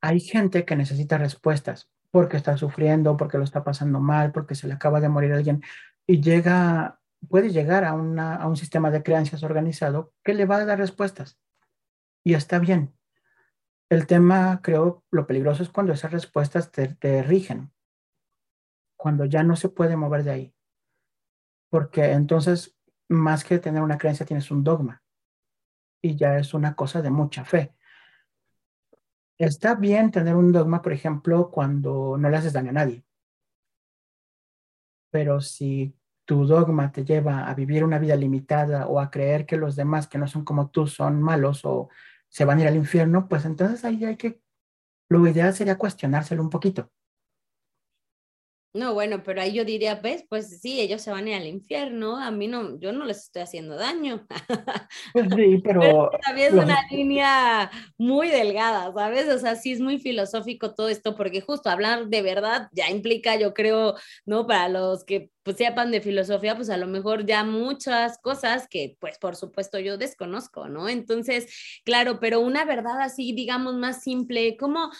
Hay 0.00 0.20
gente 0.20 0.64
que 0.64 0.76
necesita 0.76 1.18
respuestas 1.18 1.90
porque 2.10 2.38
está 2.38 2.56
sufriendo, 2.56 3.18
porque 3.18 3.36
lo 3.36 3.44
está 3.44 3.62
pasando 3.62 4.00
mal, 4.00 4.32
porque 4.32 4.54
se 4.54 4.66
le 4.66 4.72
acaba 4.72 4.98
de 5.02 5.10
morir 5.10 5.34
alguien, 5.34 5.62
y 6.06 6.22
llega, 6.22 7.02
puede 7.28 7.50
llegar 7.50 7.84
a, 7.84 7.90
a 7.90 8.46
un 8.46 8.56
sistema 8.56 8.90
de 8.90 9.02
creencias 9.02 9.42
organizado 9.42 10.14
que 10.24 10.32
le 10.32 10.46
va 10.46 10.56
a 10.56 10.64
dar 10.64 10.78
respuestas. 10.78 11.38
Y 12.24 12.32
está 12.32 12.58
bien. 12.58 12.94
El 13.90 14.06
tema, 14.06 14.60
creo, 14.62 15.04
lo 15.10 15.26
peligroso 15.26 15.62
es 15.62 15.68
cuando 15.68 15.92
esas 15.92 16.12
respuestas 16.12 16.70
te, 16.70 17.22
rigen, 17.22 17.72
cuando 18.96 19.26
ya 19.26 19.42
no 19.42 19.56
se 19.56 19.68
puede 19.68 19.96
mover 19.96 20.24
de 20.24 20.30
ahí 20.30 20.54
porque 21.70 22.10
entonces 22.12 22.76
más 23.08 23.44
que 23.44 23.58
tener 23.58 23.82
una 23.82 23.96
creencia 23.96 24.26
tienes 24.26 24.50
un 24.50 24.62
dogma 24.62 25.02
y 26.02 26.16
ya 26.16 26.38
es 26.38 26.52
una 26.52 26.74
cosa 26.74 27.00
de 27.00 27.10
mucha 27.10 27.44
fe. 27.44 27.74
Está 29.38 29.74
bien 29.74 30.10
tener 30.10 30.36
un 30.36 30.52
dogma, 30.52 30.82
por 30.82 30.92
ejemplo, 30.92 31.50
cuando 31.50 32.16
no 32.18 32.28
le 32.28 32.36
haces 32.36 32.52
daño 32.52 32.70
a 32.70 32.74
nadie. 32.74 33.04
Pero 35.10 35.40
si 35.40 35.96
tu 36.24 36.44
dogma 36.46 36.92
te 36.92 37.04
lleva 37.04 37.48
a 37.48 37.54
vivir 37.54 37.84
una 37.84 37.98
vida 37.98 38.16
limitada 38.16 38.86
o 38.86 39.00
a 39.00 39.10
creer 39.10 39.46
que 39.46 39.56
los 39.56 39.76
demás 39.76 40.08
que 40.08 40.18
no 40.18 40.26
son 40.26 40.44
como 40.44 40.70
tú 40.70 40.86
son 40.86 41.22
malos 41.22 41.64
o 41.64 41.88
se 42.30 42.44
van 42.44 42.58
a 42.58 42.62
ir 42.62 42.68
al 42.68 42.76
infierno, 42.76 43.28
pues 43.28 43.44
entonces 43.44 43.84
ahí 43.84 44.04
hay 44.04 44.16
que, 44.16 44.40
lo 45.10 45.26
ideal 45.28 45.52
sería 45.54 45.76
cuestionárselo 45.76 46.42
un 46.42 46.50
poquito. 46.50 46.90
No, 48.72 48.94
bueno, 48.94 49.22
pero 49.24 49.42
ahí 49.42 49.52
yo 49.52 49.64
diría, 49.64 50.00
pues, 50.00 50.24
pues 50.28 50.60
sí, 50.60 50.80
ellos 50.80 51.02
se 51.02 51.10
van 51.10 51.26
a 51.26 51.30
ir 51.30 51.34
al 51.34 51.46
infierno, 51.48 52.16
a 52.16 52.30
mí 52.30 52.46
no, 52.46 52.78
yo 52.78 52.92
no 52.92 53.04
les 53.04 53.24
estoy 53.24 53.42
haciendo 53.42 53.76
daño. 53.76 54.26
Pues 55.12 55.26
sí, 55.34 55.60
pero... 55.64 56.10
es 56.36 56.52
una 56.52 56.78
línea 56.90 57.70
muy 57.98 58.28
delgada, 58.28 58.92
¿sabes? 58.92 59.28
O 59.28 59.38
sea, 59.38 59.56
sí 59.56 59.72
es 59.72 59.80
muy 59.80 59.98
filosófico 59.98 60.74
todo 60.74 60.88
esto, 60.88 61.16
porque 61.16 61.40
justo 61.40 61.68
hablar 61.68 62.06
de 62.06 62.22
verdad 62.22 62.68
ya 62.72 62.88
implica, 62.90 63.36
yo 63.36 63.54
creo, 63.54 63.94
¿no? 64.24 64.46
Para 64.46 64.68
los 64.68 65.04
que 65.04 65.30
pues, 65.42 65.56
sepan 65.56 65.90
de 65.90 66.00
filosofía, 66.00 66.54
pues 66.54 66.70
a 66.70 66.76
lo 66.76 66.86
mejor 66.86 67.26
ya 67.26 67.42
muchas 67.44 68.18
cosas 68.18 68.68
que, 68.68 68.96
pues, 69.00 69.18
por 69.18 69.34
supuesto 69.34 69.80
yo 69.80 69.98
desconozco, 69.98 70.68
¿no? 70.68 70.88
Entonces, 70.88 71.80
claro, 71.84 72.20
pero 72.20 72.40
una 72.40 72.64
verdad 72.64 73.00
así, 73.00 73.32
digamos, 73.32 73.74
más 73.74 74.02
simple, 74.02 74.56
¿cómo, 74.56 74.90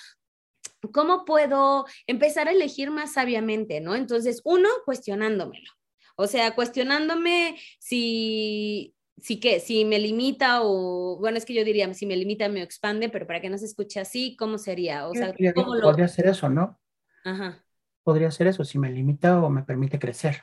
¿cómo 0.92 1.24
puedo 1.24 1.86
empezar 2.06 2.48
a 2.48 2.52
elegir 2.52 2.90
más 2.90 3.12
sabiamente, 3.12 3.80
no? 3.80 3.94
Entonces, 3.94 4.40
uno, 4.44 4.68
cuestionándomelo. 4.84 5.70
O 6.16 6.26
sea, 6.26 6.54
cuestionándome 6.54 7.56
si, 7.78 8.94
si 9.18 9.40
que, 9.40 9.60
si 9.60 9.84
me 9.84 9.98
limita 9.98 10.62
o, 10.62 11.18
bueno, 11.18 11.38
es 11.38 11.44
que 11.44 11.55
yo 11.55 11.64
diría, 11.64 11.92
si 11.94 12.07
me 12.07 12.16
limita, 12.16 12.48
me 12.48 12.62
expande, 12.62 13.09
pero 13.09 13.26
para 13.26 13.40
que 13.40 13.50
no 13.50 13.59
se 13.59 13.66
escuche 13.66 14.00
así, 14.00 14.36
¿cómo 14.36 14.59
sería? 14.59 15.09
O 15.09 15.14
sea, 15.14 15.34
¿cómo 15.55 15.74
lo... 15.74 15.82
Podría 15.82 16.09
ser 16.09 16.26
eso, 16.26 16.48
¿no? 16.48 16.80
Ajá. 17.24 17.64
Podría 18.02 18.30
ser 18.30 18.46
eso, 18.48 18.64
si 18.64 18.78
me 18.78 18.90
limita 18.90 19.42
o 19.42 19.50
me 19.50 19.62
permite 19.62 19.98
crecer. 19.98 20.42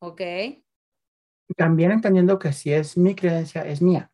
Ok. 0.00 0.22
También 1.56 1.90
entendiendo 1.90 2.38
que 2.38 2.52
si 2.52 2.72
es 2.72 2.96
mi 2.96 3.14
creencia, 3.14 3.62
es 3.62 3.82
mía. 3.82 4.12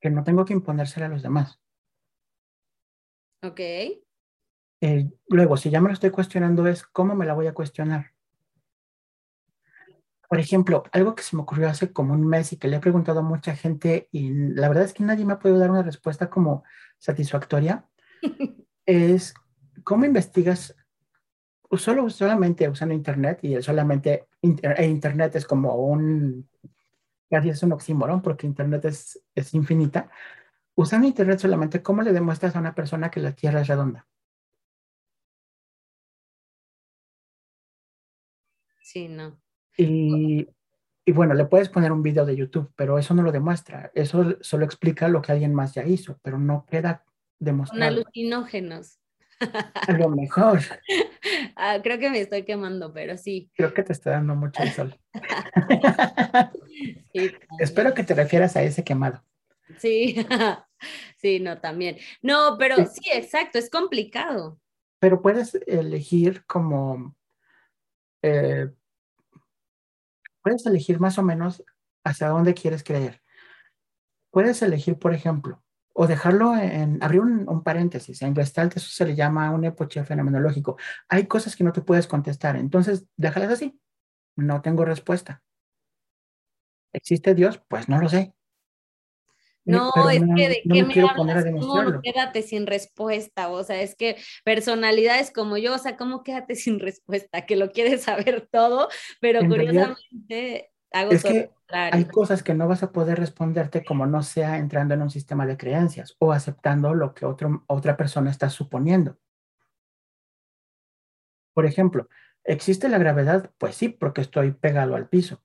Que 0.00 0.10
no 0.10 0.24
tengo 0.24 0.44
que 0.44 0.54
imponérsela 0.54 1.06
a 1.06 1.08
los 1.08 1.22
demás 1.22 1.60
Ok. 3.42 3.60
Eh, 4.80 5.10
luego, 5.28 5.56
si 5.56 5.70
ya 5.70 5.80
me 5.80 5.88
lo 5.88 5.94
estoy 5.94 6.10
cuestionando 6.10 6.66
es 6.66 6.84
cómo 6.84 7.14
me 7.14 7.26
la 7.26 7.34
voy 7.34 7.46
a 7.46 7.54
cuestionar. 7.54 8.12
Por 10.28 10.40
ejemplo, 10.40 10.82
algo 10.92 11.14
que 11.14 11.22
se 11.22 11.36
me 11.36 11.42
ocurrió 11.42 11.68
hace 11.68 11.92
como 11.92 12.12
un 12.12 12.26
mes 12.26 12.52
y 12.52 12.56
que 12.56 12.68
le 12.68 12.76
he 12.76 12.80
preguntado 12.80 13.20
a 13.20 13.22
mucha 13.22 13.54
gente 13.54 14.08
y 14.10 14.30
la 14.32 14.68
verdad 14.68 14.84
es 14.84 14.92
que 14.92 15.04
nadie 15.04 15.24
me 15.24 15.34
ha 15.34 15.38
podido 15.38 15.58
dar 15.58 15.70
una 15.70 15.82
respuesta 15.82 16.28
como 16.28 16.64
satisfactoria, 16.98 17.86
es 18.86 19.34
cómo 19.84 20.04
investigas 20.04 20.74
solo, 21.72 22.10
solamente 22.10 22.68
usando 22.68 22.94
Internet 22.94 23.40
y 23.42 23.60
solamente 23.62 24.28
e 24.42 24.86
Internet 24.86 25.36
es 25.36 25.46
como 25.46 25.74
un, 25.76 26.48
casi 27.30 27.50
es 27.50 27.62
un 27.62 27.72
oxímoron 27.72 28.20
porque 28.22 28.46
Internet 28.46 28.84
es, 28.84 29.22
es 29.34 29.54
infinita. 29.54 30.10
Usando 30.74 31.06
Internet 31.06 31.38
solamente, 31.38 31.82
¿cómo 31.82 32.02
le 32.02 32.12
demuestras 32.12 32.54
a 32.56 32.60
una 32.60 32.74
persona 32.74 33.10
que 33.10 33.20
la 33.20 33.32
Tierra 33.32 33.60
es 33.60 33.68
redonda? 33.68 34.06
Sí, 38.96 39.08
no. 39.08 39.38
Y, 39.76 40.48
y, 41.04 41.12
bueno, 41.12 41.34
le 41.34 41.44
puedes 41.44 41.68
poner 41.68 41.92
un 41.92 42.02
video 42.02 42.24
de 42.24 42.34
YouTube, 42.34 42.72
pero 42.76 42.98
eso 42.98 43.12
no 43.12 43.22
lo 43.22 43.30
demuestra. 43.30 43.90
Eso 43.94 44.38
solo 44.40 44.64
explica 44.64 45.06
lo 45.08 45.20
que 45.20 45.32
alguien 45.32 45.54
más 45.54 45.74
ya 45.74 45.84
hizo, 45.84 46.18
pero 46.22 46.38
no 46.38 46.64
queda 46.64 47.04
demostrado. 47.38 47.78
Con 47.78 47.98
alucinógenos. 47.98 48.98
A 49.86 49.92
lo 49.92 50.08
mejor. 50.08 50.60
Ah, 51.58 51.80
creo 51.82 51.98
que 51.98 52.10
me 52.10 52.20
estoy 52.20 52.44
quemando, 52.44 52.92
pero 52.92 53.16
sí. 53.16 53.50
Creo 53.56 53.74
que 53.74 53.82
te 53.82 53.92
está 53.92 54.10
dando 54.10 54.34
mucho 54.34 54.62
el 54.62 54.70
sol. 54.70 54.98
Espero 57.58 57.94
que 57.94 58.04
te 58.04 58.14
refieras 58.14 58.56
a 58.56 58.62
ese 58.62 58.84
quemado. 58.84 59.24
Sí, 59.78 60.16
sí, 61.16 61.40
no, 61.40 61.58
también. 61.58 61.96
No, 62.22 62.56
pero 62.58 62.76
sí, 62.86 63.10
exacto, 63.12 63.58
es 63.58 63.68
complicado. 63.68 64.60
Pero 65.00 65.20
puedes 65.20 65.54
elegir 65.66 66.44
como 66.46 67.16
eh, 68.22 68.68
puedes 70.46 70.64
elegir 70.64 71.00
más 71.00 71.18
o 71.18 71.24
menos 71.24 71.64
hacia 72.04 72.28
dónde 72.28 72.54
quieres 72.54 72.84
creer. 72.84 73.20
Puedes 74.30 74.62
elegir, 74.62 74.96
por 74.96 75.12
ejemplo, 75.12 75.64
o 75.92 76.06
dejarlo 76.06 76.54
en, 76.56 77.02
abrir 77.02 77.20
un, 77.20 77.64
paréntesis. 77.64 78.22
En 78.22 78.32
Gestalt 78.32 78.76
eso 78.76 78.88
se 78.88 79.04
le 79.04 79.16
llama 79.16 79.50
un 79.50 79.64
epoche 79.64 80.04
fenomenológico. 80.04 80.76
Hay 81.08 81.26
cosas 81.26 81.56
que 81.56 81.64
no 81.64 81.72
te 81.72 81.80
puedes 81.80 82.06
contestar, 82.06 82.54
entonces 82.54 83.08
déjalas 83.16 83.50
así. 83.50 83.80
No 84.36 84.62
tengo 84.62 84.84
respuesta. 84.84 85.42
¿Existe 86.92 87.34
Dios? 87.34 87.60
Pues 87.66 87.88
no 87.88 88.00
lo 88.00 88.08
sé. 88.08 88.32
No, 89.66 89.92
es 90.10 90.22
que 90.36 90.48
de 90.48 90.62
qué 90.62 90.84
me, 90.84 90.92
quiero 90.92 91.08
poner 91.16 91.38
a 91.38 91.42
demostrarlo. 91.42 92.00
quédate 92.00 92.42
sin 92.42 92.66
respuesta, 92.66 93.48
o 93.48 93.64
sea, 93.64 93.82
es 93.82 93.96
que 93.96 94.16
personalidades 94.44 95.32
como 95.32 95.56
yo, 95.56 95.74
o 95.74 95.78
sea, 95.78 95.96
¿cómo 95.96 96.22
quédate 96.22 96.54
sin 96.54 96.78
respuesta? 96.78 97.46
Que 97.46 97.56
lo 97.56 97.72
quieres 97.72 98.04
saber 98.04 98.48
todo, 98.50 98.88
pero 99.20 99.40
curiosamente 99.46 100.70
hago 100.92 101.10
es 101.10 101.24
que 101.24 101.50
Hay 101.68 102.04
cosas 102.04 102.44
que 102.44 102.54
no 102.54 102.68
vas 102.68 102.84
a 102.84 102.92
poder 102.92 103.18
responderte 103.18 103.84
como 103.84 104.06
no 104.06 104.22
sea 104.22 104.58
entrando 104.58 104.94
en 104.94 105.02
un 105.02 105.10
sistema 105.10 105.46
de 105.46 105.56
creencias 105.56 106.14
o 106.20 106.32
aceptando 106.32 106.94
lo 106.94 107.12
que 107.12 107.26
otro, 107.26 107.64
otra 107.66 107.96
persona 107.96 108.30
está 108.30 108.48
suponiendo. 108.50 109.18
Por 111.54 111.66
ejemplo, 111.66 112.08
¿existe 112.44 112.88
la 112.88 112.98
gravedad? 112.98 113.50
Pues 113.58 113.74
sí, 113.74 113.88
porque 113.88 114.20
estoy 114.20 114.52
pegado 114.52 114.94
al 114.94 115.08
piso 115.08 115.42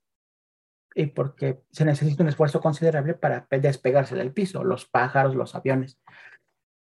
y 0.93 1.07
porque 1.07 1.63
se 1.71 1.85
necesita 1.85 2.23
un 2.23 2.29
esfuerzo 2.29 2.61
considerable 2.61 3.13
para 3.13 3.47
despegarse 3.49 4.15
del 4.15 4.33
piso, 4.33 4.63
los 4.63 4.85
pájaros, 4.85 5.35
los 5.35 5.55
aviones. 5.55 5.99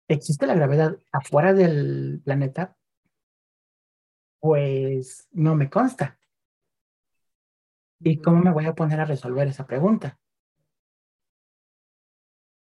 ¿Existe 0.08 0.46
la 0.46 0.56
gravedad 0.56 0.98
afuera 1.12 1.54
del 1.54 2.22
planeta? 2.24 2.76
Pues 4.40 5.28
no 5.32 5.56
me 5.56 5.70
consta. 5.70 6.20
¿Y 8.00 8.22
cómo 8.22 8.42
me 8.42 8.52
voy 8.52 8.66
a 8.66 8.76
poner 8.76 9.00
a 9.00 9.06
resolver 9.06 9.48
esa 9.48 9.66
pregunta? 9.66 10.20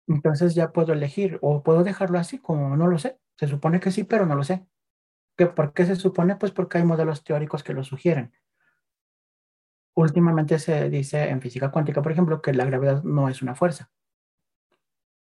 Entonces 0.07 0.55
ya 0.55 0.71
puedo 0.71 0.93
elegir 0.93 1.39
o 1.41 1.63
puedo 1.63 1.83
dejarlo 1.83 2.19
así 2.19 2.39
como 2.39 2.77
no 2.77 2.87
lo 2.87 2.99
sé. 2.99 3.19
Se 3.39 3.49
supone 3.49 3.81
que 3.81 3.91
sí, 3.91 4.05
pero 4.05 4.27
no 4.27 4.35
lo 4.35 4.45
sé. 4.45 4.67
¿Por 5.57 5.73
qué 5.73 5.87
se 5.87 5.97
supone? 5.97 6.37
Pues 6.37 6.53
porque 6.53 6.79
hay 6.79 6.85
modelos 6.85 7.25
teóricos 7.25 7.65
que 7.65 7.73
lo 7.73 7.83
sugieren 7.83 8.33
últimamente 9.95 10.59
se 10.59 10.91
dice 10.91 11.29
en 11.29 11.41
física 11.41 11.71
cuántica, 11.71 12.03
por 12.03 12.13
ejemplo, 12.13 12.43
que 12.43 12.53
la 12.53 12.65
gravedad 12.65 13.03
no 13.05 13.29
es 13.29 13.43
una 13.43 13.55
fuerza. 13.55 13.91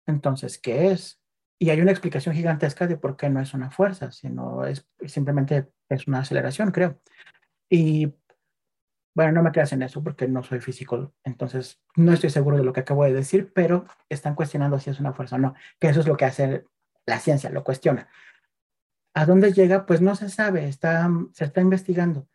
Entonces, 0.07 0.59
¿qué 0.59 0.91
es? 0.91 1.21
Y 1.59 1.71
hay 1.71 1.81
una 1.81 1.91
explicación 1.91 2.35
gigantesca 2.35 2.87
de 2.87 2.97
por 2.97 3.17
qué 3.17 3.29
no 3.31 3.41
es 3.41 3.55
una 3.55 3.71
fuerza, 3.71 4.13
sino 4.13 4.65
es 4.67 4.87
simplemente 5.07 5.71
es 5.89 6.07
una 6.07 6.21
aceleración, 6.21 6.71
creo. 6.71 7.01
Y 7.69 8.15
bueno, 9.15 9.33
no 9.33 9.43
me 9.43 9.53
creas 9.53 9.73
en 9.73 9.83
eso 9.83 10.03
porque 10.03 10.27
no 10.27 10.43
soy 10.43 10.61
físico, 10.61 11.15
entonces 11.23 11.81
no 11.95 12.13
estoy 12.13 12.31
seguro 12.31 12.57
de 12.57 12.65
lo 12.65 12.73
que 12.73 12.81
acabo 12.81 13.05
de 13.05 13.13
decir, 13.13 13.53
pero 13.55 13.87
están 14.09 14.35
cuestionando 14.35 14.79
si 14.81 14.91
es 14.91 14.99
una 14.99 15.13
fuerza 15.13 15.37
o 15.37 15.39
no, 15.39 15.55
que 15.79 15.89
eso 15.89 16.01
es 16.01 16.09
lo 16.09 16.17
que 16.17 16.25
hace 16.25 16.65
la 17.07 17.21
ciencia, 17.21 17.51
lo 17.51 17.63
cuestiona. 17.63 18.09
¿A 19.15 19.25
dónde 19.27 19.53
llega? 19.53 19.87
Pues 19.87 20.01
no 20.01 20.17
se 20.17 20.29
sabe, 20.29 20.69
está, 20.69 21.09
se 21.33 21.45
está 21.45 21.61
investigando. 21.61 22.29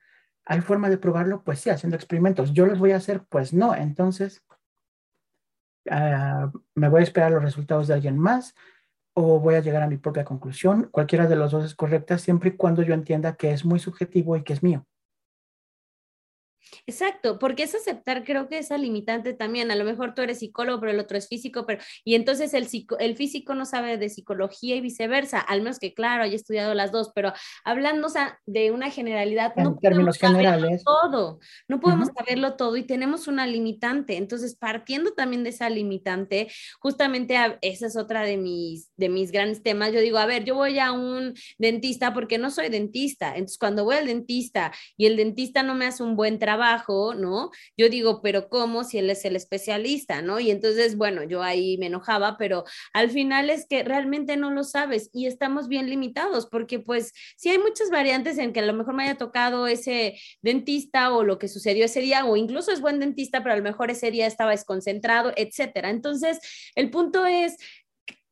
¿Hay 0.50 0.62
forma 0.62 0.90
de 0.90 0.98
probarlo? 0.98 1.44
Pues 1.44 1.60
sí, 1.60 1.70
haciendo 1.70 1.96
experimentos. 1.96 2.54
¿Yo 2.54 2.66
los 2.66 2.80
voy 2.80 2.92
a 2.92 2.96
hacer? 2.96 3.24
Pues 3.30 3.54
no. 3.54 3.76
Entonces, 3.76 4.44
ah, 5.92 6.52
me 6.74 6.90
voy 6.90 7.02
a 7.02 7.04
esperar 7.04 7.32
los 7.32 7.44
resultados 7.44 7.88
de 7.88 7.94
alguien 7.94 8.18
más 8.18 8.56
o 9.14 9.40
voy 9.40 9.54
a 9.54 9.60
llegar 9.60 9.84
a 9.84 9.88
mi 9.88 9.98
propia 9.98 10.26
conclusión. 10.26 10.90
Cualquiera 10.92 11.28
de 11.28 11.36
los 11.36 11.52
dos 11.52 11.66
es 11.66 11.76
correcta 11.76 12.18
siempre 12.18 12.50
y 12.50 12.58
cuando 12.58 12.82
yo 12.82 12.96
entienda 12.96 13.36
que 13.36 13.52
es 13.52 13.64
muy 13.64 13.80
subjetivo 13.80 14.36
y 14.38 14.44
que 14.44 14.54
es 14.54 14.64
mío. 14.64 14.88
Exacto, 16.86 17.40
porque 17.40 17.64
es 17.64 17.76
aceptar, 17.76 18.24
creo 18.24 18.48
que 18.48 18.58
esa 18.58 18.78
limitante 18.78 19.34
también, 19.34 19.72
a 19.72 19.76
lo 19.76 19.86
mejor 19.86 20.14
tú 20.14 20.22
eres 20.22 20.40
psicólogo, 20.40 20.80
pero 20.80 20.92
el 20.92 21.00
otro 21.00 21.18
es 21.18 21.28
físico, 21.28 21.66
pero 21.66 21.82
y 22.04 22.16
entonces 22.16 22.54
el, 22.54 22.68
el 23.00 23.16
físico 23.16 23.56
no 23.56 23.66
sabe 23.66 23.98
de 23.98 24.10
psicología 24.10 24.76
y 24.76 24.82
viceversa, 24.82 25.40
al 25.40 25.62
menos 25.62 25.80
que 25.80 25.94
claro, 25.94 26.24
haya 26.24 26.36
estudiado 26.36 26.74
las 26.74 26.92
dos, 26.92 27.12
pero 27.14 27.34
hablando 27.64 28.08
o 28.08 28.10
sea, 28.10 28.40
de 28.46 28.72
una 28.72 28.90
generalidad, 28.90 29.54
en 29.56 29.64
no 29.66 29.78
términos 29.78 30.18
generales, 30.18 30.84
todo, 30.84 31.40
no 31.68 31.80
podemos 31.80 32.10
saberlo 32.16 32.56
todo 32.56 32.78
y 32.78 32.84
tenemos 32.84 33.28
una 33.28 33.48
limitante, 33.48 34.18
entonces 34.18 34.56
partiendo 34.56 35.12
también 35.12 35.44
de 35.44 35.50
esa 35.50 35.70
limitante, 35.70 36.50
justamente 36.80 37.38
esa 37.62 37.88
es 37.88 37.98
otra 37.98 38.24
de 38.24 38.38
mis, 38.38 38.90
de 38.98 39.10
mis 39.10 39.32
grandes 39.32 39.64
temas, 39.64 39.92
yo 39.92 40.00
digo, 40.00 40.18
a 40.18 40.26
ver, 40.26 40.44
yo 40.44 40.56
voy 40.56 40.80
a 40.80 40.92
un 40.92 41.34
dentista 41.58 42.14
porque 42.14 42.38
no 42.38 42.52
soy 42.52 42.70
dentista, 42.70 43.30
entonces 43.30 43.58
cuando 43.58 43.84
voy 43.84 43.96
al 43.96 44.08
dentista 44.08 44.72
y 44.98 45.06
el 45.06 45.18
dentista 45.18 45.64
no 45.64 45.76
me 45.76 45.86
hace 45.86 46.04
un 46.04 46.16
buen 46.16 46.40
trabajo, 46.40 46.59
¿no? 47.16 47.52
Yo 47.78 47.90
digo, 47.90 48.22
pero 48.22 48.50
¿cómo 48.50 48.84
si 48.84 48.98
él 48.98 49.10
es 49.10 49.26
el 49.26 49.36
especialista, 49.36 50.22
¿no? 50.22 50.40
Y 50.40 50.52
entonces, 50.52 50.98
bueno, 50.98 51.24
yo 51.24 51.42
ahí 51.42 51.78
me 51.78 51.88
enojaba, 51.88 52.38
pero 52.38 52.64
al 52.94 53.10
final 53.10 53.50
es 53.50 53.66
que 53.68 53.84
realmente 53.84 54.38
no 54.38 54.52
lo 54.52 54.64
sabes 54.64 55.10
y 55.14 55.26
estamos 55.26 55.68
bien 55.68 55.90
limitados 55.90 56.48
porque 56.48 56.80
pues 56.80 57.14
sí 57.38 57.50
hay 57.50 57.58
muchas 57.58 57.90
variantes 57.90 58.38
en 58.38 58.54
que 58.54 58.60
a 58.60 58.66
lo 58.66 58.74
mejor 58.74 58.94
me 58.94 59.04
haya 59.04 59.18
tocado 59.18 59.68
ese 59.68 60.20
dentista 60.42 61.14
o 61.14 61.24
lo 61.24 61.40
que 61.40 61.48
sucedió 61.48 61.86
ese 61.86 62.02
día 62.02 62.26
o 62.26 62.36
incluso 62.36 62.72
es 62.72 62.82
buen 62.82 63.00
dentista, 63.00 63.42
pero 63.44 63.54
a 63.54 63.58
lo 63.58 63.64
mejor 63.64 63.92
ese 63.92 64.12
día 64.12 64.28
estaba 64.28 64.52
desconcentrado, 64.52 65.32
etcétera. 65.36 65.90
Entonces, 65.90 66.40
el 66.76 66.90
punto 66.90 67.26
es 67.26 67.58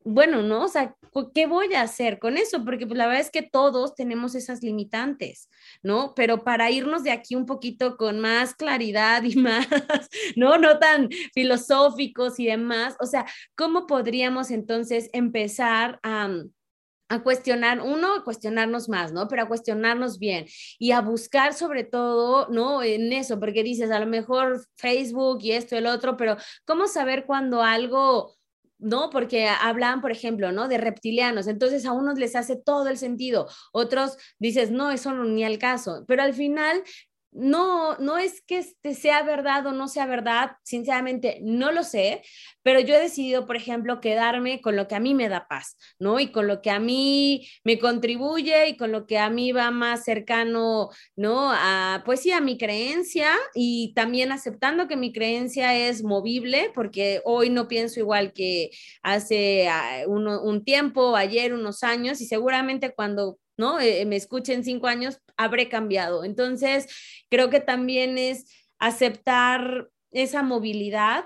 bueno, 0.04 0.42
¿no? 0.42 0.64
O 0.64 0.68
sea, 0.70 0.96
¿qué 1.34 1.48
voy 1.48 1.74
a 1.74 1.82
hacer 1.82 2.20
con 2.20 2.38
eso? 2.38 2.64
Porque 2.64 2.86
pues, 2.86 2.98
la 2.98 3.08
verdad 3.08 3.22
es 3.22 3.32
que 3.32 3.42
todos 3.42 3.96
tenemos 3.96 4.36
esas 4.36 4.62
limitantes, 4.62 5.50
¿no? 5.84 6.14
Pero 6.16 6.44
para 6.44 6.72
irnos 6.72 7.04
de 7.04 7.12
aquí 7.12 7.36
un 7.36 7.46
poquito 7.46 7.98
con 7.98 8.20
más 8.20 8.54
claridad 8.56 9.24
y 9.24 9.36
más, 9.48 9.68
¿no? 10.36 10.58
No 10.58 10.80
tan 10.80 11.10
filosóficos 11.34 12.40
y 12.40 12.48
demás, 12.48 12.96
o 13.00 13.06
sea, 13.06 13.26
¿cómo 13.56 13.88
podríamos 13.88 14.52
entonces 14.52 15.10
empezar 15.14 16.00
a... 16.04 16.30
a 17.10 17.24
cuestionar, 17.24 17.82
uno, 17.82 18.16
a 18.16 18.24
cuestionarnos 18.24 18.90
más, 18.90 19.14
¿no? 19.14 19.28
Pero 19.28 19.44
a 19.44 19.48
cuestionarnos 19.48 20.20
bien 20.20 20.46
y 20.78 20.92
a 20.92 21.02
buscar 21.02 21.54
sobre 21.54 21.84
todo, 21.84 22.50
¿no? 22.50 22.84
En 22.84 23.14
eso, 23.14 23.40
porque 23.40 23.64
dices, 23.64 23.92
a 23.92 24.00
lo 24.00 24.08
mejor 24.08 24.66
Facebook 24.76 25.40
y 25.42 25.54
esto 25.54 25.78
el 25.78 25.88
otro, 25.88 26.18
pero 26.18 26.38
¿cómo 26.66 26.88
saber 26.88 27.26
cuando 27.26 27.64
algo 27.64 28.37
¿no? 28.80 29.10
Porque 29.10 29.48
hablan, 29.48 30.02
por 30.02 30.12
ejemplo, 30.12 30.52
¿no? 30.52 30.68
De 30.68 30.78
reptilianos. 30.78 31.48
Entonces 31.48 31.86
a 31.86 31.94
unos 31.94 32.18
les 32.18 32.36
hace 32.36 32.56
todo 32.56 32.88
el 32.90 32.98
sentido, 32.98 33.48
otros 33.72 34.18
dices, 34.40 34.72
no, 34.72 34.92
eso 34.92 35.14
no 35.14 35.24
ni 35.26 35.44
al 35.44 35.58
caso. 35.58 36.06
Pero 36.08 36.24
al 36.24 36.34
final 36.34 36.84
no, 37.32 37.98
no 37.98 38.18
es 38.18 38.42
que 38.42 38.60
este 38.60 38.94
sea 38.94 39.24
verdad 39.24 39.66
o 39.68 39.72
no 39.72 39.88
sea 39.88 40.06
verdad, 40.06 40.52
sinceramente 40.64 41.40
no 41.42 41.72
lo 41.72 41.84
sé, 41.84 42.22
pero 42.64 42.80
yo 42.80 42.96
he 42.96 43.00
decidido, 43.00 43.46
por 43.46 43.56
ejemplo, 43.56 44.02
quedarme 44.02 44.62
con 44.62 44.76
lo 44.76 44.88
que 44.88 44.96
a 44.96 45.00
mí 45.00 45.14
me 45.14 45.30
da 45.30 45.48
paz, 45.48 45.78
¿no? 46.00 46.20
Y 46.20 46.32
con 46.32 46.48
lo 46.48 46.62
que 46.62 46.70
a 46.70 46.80
mí 46.80 47.48
me 47.64 47.80
contribuye 47.80 48.70
y 48.70 48.78
con 48.78 48.92
lo 48.92 49.06
que 49.06 49.18
a 49.20 49.30
mí 49.30 49.52
va 49.52 49.72
más 49.72 50.04
cercano, 50.04 50.90
¿no? 51.16 51.52
A, 51.52 52.04
pues 52.06 52.22
sí, 52.22 52.32
a 52.32 52.42
mi 52.42 52.58
creencia 52.58 53.30
y 53.54 53.94
también 53.94 54.32
aceptando 54.32 54.88
que 54.88 54.98
mi 54.98 55.14
creencia 55.14 55.76
es 55.76 56.04
movible, 56.04 56.72
porque 56.74 57.22
hoy 57.26 57.50
no 57.50 57.68
pienso 57.68 58.00
igual 58.00 58.34
que 58.34 58.72
hace 59.02 59.68
ah, 59.70 60.04
un 60.08 60.64
tiempo, 60.64 61.16
ayer, 61.16 61.54
unos 61.54 61.84
años, 61.84 62.22
y 62.22 62.26
seguramente 62.26 62.94
cuando 62.94 63.38
¿no? 63.58 63.80
Eh, 63.80 64.06
me 64.06 64.16
escuchen 64.16 64.64
cinco 64.64 64.88
años, 64.88 65.20
habré 65.36 65.68
cambiado. 65.70 66.24
Entonces, 66.24 66.88
creo 67.30 67.50
que 67.50 67.60
también 67.60 68.18
es 68.18 68.46
aceptar 68.80 69.90
esa 70.12 70.44
movilidad, 70.44 71.26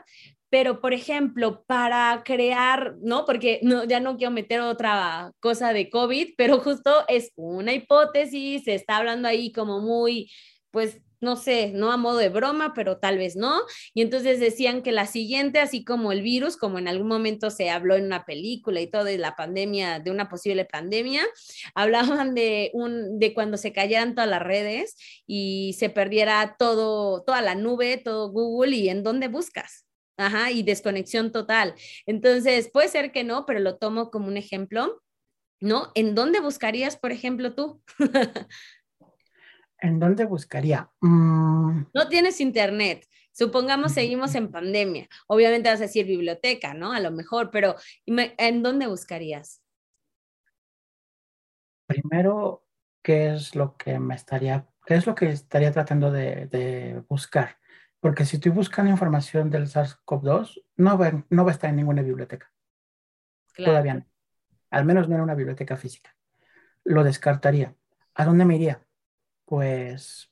pero 0.50 0.82
por 0.82 0.94
ejemplo, 0.94 1.64
para 1.66 2.24
crear, 2.26 2.96
¿no? 3.02 3.26
Porque 3.26 3.60
no, 3.64 3.86
ya 3.86 4.00
no 4.00 4.18
quiero 4.18 4.32
meter 4.32 4.60
otra 4.62 5.32
cosa 5.40 5.72
de 5.74 5.90
COVID, 5.90 6.34
pero 6.38 6.60
justo 6.60 7.06
es 7.08 7.32
una 7.36 7.74
hipótesis, 7.74 8.66
se 8.66 8.76
está 8.76 8.98
hablando 8.98 9.28
ahí 9.28 9.52
como 9.52 9.80
muy, 9.80 10.30
pues 10.72 11.00
no 11.22 11.36
sé, 11.36 11.72
no 11.74 11.92
a 11.92 11.98
modo 11.98 12.18
de 12.18 12.30
broma, 12.30 12.74
pero 12.74 12.98
tal 12.98 13.18
vez 13.18 13.36
no. 13.36 13.62
Y 13.94 14.02
entonces 14.02 14.40
decían 14.40 14.82
que 14.82 14.92
la 14.92 15.06
siguiente, 15.06 15.60
así 15.60 15.86
como 15.86 16.12
el 16.12 16.22
virus, 16.22 16.58
como 16.58 16.80
en 16.80 16.88
algún 16.88 17.08
momento 17.08 17.52
se 17.52 17.70
habló 17.70 17.96
en 17.96 18.06
una 18.06 18.26
película 18.26 18.82
y 18.82 18.88
todo 18.88 19.04
de 19.04 19.18
la 19.18 19.36
pandemia, 19.36 20.00
de 20.00 20.12
una 20.12 20.30
posible 20.30 20.66
pandemia, 20.66 21.24
hablaban 21.76 22.36
de 22.36 22.72
un 22.74 23.20
de 23.20 23.34
cuando 23.34 23.58
se 23.58 23.72
cayeran 23.72 24.16
todas 24.16 24.30
las 24.30 24.42
redes 24.42 24.96
y 25.28 25.76
se 25.78 25.90
perdiera 25.90 26.56
todo, 26.58 27.24
toda 27.24 27.42
la 27.42 27.56
nube, 27.56 27.98
todo 27.98 28.32
Google 28.32 28.76
y 28.76 28.90
en 28.90 29.04
dónde 29.04 29.28
buscas. 29.28 29.86
Ajá, 30.18 30.52
y 30.52 30.64
desconexión 30.64 31.32
total. 31.32 31.74
Entonces, 32.06 32.70
puede 32.72 32.90
ser 32.90 33.12
que 33.12 33.24
no, 33.24 33.46
pero 33.46 33.60
lo 33.60 33.78
tomo 33.78 34.12
como 34.12 34.28
un 34.28 34.38
ejemplo. 34.38 35.02
¿No? 35.64 35.92
¿En 35.94 36.16
dónde 36.16 36.40
buscarías, 36.40 36.98
por 36.98 37.12
ejemplo, 37.12 37.54
tú? 37.54 37.84
¿En 39.82 40.00
dónde 40.00 40.26
buscaría? 40.26 40.90
Mm. 41.02 41.88
No 41.94 42.08
tienes 42.08 42.40
internet. 42.40 43.08
Supongamos 43.34 43.94
seguimos 43.94 44.36
en 44.36 44.52
pandemia. 44.52 45.08
Obviamente 45.28 45.70
vas 45.70 45.80
a 45.80 45.84
decir 45.84 46.06
biblioteca, 46.06 46.74
¿no? 46.74 46.94
A 46.94 47.00
lo 47.00 47.12
mejor, 47.12 47.50
pero 47.50 47.76
¿en 48.06 48.62
dónde 48.62 48.88
buscarías? 48.88 49.64
Primero, 51.88 52.66
¿qué 53.02 53.34
es 53.34 53.56
lo 53.56 53.76
que 53.76 54.00
me 54.00 54.16
estaría, 54.16 54.68
qué 54.86 54.96
es 54.96 55.08
lo 55.08 55.16
que 55.16 55.30
estaría 55.30 55.72
tratando 55.72 56.12
de, 56.12 57.04
buscar? 57.10 57.58
Porque 58.00 58.26
si 58.26 58.36
estoy 58.36 58.52
buscando 58.52 58.92
información 58.92 59.50
del 59.50 59.68
SARS-CoV-2, 59.68 60.64
no 60.78 60.98
va, 60.98 61.26
no 61.30 61.44
va 61.44 61.52
a 61.52 61.54
estar 61.54 61.70
en 61.70 61.78
ninguna 61.78 62.02
biblioteca. 62.02 62.52
Todavía 63.56 63.96
no. 63.96 64.06
Al 64.70 64.86
menos 64.86 65.10
no 65.10 65.16
en 65.16 65.22
una 65.22 65.36
biblioteca 65.36 65.78
física. 65.78 66.16
Lo 66.84 67.04
descartaría. 67.04 67.76
¿A 68.16 68.26
dónde 68.26 68.46
me 68.46 68.56
iría? 68.56 68.86
Pues, 69.52 70.32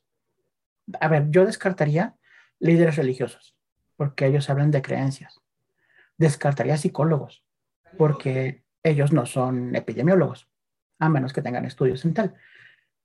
a 1.01 1.09
ver, 1.09 1.29
yo 1.29 1.45
descartaría 1.45 2.15
líderes 2.57 2.95
religiosos, 2.95 3.53
porque 3.97 4.25
ellos 4.25 4.49
hablan 4.49 4.71
de 4.71 4.81
creencias. 4.81 5.41
Descartaría 6.17 6.77
psicólogos, 6.77 7.43
porque 7.97 8.63
ellos 8.81 9.11
no 9.11 9.25
son 9.25 9.75
epidemiólogos, 9.75 10.47
a 10.99 11.09
menos 11.09 11.33
que 11.33 11.41
tengan 11.41 11.65
estudios 11.65 12.05
en 12.05 12.13
tal. 12.13 12.35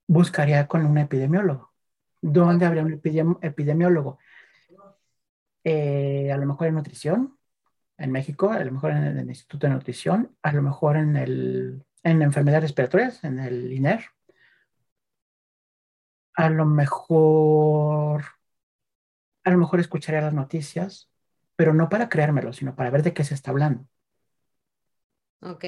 Buscaría 0.07 0.67
con 0.67 0.85
un 0.85 0.97
epidemiólogo. 0.99 1.73
¿Dónde 2.21 2.65
habría 2.65 2.83
un 2.83 2.93
epidemiólogo? 3.41 4.17
Eh, 5.65 6.31
a 6.31 6.37
lo 6.37 6.45
mejor 6.45 6.67
en 6.67 6.75
nutrición, 6.75 7.37
en 7.97 8.13
México, 8.13 8.51
a 8.51 8.63
lo 8.63 8.71
mejor 8.71 8.91
en 8.91 9.03
el 9.03 9.27
Instituto 9.27 9.67
de 9.67 9.73
Nutrición, 9.73 10.33
a 10.41 10.53
lo 10.53 10.61
mejor 10.61 10.95
en, 10.95 11.17
el, 11.17 11.83
en 12.03 12.21
enfermedades 12.21 12.63
respiratorias, 12.63 13.21
en 13.25 13.37
el 13.39 13.73
INER, 13.73 14.14
a 16.35 16.49
lo 16.49 16.65
mejor, 16.65 18.25
a 19.43 19.51
lo 19.51 19.57
mejor 19.57 19.79
escucharía 19.79 20.21
las 20.21 20.33
noticias, 20.33 21.09
pero 21.55 21.73
no 21.73 21.89
para 21.89 22.09
creérmelo, 22.09 22.53
sino 22.53 22.75
para 22.75 22.89
ver 22.89 23.03
de 23.03 23.13
qué 23.13 23.23
se 23.23 23.33
está 23.33 23.51
hablando. 23.51 23.87
Ok. 25.41 25.63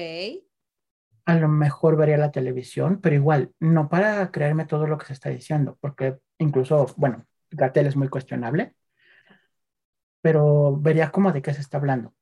A 1.24 1.34
lo 1.34 1.48
mejor 1.48 1.96
vería 1.96 2.16
la 2.16 2.32
televisión, 2.32 3.00
pero 3.00 3.14
igual, 3.14 3.52
no 3.60 3.88
para 3.88 4.30
creerme 4.30 4.64
todo 4.66 4.86
lo 4.86 4.98
que 4.98 5.06
se 5.06 5.12
está 5.12 5.28
diciendo, 5.30 5.76
porque 5.80 6.18
incluso, 6.38 6.86
bueno, 6.96 7.26
Gatel 7.50 7.86
es 7.86 7.96
muy 7.96 8.08
cuestionable, 8.08 8.74
pero 10.20 10.76
vería 10.76 11.10
cómo 11.10 11.32
de 11.32 11.42
qué 11.42 11.54
se 11.54 11.60
está 11.60 11.78
hablando. 11.78 12.14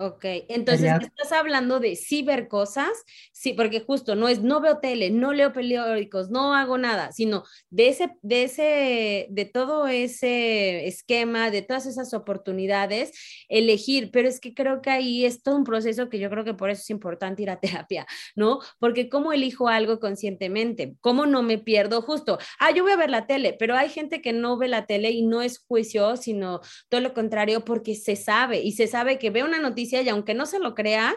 Ok, 0.00 0.24
entonces 0.48 0.92
estás 1.02 1.32
hablando 1.32 1.80
de 1.80 1.96
cibercosas, 1.96 2.86
sí, 3.32 3.52
porque 3.52 3.80
justo 3.80 4.14
no 4.14 4.28
es, 4.28 4.40
no 4.40 4.60
veo 4.60 4.78
tele, 4.78 5.10
no 5.10 5.32
leo 5.32 5.52
periódicos, 5.52 6.30
no 6.30 6.54
hago 6.54 6.78
nada, 6.78 7.10
sino 7.10 7.42
de 7.70 7.88
ese, 7.88 8.10
de 8.22 8.44
ese, 8.44 9.26
de 9.28 9.44
todo 9.44 9.88
ese 9.88 10.86
esquema, 10.86 11.50
de 11.50 11.62
todas 11.62 11.84
esas 11.86 12.14
oportunidades, 12.14 13.10
elegir, 13.48 14.12
pero 14.12 14.28
es 14.28 14.38
que 14.38 14.54
creo 14.54 14.82
que 14.82 14.90
ahí 14.90 15.24
es 15.24 15.42
todo 15.42 15.56
un 15.56 15.64
proceso 15.64 16.08
que 16.08 16.20
yo 16.20 16.30
creo 16.30 16.44
que 16.44 16.54
por 16.54 16.70
eso 16.70 16.82
es 16.82 16.90
importante 16.90 17.42
ir 17.42 17.50
a 17.50 17.58
terapia, 17.88 18.06
¿no? 18.36 18.60
Porque 18.78 19.08
cómo 19.08 19.32
elijo 19.32 19.66
algo 19.66 19.98
conscientemente, 19.98 20.94
cómo 21.00 21.26
no 21.26 21.42
me 21.42 21.58
pierdo 21.58 22.02
justo, 22.02 22.38
ah, 22.60 22.70
yo 22.70 22.84
voy 22.84 22.92
a 22.92 22.96
ver 22.96 23.10
la 23.10 23.26
tele, 23.26 23.56
pero 23.58 23.74
hay 23.74 23.88
gente 23.88 24.22
que 24.22 24.32
no 24.32 24.58
ve 24.58 24.68
la 24.68 24.86
tele 24.86 25.10
y 25.10 25.22
no 25.22 25.42
es 25.42 25.58
juicio, 25.58 26.16
sino 26.16 26.60
todo 26.88 27.00
lo 27.00 27.14
contrario, 27.14 27.64
porque 27.64 27.96
se 27.96 28.14
sabe 28.14 28.60
y 28.62 28.70
se 28.70 28.86
sabe 28.86 29.18
que 29.18 29.30
ve 29.30 29.42
una 29.42 29.58
noticia 29.58 29.87
y 29.92 30.08
aunque 30.08 30.34
no 30.34 30.46
se 30.46 30.58
lo 30.58 30.74
crea, 30.74 31.16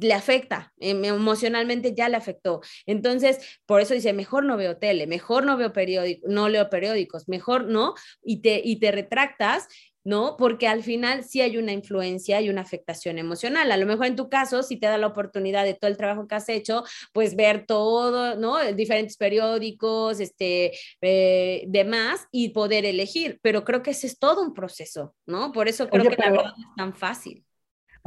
le 0.00 0.12
afecta, 0.12 0.72
em, 0.78 1.04
emocionalmente 1.04 1.94
ya 1.94 2.08
le 2.08 2.16
afectó. 2.16 2.60
Entonces, 2.86 3.38
por 3.66 3.80
eso 3.80 3.94
dice, 3.94 4.12
mejor 4.12 4.44
no 4.44 4.56
veo 4.56 4.76
tele, 4.76 5.06
mejor 5.06 5.44
no 5.44 5.56
veo 5.56 5.72
periódicos, 5.72 6.28
no 6.30 6.48
leo 6.48 6.68
periódicos, 6.68 7.28
mejor 7.28 7.66
no, 7.66 7.94
y 8.22 8.42
te, 8.42 8.60
y 8.62 8.78
te 8.78 8.92
retractas 8.92 9.68
¿no? 10.06 10.36
Porque 10.38 10.68
al 10.68 10.84
final 10.84 11.24
sí 11.24 11.40
hay 11.40 11.58
una 11.58 11.72
influencia 11.72 12.40
y 12.40 12.48
una 12.48 12.60
afectación 12.60 13.18
emocional. 13.18 13.72
A 13.72 13.76
lo 13.76 13.86
mejor 13.86 14.06
en 14.06 14.14
tu 14.14 14.28
caso, 14.30 14.62
si 14.62 14.76
te 14.76 14.86
da 14.86 14.98
la 14.98 15.08
oportunidad 15.08 15.64
de 15.64 15.74
todo 15.74 15.90
el 15.90 15.96
trabajo 15.96 16.28
que 16.28 16.36
has 16.36 16.48
hecho, 16.48 16.84
pues 17.12 17.34
ver 17.34 17.66
todo, 17.66 18.36
¿no? 18.36 18.62
Diferentes 18.72 19.16
periódicos, 19.16 20.20
este, 20.20 20.70
eh, 21.00 21.64
demás, 21.66 22.28
y 22.30 22.50
poder 22.50 22.84
elegir. 22.84 23.40
Pero 23.42 23.64
creo 23.64 23.82
que 23.82 23.90
ese 23.90 24.06
es 24.06 24.20
todo 24.20 24.42
un 24.42 24.54
proceso, 24.54 25.16
¿no? 25.26 25.50
Por 25.50 25.66
eso 25.66 25.88
creo 25.88 26.08
que 26.08 26.16
la 26.16 26.30
verdad 26.30 26.54
no 26.56 26.70
es 26.70 26.76
tan 26.76 26.94
fácil 26.94 27.45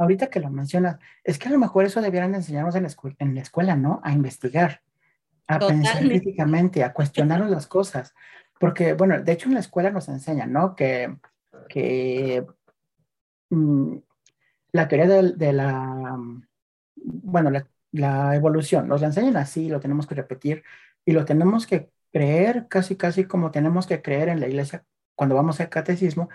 ahorita 0.00 0.30
que 0.30 0.40
lo 0.40 0.48
mencionas, 0.50 0.98
es 1.22 1.38
que 1.38 1.48
a 1.48 1.52
lo 1.52 1.58
mejor 1.58 1.84
eso 1.84 2.00
debieran 2.00 2.34
enseñarnos 2.34 2.74
en 2.74 2.84
la, 2.84 2.90
en 3.18 3.34
la 3.34 3.42
escuela, 3.42 3.76
¿no? 3.76 4.00
A 4.02 4.12
investigar, 4.12 4.80
a 5.46 5.58
pensar 5.58 5.98
críticamente, 5.98 6.82
a 6.82 6.94
cuestionar 6.94 7.40
las 7.50 7.66
cosas. 7.66 8.14
Porque, 8.58 8.94
bueno, 8.94 9.20
de 9.22 9.32
hecho 9.32 9.48
en 9.48 9.54
la 9.54 9.60
escuela 9.60 9.90
nos 9.90 10.08
enseñan, 10.08 10.52
¿no? 10.52 10.74
Que, 10.74 11.14
que 11.68 12.46
mm, 13.50 13.96
la 14.72 14.88
teoría 14.88 15.06
de, 15.06 15.52
la, 15.52 16.18
bueno, 16.96 17.50
la, 17.50 17.66
la, 17.92 18.34
evolución, 18.34 18.88
nos 18.88 19.02
la 19.02 19.08
enseñan 19.08 19.36
así, 19.36 19.68
lo 19.68 19.80
tenemos 19.80 20.06
que 20.06 20.14
repetir 20.14 20.62
y 21.04 21.12
lo 21.12 21.26
tenemos 21.26 21.66
que 21.66 21.90
creer 22.10 22.68
casi, 22.68 22.96
casi 22.96 23.24
como 23.24 23.50
tenemos 23.50 23.86
que 23.86 24.00
creer 24.00 24.30
en 24.30 24.40
la 24.40 24.48
iglesia 24.48 24.82
cuando 25.14 25.34
vamos 25.34 25.60
al 25.60 25.68
catecismo, 25.68 26.30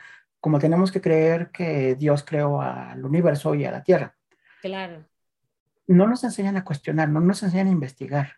como 0.46 0.60
tenemos 0.60 0.92
que 0.92 1.02
creer 1.02 1.50
que 1.50 1.96
Dios 1.96 2.24
creó 2.24 2.62
al 2.62 3.04
universo 3.04 3.56
y 3.56 3.66
a 3.66 3.72
la 3.72 3.82
Tierra. 3.82 4.16
Claro. 4.62 5.04
No 5.88 6.06
nos 6.06 6.24
enseñan 6.24 6.56
a 6.56 6.64
cuestionar, 6.64 7.10
no 7.10 7.20
nos 7.20 7.42
enseñan 7.42 7.66
a 7.66 7.72
investigar. 7.72 8.34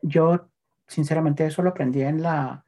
Yo, 0.00 0.48
sinceramente, 0.86 1.44
eso 1.44 1.60
lo 1.60 1.68
aprendí 1.68 2.00
en 2.00 2.22
la 2.22 2.64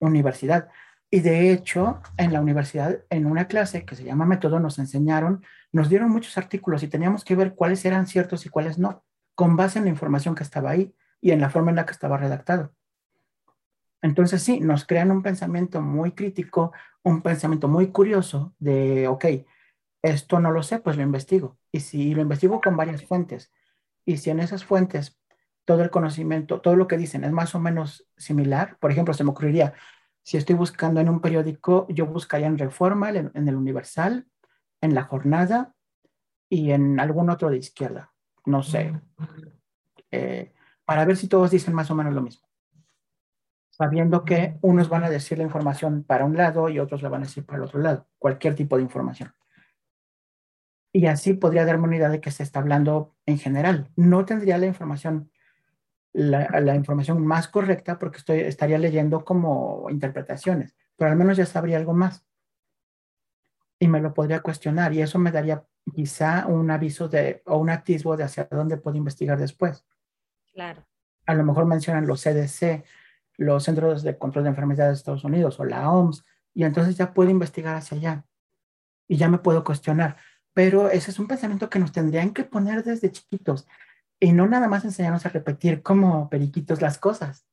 universidad. 0.00 0.68
Y 1.08 1.20
de 1.20 1.50
hecho, 1.50 2.02
en 2.18 2.34
la 2.34 2.42
universidad, 2.42 3.06
en 3.08 3.24
una 3.24 3.48
clase 3.48 3.86
que 3.86 3.96
se 3.96 4.04
llama 4.04 4.26
Método, 4.26 4.60
nos 4.60 4.78
enseñaron, 4.78 5.42
nos 5.72 5.88
dieron 5.88 6.10
muchos 6.10 6.36
artículos 6.36 6.82
y 6.82 6.88
teníamos 6.88 7.24
que 7.24 7.36
ver 7.36 7.54
cuáles 7.54 7.82
eran 7.86 8.06
ciertos 8.06 8.44
y 8.44 8.50
cuáles 8.50 8.78
no, 8.78 9.02
con 9.34 9.56
base 9.56 9.78
en 9.78 9.86
la 9.86 9.90
información 9.90 10.34
que 10.34 10.42
estaba 10.42 10.68
ahí 10.68 10.94
y 11.22 11.30
en 11.30 11.40
la 11.40 11.48
forma 11.48 11.70
en 11.70 11.76
la 11.76 11.86
que 11.86 11.92
estaba 11.92 12.18
redactado. 12.18 12.74
Entonces 14.02 14.42
sí, 14.42 14.60
nos 14.60 14.84
crean 14.84 15.10
un 15.10 15.22
pensamiento 15.22 15.80
muy 15.80 16.12
crítico, 16.12 16.72
un 17.02 17.22
pensamiento 17.22 17.68
muy 17.68 17.88
curioso 17.88 18.54
de, 18.58 19.08
ok, 19.08 19.24
esto 20.02 20.40
no 20.40 20.52
lo 20.52 20.62
sé, 20.62 20.78
pues 20.80 20.96
lo 20.96 21.02
investigo. 21.02 21.58
Y 21.72 21.80
si 21.80 22.14
lo 22.14 22.22
investigo 22.22 22.60
con 22.60 22.76
varias 22.76 23.04
fuentes, 23.04 23.52
y 24.04 24.16
si 24.16 24.30
en 24.30 24.40
esas 24.40 24.64
fuentes 24.64 25.18
todo 25.64 25.82
el 25.82 25.90
conocimiento, 25.90 26.60
todo 26.60 26.76
lo 26.76 26.86
que 26.86 26.96
dicen 26.96 27.24
es 27.24 27.32
más 27.32 27.54
o 27.54 27.60
menos 27.60 28.06
similar, 28.16 28.78
por 28.80 28.90
ejemplo, 28.90 29.12
se 29.12 29.22
me 29.22 29.30
ocurriría, 29.30 29.74
si 30.22 30.38
estoy 30.38 30.54
buscando 30.54 31.00
en 31.00 31.08
un 31.08 31.20
periódico, 31.20 31.86
yo 31.90 32.06
buscaría 32.06 32.46
en 32.46 32.56
Reforma, 32.56 33.10
en, 33.10 33.30
el 33.34 33.54
Universal, 33.54 34.26
en 34.80 34.94
La 34.94 35.02
Jornada 35.02 35.74
y 36.48 36.70
en 36.70 36.98
algún 37.00 37.28
otro 37.28 37.50
de 37.50 37.58
izquierda, 37.58 38.14
no 38.46 38.62
sé, 38.62 38.98
eh, 40.10 40.54
para 40.86 41.04
ver 41.04 41.18
si 41.18 41.28
todos 41.28 41.50
dicen 41.50 41.74
más 41.74 41.90
o 41.90 41.94
menos 41.94 42.14
lo 42.14 42.22
mismo. 42.22 42.47
Sabiendo 43.78 44.24
que 44.24 44.58
unos 44.60 44.88
van 44.88 45.04
a 45.04 45.10
decir 45.10 45.38
la 45.38 45.44
información 45.44 46.02
para 46.02 46.24
un 46.24 46.36
lado 46.36 46.68
y 46.68 46.80
otros 46.80 47.00
la 47.00 47.08
van 47.08 47.22
a 47.22 47.26
decir 47.26 47.46
para 47.46 47.58
el 47.58 47.64
otro 47.64 47.78
lado, 47.78 48.08
cualquier 48.18 48.56
tipo 48.56 48.76
de 48.76 48.82
información. 48.82 49.32
Y 50.92 51.06
así 51.06 51.34
podría 51.34 51.64
darme 51.64 51.84
una 51.84 51.96
idea 51.96 52.08
de 52.08 52.20
que 52.20 52.32
se 52.32 52.42
está 52.42 52.58
hablando 52.58 53.14
en 53.24 53.38
general. 53.38 53.88
No 53.94 54.24
tendría 54.24 54.58
la 54.58 54.66
información, 54.66 55.30
la, 56.12 56.74
información 56.74 57.24
más 57.24 57.46
correcta 57.46 58.00
porque 58.00 58.18
estoy, 58.18 58.40
estaría 58.40 58.78
leyendo 58.78 59.24
como 59.24 59.86
interpretaciones, 59.90 60.74
pero 60.96 61.12
al 61.12 61.16
menos 61.16 61.36
ya 61.36 61.46
sabría 61.46 61.76
algo 61.76 61.94
más. 61.94 62.26
Y 63.78 63.86
me 63.86 64.00
lo 64.00 64.12
podría 64.12 64.40
cuestionar 64.40 64.92
y 64.92 65.02
eso 65.02 65.20
me 65.20 65.30
daría 65.30 65.64
quizá 65.94 66.46
un 66.48 66.68
aviso 66.72 67.08
de, 67.08 67.42
o 67.46 67.58
un 67.58 67.70
atisbo 67.70 68.16
de 68.16 68.24
hacia 68.24 68.48
dónde 68.50 68.76
puedo 68.76 68.96
investigar 68.96 69.38
después. 69.38 69.86
Claro. 70.52 70.84
A 71.26 71.34
lo 71.34 71.44
mejor 71.44 71.66
mencionan 71.66 72.08
los 72.08 72.22
CDC, 72.24 72.84
los 73.38 73.64
Centros 73.64 74.02
de 74.02 74.18
Control 74.18 74.44
de 74.44 74.50
Enfermedades 74.50 74.92
de 74.92 74.98
Estados 74.98 75.24
Unidos 75.24 75.58
o 75.58 75.64
la 75.64 75.90
OMS, 75.90 76.24
y 76.52 76.64
entonces 76.64 76.96
ya 76.96 77.14
puedo 77.14 77.30
investigar 77.30 77.76
hacia 77.76 77.96
allá 77.96 78.26
y 79.08 79.16
ya 79.16 79.28
me 79.28 79.38
puedo 79.38 79.64
cuestionar. 79.64 80.16
Pero 80.52 80.90
ese 80.90 81.10
es 81.12 81.18
un 81.18 81.28
pensamiento 81.28 81.70
que 81.70 81.78
nos 81.78 81.92
tendrían 81.92 82.34
que 82.34 82.44
poner 82.44 82.82
desde 82.82 83.12
chiquitos 83.12 83.66
y 84.20 84.32
no 84.32 84.46
nada 84.46 84.68
más 84.68 84.84
enseñarnos 84.84 85.24
a 85.24 85.30
repetir 85.30 85.82
como 85.82 86.28
periquitos 86.28 86.82
las 86.82 86.98
cosas. 86.98 87.46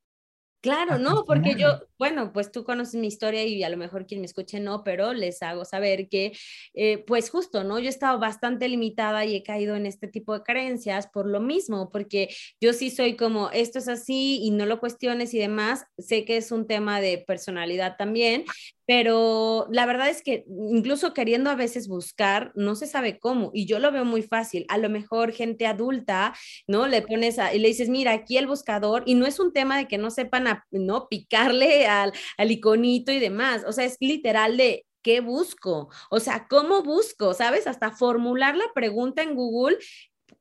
Claro, 0.61 0.97
no, 0.97 1.23
porque 1.25 1.53
yo, 1.55 1.81
bueno, 1.97 2.33
pues 2.33 2.51
tú 2.51 2.63
conoces 2.63 2.95
mi 2.95 3.07
historia 3.07 3.43
y 3.43 3.63
a 3.63 3.69
lo 3.69 3.77
mejor 3.77 4.05
quien 4.05 4.21
me 4.21 4.25
escuche 4.25 4.59
no, 4.59 4.83
pero 4.83 5.13
les 5.13 5.41
hago 5.41 5.65
saber 5.65 6.09
que, 6.09 6.33
eh, 6.73 6.99
pues 6.99 7.29
justo, 7.29 7.63
¿no? 7.63 7.79
Yo 7.79 7.85
he 7.85 7.89
estado 7.89 8.19
bastante 8.19 8.67
limitada 8.67 9.25
y 9.25 9.35
he 9.35 9.43
caído 9.43 9.75
en 9.75 9.85
este 9.85 10.07
tipo 10.07 10.33
de 10.33 10.43
creencias 10.43 11.07
por 11.07 11.27
lo 11.27 11.39
mismo, 11.39 11.89
porque 11.91 12.29
yo 12.59 12.73
sí 12.73 12.89
soy 12.89 13.15
como, 13.15 13.49
esto 13.51 13.79
es 13.79 13.87
así 13.87 14.39
y 14.41 14.51
no 14.51 14.65
lo 14.65 14.79
cuestiones 14.79 15.33
y 15.33 15.39
demás. 15.39 15.85
Sé 15.97 16.25
que 16.25 16.37
es 16.37 16.51
un 16.51 16.67
tema 16.67 17.01
de 17.01 17.17
personalidad 17.19 17.95
también, 17.97 18.45
pero 18.85 19.67
la 19.71 19.85
verdad 19.85 20.09
es 20.09 20.21
que 20.21 20.45
incluso 20.47 21.13
queriendo 21.13 21.49
a 21.49 21.55
veces 21.55 21.87
buscar, 21.87 22.51
no 22.55 22.75
se 22.75 22.87
sabe 22.87 23.19
cómo, 23.19 23.51
y 23.53 23.65
yo 23.65 23.79
lo 23.79 23.91
veo 23.91 24.05
muy 24.05 24.21
fácil. 24.21 24.65
A 24.69 24.77
lo 24.77 24.89
mejor 24.89 25.31
gente 25.31 25.65
adulta, 25.65 26.33
¿no? 26.67 26.87
Le 26.87 27.01
pones 27.01 27.37
y 27.53 27.59
le 27.59 27.67
dices, 27.67 27.89
mira, 27.89 28.13
aquí 28.13 28.37
el 28.37 28.47
buscador, 28.47 29.03
y 29.05 29.15
no 29.15 29.25
es 29.25 29.39
un 29.39 29.53
tema 29.53 29.77
de 29.77 29.87
que 29.87 29.97
no 29.97 30.11
sepan, 30.11 30.45
¿no? 30.71 31.07
Picarle 31.09 31.84
al, 31.87 32.13
al 32.37 32.51
iconito 32.51 33.11
y 33.11 33.19
demás, 33.19 33.63
o 33.67 33.71
sea, 33.71 33.85
es 33.85 33.97
literal 33.99 34.57
de 34.57 34.85
¿qué 35.05 35.21
busco? 35.21 35.89
O 36.09 36.19
sea, 36.19 36.47
¿cómo 36.49 36.81
busco? 36.81 37.35
¿Sabes? 37.35 37.67
Hasta 37.67 37.91
formular 37.91 38.55
la 38.55 38.65
pregunta 38.73 39.21
en 39.21 39.35
Google 39.35 39.77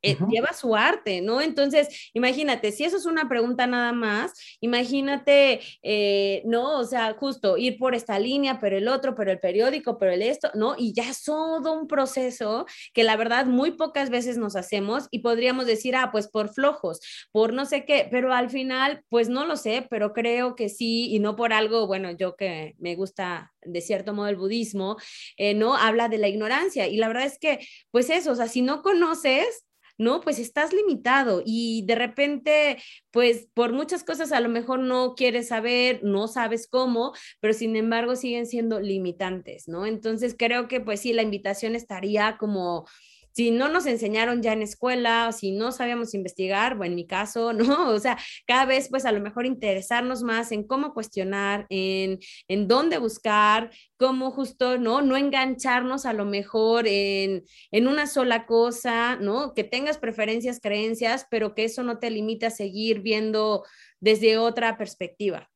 eh, 0.05 0.17
lleva 0.31 0.53
su 0.53 0.77
arte, 0.77 1.21
¿no? 1.21 1.41
Entonces, 1.41 2.11
imagínate, 2.13 2.73
si 2.73 2.85
eso 2.85 2.97
es 2.97 3.07
una 3.07 3.29
pregunta 3.29 3.67
nada 3.67 3.93
más, 3.93 4.33
imagínate, 4.61 5.61
eh, 5.83 6.43
¿no? 6.45 6.79
O 6.79 6.85
sea, 6.85 7.15
justo 7.15 7.57
ir 7.57 7.79
por 7.79 7.95
esta 7.95 8.19
línea, 8.19 8.59
pero 8.61 8.77
el 8.77 8.89
otro, 8.89 9.15
pero 9.15 9.33
el 9.33 9.41
periódico, 9.41 9.99
pero 9.99 10.13
el 10.13 10.23
esto, 10.23 10.51
¿no? 10.55 10.75
Y 10.79 10.93
ya 10.93 11.09
es 11.09 11.23
todo 11.25 11.73
un 11.73 11.89
proceso 11.89 12.67
que 12.93 13.05
la 13.05 13.17
verdad 13.17 13.47
muy 13.47 13.73
pocas 13.73 14.11
veces 14.11 14.37
nos 14.37 14.57
hacemos 14.57 15.09
y 15.11 15.21
podríamos 15.21 15.67
decir, 15.67 15.97
ah, 15.97 16.11
pues 16.13 16.29
por 16.29 16.49
flojos, 16.51 17.01
por 17.33 17.53
no 17.53 17.65
sé 17.65 17.85
qué, 17.85 18.07
pero 18.11 18.33
al 18.33 18.51
final, 18.51 19.03
pues 19.09 19.29
no 19.29 19.47
lo 19.47 19.57
sé, 19.57 19.87
pero 19.91 20.13
creo 20.13 20.55
que 20.55 20.69
sí, 20.69 21.15
y 21.15 21.19
no 21.19 21.37
por 21.37 21.53
algo, 21.53 21.87
bueno, 21.87 22.11
yo 22.11 22.37
que 22.37 22.75
me 22.79 22.95
gusta 22.95 23.53
de 23.63 23.81
cierto 23.81 24.13
modo 24.13 24.29
el 24.29 24.37
budismo, 24.37 24.97
eh, 25.37 25.55
¿no? 25.55 25.77
Habla 25.77 26.09
de 26.09 26.19
la 26.19 26.29
ignorancia 26.29 26.87
y 26.87 26.97
la 26.97 27.09
verdad 27.09 27.25
es 27.25 27.39
que, 27.39 27.67
pues 27.91 28.11
eso, 28.11 28.33
o 28.33 28.35
sea, 28.35 28.49
si 28.49 28.63
no 28.63 28.83
conoces, 28.83 29.65
¿no? 29.99 30.20
Pues 30.20 30.38
estás 30.38 30.72
limitado 30.72 31.42
y 31.45 31.84
de 31.86 31.95
repente, 31.95 32.78
pues 33.11 33.49
por 33.55 33.72
muchas 33.72 34.05
cosas 34.05 34.32
a 34.32 34.40
lo 34.40 34.49
mejor 34.49 34.80
no 34.80 35.14
quieres 35.14 35.49
saber, 35.49 36.01
no 36.03 36.28
sabes 36.28 36.66
cómo, 36.68 37.12
pero 37.40 37.55
sin 37.55 37.76
embargo 37.76 38.16
siguen 38.16 38.47
siendo 38.47 38.80
limitantes, 38.80 39.68
¿no? 39.68 39.86
Entonces 39.86 40.34
creo 40.38 40.68
que 40.68 40.80
pues 40.80 41.01
sí, 41.01 41.12
la 41.12 41.22
invitación 41.22 41.74
estaría 41.76 42.36
como 42.38 42.86
si 43.35 43.51
no 43.51 43.68
nos 43.68 43.87
enseñaron 43.87 44.43
ya 44.43 44.53
en 44.53 44.62
escuela, 44.62 45.28
o 45.28 45.32
si 45.32 45.53
no 45.53 45.72
sabíamos 45.72 46.14
investigar, 46.14 46.78
o 46.78 46.85
en 46.85 46.95
mi 46.95 47.07
caso, 47.07 47.53
¿no? 47.53 47.91
O 47.91 47.99
sea, 47.99 48.18
cada 48.47 48.64
vez 48.64 48.89
pues 48.89 49.05
a 49.05 49.12
lo 49.12 49.20
mejor 49.20 49.47
interesarnos 49.47 50.22
más 50.22 50.53
en 50.53 50.64
cómo 50.64 50.95
cuestionar, 50.95 51.66
en, 51.68 52.18
en 52.49 52.68
dónde 52.68 52.99
buscar, 52.99 53.70
cómo 53.97 54.30
justo, 54.30 54.78
¿no? 54.78 55.03
No 55.03 55.16
engancharnos 55.16 56.07
a 56.07 56.12
lo 56.12 56.24
mejor 56.24 56.87
en, 56.87 57.45
en 57.70 57.89
una 57.89 58.07
sola 58.07 58.47
cosa, 58.47 59.16
¿no? 59.16 59.55
Que 59.55 59.64
tengas 59.64 59.99
preferencias, 59.99 60.61
creencias, 60.61 61.26
pero 61.30 61.55
que 61.55 61.64
eso 61.64 61.82
no 61.82 61.99
te 61.99 62.11
limite 62.11 62.47
a 62.47 62.51
seguir 62.51 63.01
viendo 63.01 63.64
desde 64.01 64.39
otra 64.39 64.76
perspectiva 64.76 65.51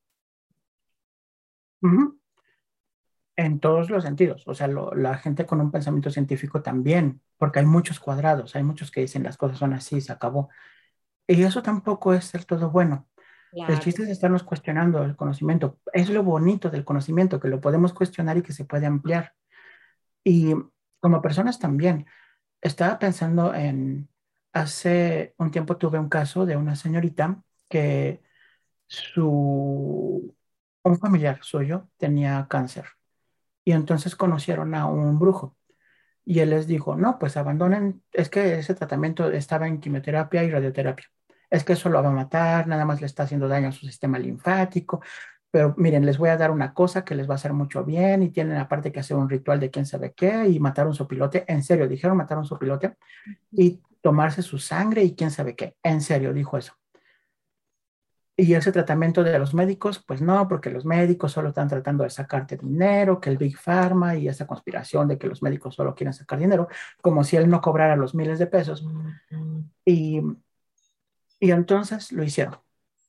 en 3.39 3.59
todos 3.61 3.89
los 3.89 4.03
sentidos. 4.03 4.43
O 4.47 4.53
sea, 4.53 4.67
la 4.67 5.17
gente 5.17 5.45
con 5.45 5.61
un 5.61 5.71
pensamiento 5.71 6.11
científico 6.11 6.61
también, 6.61 7.21
porque 7.37 7.59
hay 7.59 7.65
muchos 7.65 7.99
cuadrados, 8.01 8.53
hay 8.57 8.63
muchos 8.63 8.91
que 8.91 9.01
dicen 9.01 9.23
las 9.23 9.37
cosas 9.37 9.57
son 9.59 9.73
así, 9.73 10.01
se 10.01 10.11
acabó. 10.11 10.49
Y 11.25 11.41
eso 11.43 11.63
tampoco 11.63 12.13
es 12.13 12.25
ser 12.25 12.43
todo 12.43 12.69
bueno. 12.69 13.07
El 13.53 13.79
chiste 13.79 14.03
es 14.03 14.09
estarnos 14.09 14.43
cuestionando 14.43 15.03
el 15.03 15.15
conocimiento. 15.15 15.79
Es 15.93 16.09
lo 16.09 16.21
bonito 16.21 16.69
del 16.69 16.83
conocimiento, 16.83 17.39
que 17.39 17.47
lo 17.47 17.61
podemos 17.61 17.93
cuestionar 17.93 18.37
y 18.37 18.41
que 18.41 18.51
se 18.51 18.65
puede 18.65 18.85
ampliar. 18.85 19.33
Y 20.23 20.53
como 20.99 21.21
personas 21.21 21.59
también, 21.59 22.07
estaba 22.61 22.99
pensando 22.99 23.53
en, 23.53 24.09
hace 24.51 25.33
un 25.37 25.51
tiempo 25.51 25.77
tuve 25.77 25.97
un 25.97 26.09
caso 26.09 26.45
de 26.45 26.57
una 26.57 26.75
señorita 26.75 27.41
que 27.69 28.21
su, 28.87 30.35
un 30.83 30.99
familiar 30.99 31.39
suyo 31.41 31.89
tenía 31.97 32.45
cáncer 32.49 32.98
y 33.69 33.71
entonces 33.71 34.15
conocieron 34.15 34.73
a 34.73 34.87
un 34.87 35.19
brujo. 35.19 35.55
Y 36.25 36.39
él 36.39 36.49
les 36.49 36.65
dijo, 36.65 36.95
no, 36.95 37.19
pues 37.19 37.37
abandonen, 37.37 38.01
es 38.11 38.27
que 38.27 38.57
ese 38.57 38.73
tratamiento 38.73 39.29
estaba 39.31 39.67
en 39.67 39.79
quimioterapia 39.79 40.43
y 40.43 40.49
radioterapia. 40.49 41.05
Es 41.51 41.63
que 41.63 41.73
eso 41.73 41.87
lo 41.89 42.01
va 42.01 42.09
a 42.09 42.11
matar, 42.11 42.65
nada 42.65 42.83
más 42.85 42.99
le 42.99 43.05
está 43.05 43.23
haciendo 43.23 43.47
daño 43.47 43.67
a 43.67 43.71
su 43.71 43.85
sistema 43.85 44.17
linfático. 44.17 45.01
Pero 45.51 45.75
miren, 45.77 46.03
les 46.03 46.17
voy 46.17 46.29
a 46.29 46.37
dar 46.37 46.49
una 46.49 46.73
cosa 46.73 47.05
que 47.05 47.13
les 47.13 47.29
va 47.29 47.33
a 47.33 47.35
hacer 47.35 47.53
mucho 47.53 47.85
bien 47.85 48.23
y 48.23 48.29
tienen 48.31 48.57
aparte 48.57 48.91
que 48.91 49.01
hacer 49.01 49.17
un 49.17 49.29
ritual 49.29 49.59
de 49.59 49.69
quién 49.69 49.85
sabe 49.85 50.13
qué 50.13 50.47
y 50.47 50.59
matar 50.59 50.87
un 50.87 50.95
sopilote. 50.95 51.45
En 51.47 51.61
serio, 51.61 51.87
dijeron 51.87 52.17
matar 52.17 52.39
un 52.39 52.45
sopilote 52.45 52.97
y 53.51 53.83
tomarse 54.01 54.41
su 54.41 54.57
sangre 54.57 55.03
y 55.03 55.15
quién 55.15 55.29
sabe 55.29 55.55
qué. 55.55 55.75
En 55.83 56.01
serio, 56.01 56.33
dijo 56.33 56.57
eso. 56.57 56.78
Y 58.41 58.53
ese 58.53 58.71
tratamiento 58.71 59.21
de 59.21 59.37
los 59.37 59.53
médicos, 59.53 59.99
pues 59.99 60.21
no, 60.21 60.47
porque 60.47 60.69
los 60.69 60.85
médicos 60.85 61.33
solo 61.33 61.49
están 61.49 61.67
tratando 61.67 62.05
de 62.05 62.09
sacarte 62.09 62.55
dinero, 62.55 63.19
que 63.19 63.29
el 63.29 63.37
Big 63.37 63.57
Pharma 63.57 64.15
y 64.15 64.29
esa 64.29 64.47
conspiración 64.47 65.09
de 65.09 65.17
que 65.17 65.27
los 65.27 65.43
médicos 65.43 65.75
solo 65.75 65.93
quieren 65.93 66.13
sacar 66.13 66.39
dinero, 66.39 66.69
como 67.01 67.25
si 67.25 67.35
él 67.35 67.49
no 67.49 67.59
cobrara 67.59 67.97
los 67.97 68.15
miles 68.15 68.39
de 68.39 68.47
pesos. 68.47 68.85
Y, 69.83 70.21
y 71.39 71.51
entonces 71.51 72.11
lo 72.11 72.23
hicieron. 72.23 72.57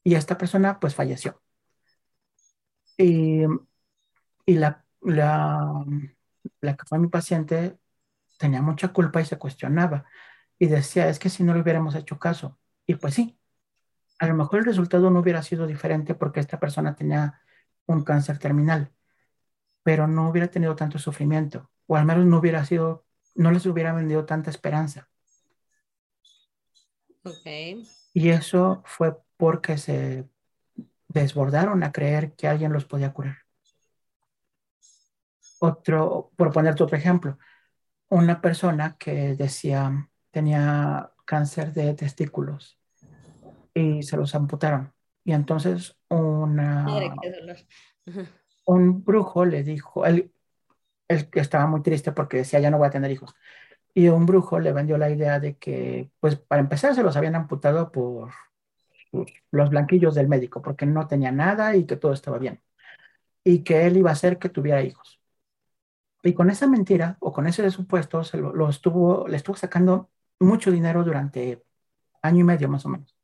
Y 0.05 0.15
esta 0.15 0.37
persona 0.39 0.81
pues 0.81 0.95
falleció. 0.95 1.41
Y, 2.97 3.45
y 4.47 4.55
la, 4.55 4.85
la, 5.03 5.85
la 6.61 6.77
que 6.77 6.85
fue 6.87 6.99
mi 6.99 7.09
paciente 7.09 7.79
tenía 8.39 8.63
mucha 8.63 8.89
culpa 8.91 9.23
y 9.23 9.27
se 9.27 9.39
cuestionaba. 9.39 10.07
Y 10.59 10.69
decía, 10.69 11.09
es 11.09 11.19
que 11.21 11.31
si 11.31 11.45
no 11.45 11.55
le 11.55 11.63
hubiéramos 11.63 11.97
hecho 11.97 12.19
caso. 12.21 12.59
Y 12.87 12.97
pues 12.97 13.15
sí, 13.15 13.40
a 14.21 14.27
lo 14.27 14.35
mejor 14.35 14.61
el 14.61 14.67
resultado 14.67 15.11
no 15.11 15.21
hubiera 15.21 15.43
sido 15.43 15.67
diferente 15.67 16.15
porque 16.15 16.41
esta 16.41 16.61
persona 16.61 16.95
tenía 16.95 17.41
un 17.87 18.05
cáncer 18.05 18.39
terminal, 18.39 18.93
pero 19.83 20.07
no 20.07 20.29
hubiera 20.29 20.49
tenido 20.49 20.77
tanto 20.77 20.99
sufrimiento, 20.99 21.71
o 21.87 21.97
al 21.97 22.05
menos 22.05 22.27
no 22.27 22.39
hubiera 22.39 22.65
sido, 22.67 23.07
no 23.35 23.51
les 23.51 23.65
hubiera 23.65 23.95
vendido 23.95 24.27
tanta 24.27 24.51
esperanza. 24.51 25.09
Okay. 27.25 27.89
Y 28.13 28.29
eso 28.29 28.83
fue 28.85 29.17
porque 29.39 29.79
se 29.79 30.29
desbordaron 31.09 31.83
a 31.83 31.91
creer 31.91 32.35
que 32.35 32.47
alguien 32.47 32.75
los 32.75 32.85
podía 32.85 33.15
curar. 33.15 33.39
Otro, 35.61 36.31
por 36.37 36.53
ponerte 36.53 36.83
otro 36.83 36.97
ejemplo, 36.97 37.39
una 38.11 38.43
persona 38.43 38.97
que 38.99 39.35
decía 39.35 40.11
tenía 40.31 41.11
cáncer 41.25 41.73
de 41.73 41.95
testículos 41.95 42.80
y 43.75 44.03
se 44.03 44.17
los 44.17 44.35
amputaron. 44.35 44.93
Y 45.25 45.33
entonces 45.33 45.97
una, 46.09 46.87
un 48.65 49.05
brujo 49.05 49.45
le 49.45 49.63
dijo, 49.63 50.07
él, 50.07 50.33
que 51.09 51.41
estaba 51.41 51.67
muy 51.67 51.83
triste 51.83 52.13
porque 52.13 52.39
decía, 52.39 52.61
ya 52.61 52.71
no 52.71 52.79
voy 52.79 52.89
a 52.89 52.91
tener 52.91 53.11
hijos. 53.11 53.35
Y 53.95 54.09
un 54.09 54.27
brujo 54.27 54.61
le 54.61 54.73
vendió 54.73 54.99
la 54.99 55.11
idea 55.11 55.41
de 55.41 55.57
que, 55.57 56.11
pues 56.21 56.37
para 56.37 56.63
empezar, 56.63 56.95
se 56.95 57.03
los 57.03 57.17
habían 57.17 57.35
amputado 57.35 57.91
por 57.91 58.31
los 59.51 59.71
blanquillos 59.71 60.15
del 60.15 60.29
médico, 60.29 60.63
porque 60.63 60.87
no 60.87 61.09
tenía 61.09 61.33
nada 61.33 61.75
y 61.77 61.85
que 61.87 61.97
todo 61.97 62.13
estaba 62.13 62.39
bien. 62.39 62.61
Y 63.45 63.65
que 63.65 63.87
él 63.87 63.97
iba 63.97 64.11
a 64.11 64.13
hacer 64.15 64.39
que 64.39 64.49
tuviera 64.49 64.83
hijos. 64.83 65.21
Y 66.23 66.35
con 66.35 66.51
esa 66.51 66.67
mentira 66.67 67.17
o 67.21 67.33
con 67.33 67.47
ese 67.47 67.69
supuesto, 67.71 68.23
se 68.25 68.39
lo, 68.39 68.69
estuvo, 68.69 69.27
le 69.27 69.37
estuvo 69.37 69.57
sacando 69.57 70.11
mucho 70.39 70.71
dinero 70.71 71.03
durante 71.03 71.65
año 72.23 72.41
y 72.41 72.45
medio 72.45 72.69
más 72.69 72.85
o 72.87 72.91
menos 72.91 73.20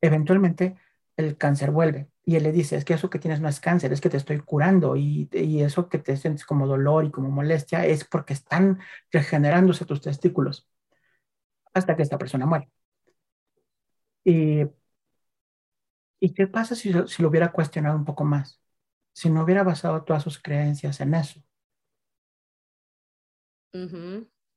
eventualmente 0.00 0.76
el 1.16 1.36
cáncer 1.36 1.70
vuelve 1.70 2.10
Y 2.24 2.36
él 2.36 2.44
le 2.44 2.52
dice, 2.52 2.76
es 2.76 2.84
que 2.84 2.94
eso 2.94 3.10
que 3.10 3.18
tienes 3.18 3.40
no 3.40 3.48
es 3.48 3.60
cáncer, 3.60 3.92
es 3.92 4.00
que 4.00 4.10
te 4.10 4.16
estoy 4.16 4.40
curando 4.40 4.96
y, 4.96 5.28
y 5.32 5.62
eso 5.62 5.88
que 5.88 5.98
te 5.98 6.16
sientes 6.16 6.44
como 6.46 6.66
dolor 6.66 7.04
y 7.04 7.10
como 7.10 7.30
molestia 7.30 7.86
es 7.86 8.04
porque 8.04 8.32
están 8.34 8.80
regenerándose 9.12 9.84
tus 9.84 10.00
testículos 10.02 10.68
hasta 11.74 11.96
que 11.96 12.02
esta 12.02 12.18
persona 12.18 12.46
muere. 12.46 12.70
Y, 14.24 14.64
¿y 16.20 16.34
qué 16.34 16.46
pasa 16.46 16.74
si, 16.74 16.92
si 17.08 17.22
lo 17.22 17.28
hubiera 17.28 17.52
cuestionado 17.52 17.96
un 17.96 18.04
poco 18.04 18.24
más? 18.24 18.60
Si 19.12 19.30
no 19.30 19.42
hubiera 19.44 19.62
basado 19.64 20.04
todas 20.04 20.22
sus 20.22 20.40
creencias 20.42 21.00
en 21.00 21.14
eso. 21.14 21.42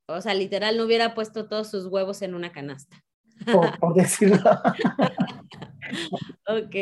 O 0.07 0.21
sea, 0.21 0.33
literal, 0.33 0.77
no 0.77 0.85
hubiera 0.85 1.13
puesto 1.13 1.49
todos 1.49 1.69
sus 1.69 1.87
huevos 1.87 2.21
en 2.21 2.35
una 2.35 2.53
canasta. 2.53 3.02
Por, 3.79 3.93
decirlo. 3.93 4.37
ok. 6.47 6.75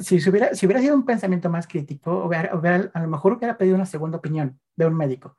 Si, 0.00 0.30
hubiera, 0.30 0.54
si 0.54 0.66
hubiera 0.66 0.80
sido 0.80 0.94
un 0.94 1.04
pensamiento 1.04 1.50
más 1.50 1.66
crítico, 1.66 2.30
a 2.32 3.00
lo 3.00 3.08
mejor 3.08 3.34
hubiera 3.34 3.58
pedido 3.58 3.76
una 3.76 3.86
segunda 3.86 4.18
opinión 4.18 4.58
de 4.76 4.86
un 4.86 4.94
médico. 4.94 5.36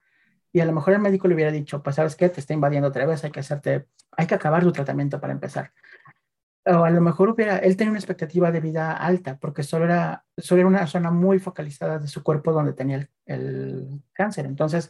Y 0.51 0.61
a 0.61 0.65
lo 0.65 0.71
mejor 0.71 0.93
el 0.93 0.99
médico 0.99 1.27
le 1.27 1.35
hubiera 1.35 1.51
dicho, 1.51 1.83
pues 1.83 1.97
sabes 1.97 2.15
qué, 2.15 2.29
te 2.29 2.39
está 2.39 2.53
invadiendo 2.53 2.87
otra 2.87 3.05
vez, 3.05 3.23
hay 3.23 3.31
que 3.31 3.41
hacerte, 3.41 3.87
hay 4.11 4.27
que 4.27 4.35
acabar 4.35 4.63
tu 4.63 4.71
tratamiento 4.71 5.19
para 5.19 5.33
empezar. 5.33 5.73
O 6.65 6.85
a 6.85 6.89
lo 6.89 7.01
mejor 7.01 7.29
hubiera, 7.29 7.57
él 7.57 7.75
tenía 7.75 7.91
una 7.91 7.99
expectativa 7.99 8.51
de 8.51 8.61
vida 8.61 8.93
alta, 8.93 9.37
porque 9.37 9.63
solo 9.63 9.85
era, 9.85 10.25
solo 10.37 10.61
era 10.61 10.69
una 10.69 10.87
zona 10.87 11.11
muy 11.11 11.39
focalizada 11.39 11.99
de 11.99 12.07
su 12.07 12.23
cuerpo 12.23 12.53
donde 12.53 12.73
tenía 12.73 12.97
el, 12.97 13.09
el 13.25 14.01
cáncer. 14.13 14.45
Entonces, 14.45 14.89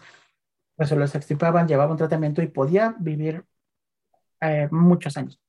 pues 0.75 0.89
se 0.89 0.95
los 0.95 1.15
extirpaban, 1.15 1.67
llevaba 1.67 1.91
un 1.91 1.97
tratamiento 1.97 2.41
y 2.41 2.47
podía 2.47 2.95
vivir 2.99 3.45
eh, 4.53 4.67
muchos 4.71 5.17
años. 5.17 5.39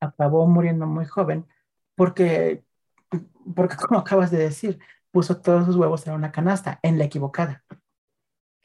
Acabó 0.00 0.46
muriendo 0.46 0.86
muy 0.86 1.06
joven 1.06 1.46
porque, 1.94 2.64
porque, 3.54 3.76
como 3.88 4.00
acabas 4.00 4.30
de 4.30 4.38
decir, 4.38 4.78
puso 5.10 5.40
todos 5.40 5.66
sus 5.66 5.76
huevos 5.76 6.06
en 6.06 6.14
una 6.14 6.32
canasta, 6.32 6.80
en 6.82 6.98
la 6.98 7.04
equivocada. 7.04 7.64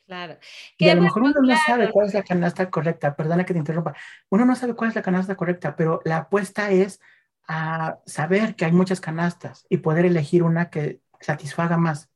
Claro. 0.07 0.39
y 0.79 0.89
a 0.89 0.95
lo 0.95 1.03
mejor 1.03 1.21
uno 1.21 1.39
no 1.39 1.55
sabe 1.67 1.91
cuál 1.91 2.07
es 2.07 2.15
la 2.15 2.23
canasta 2.23 2.71
correcta, 2.71 3.15
perdona 3.15 3.45
que 3.45 3.53
te 3.53 3.59
interrumpa, 3.59 3.93
uno 4.29 4.43
no 4.43 4.55
sabe 4.55 4.73
cuál 4.73 4.89
es 4.89 4.95
la 4.95 5.03
canasta 5.03 5.35
correcta, 5.35 5.75
pero 5.75 6.01
la 6.03 6.17
apuesta 6.17 6.71
es 6.71 6.99
a 7.47 7.99
saber 8.07 8.55
que 8.55 8.65
hay 8.65 8.71
muchas 8.71 9.01
canastas 9.01 9.67
y 9.69 9.77
poder 9.77 10.05
elegir 10.05 10.41
una 10.41 10.71
que 10.71 11.01
satisfaga 11.19 11.77
más. 11.77 12.08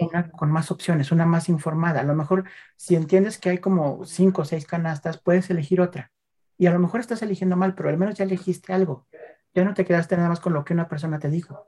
Una 0.00 0.30
con 0.30 0.50
más 0.52 0.70
opciones, 0.70 1.10
una 1.12 1.26
más 1.26 1.48
informada. 1.48 2.00
A 2.00 2.04
lo 2.04 2.14
mejor, 2.14 2.44
si 2.76 2.94
entiendes 2.94 3.38
que 3.38 3.50
hay 3.50 3.58
como 3.58 4.04
cinco 4.04 4.42
o 4.42 4.44
seis 4.44 4.66
canastas, 4.66 5.20
puedes 5.20 5.50
elegir 5.50 5.80
otra. 5.80 6.12
Y 6.58 6.66
a 6.66 6.72
lo 6.72 6.78
mejor 6.78 7.00
estás 7.00 7.22
eligiendo 7.22 7.56
mal, 7.56 7.74
pero 7.74 7.88
al 7.88 7.98
menos 7.98 8.14
ya 8.16 8.24
elegiste 8.24 8.72
algo. 8.72 9.06
Ya 9.54 9.64
no 9.64 9.74
te 9.74 9.84
quedaste 9.84 10.16
nada 10.16 10.28
más 10.28 10.40
con 10.40 10.52
lo 10.52 10.64
que 10.64 10.74
una 10.74 10.88
persona 10.88 11.18
te 11.18 11.30
dijo. 11.30 11.66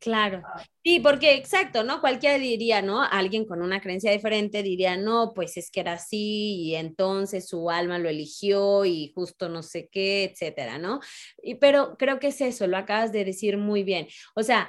Claro, 0.00 0.42
sí, 0.84 1.00
porque 1.00 1.34
exacto, 1.34 1.82
¿no? 1.82 2.00
Cualquiera 2.00 2.38
diría, 2.38 2.82
¿no? 2.82 3.02
Alguien 3.02 3.44
con 3.46 3.62
una 3.62 3.80
creencia 3.80 4.12
diferente 4.12 4.62
diría, 4.62 4.96
no, 4.96 5.32
pues 5.34 5.56
es 5.56 5.70
que 5.72 5.80
era 5.80 5.94
así 5.94 6.54
y 6.62 6.74
entonces 6.76 7.48
su 7.48 7.68
alma 7.68 7.98
lo 7.98 8.08
eligió 8.08 8.84
y 8.84 9.10
justo 9.12 9.48
no 9.48 9.64
sé 9.64 9.88
qué, 9.90 10.22
etcétera, 10.24 10.78
¿no? 10.78 11.00
Y, 11.42 11.56
pero 11.56 11.96
creo 11.98 12.20
que 12.20 12.28
es 12.28 12.40
eso, 12.40 12.68
lo 12.68 12.76
acabas 12.76 13.10
de 13.10 13.24
decir 13.24 13.58
muy 13.58 13.82
bien. 13.82 14.06
O 14.36 14.44
sea, 14.44 14.68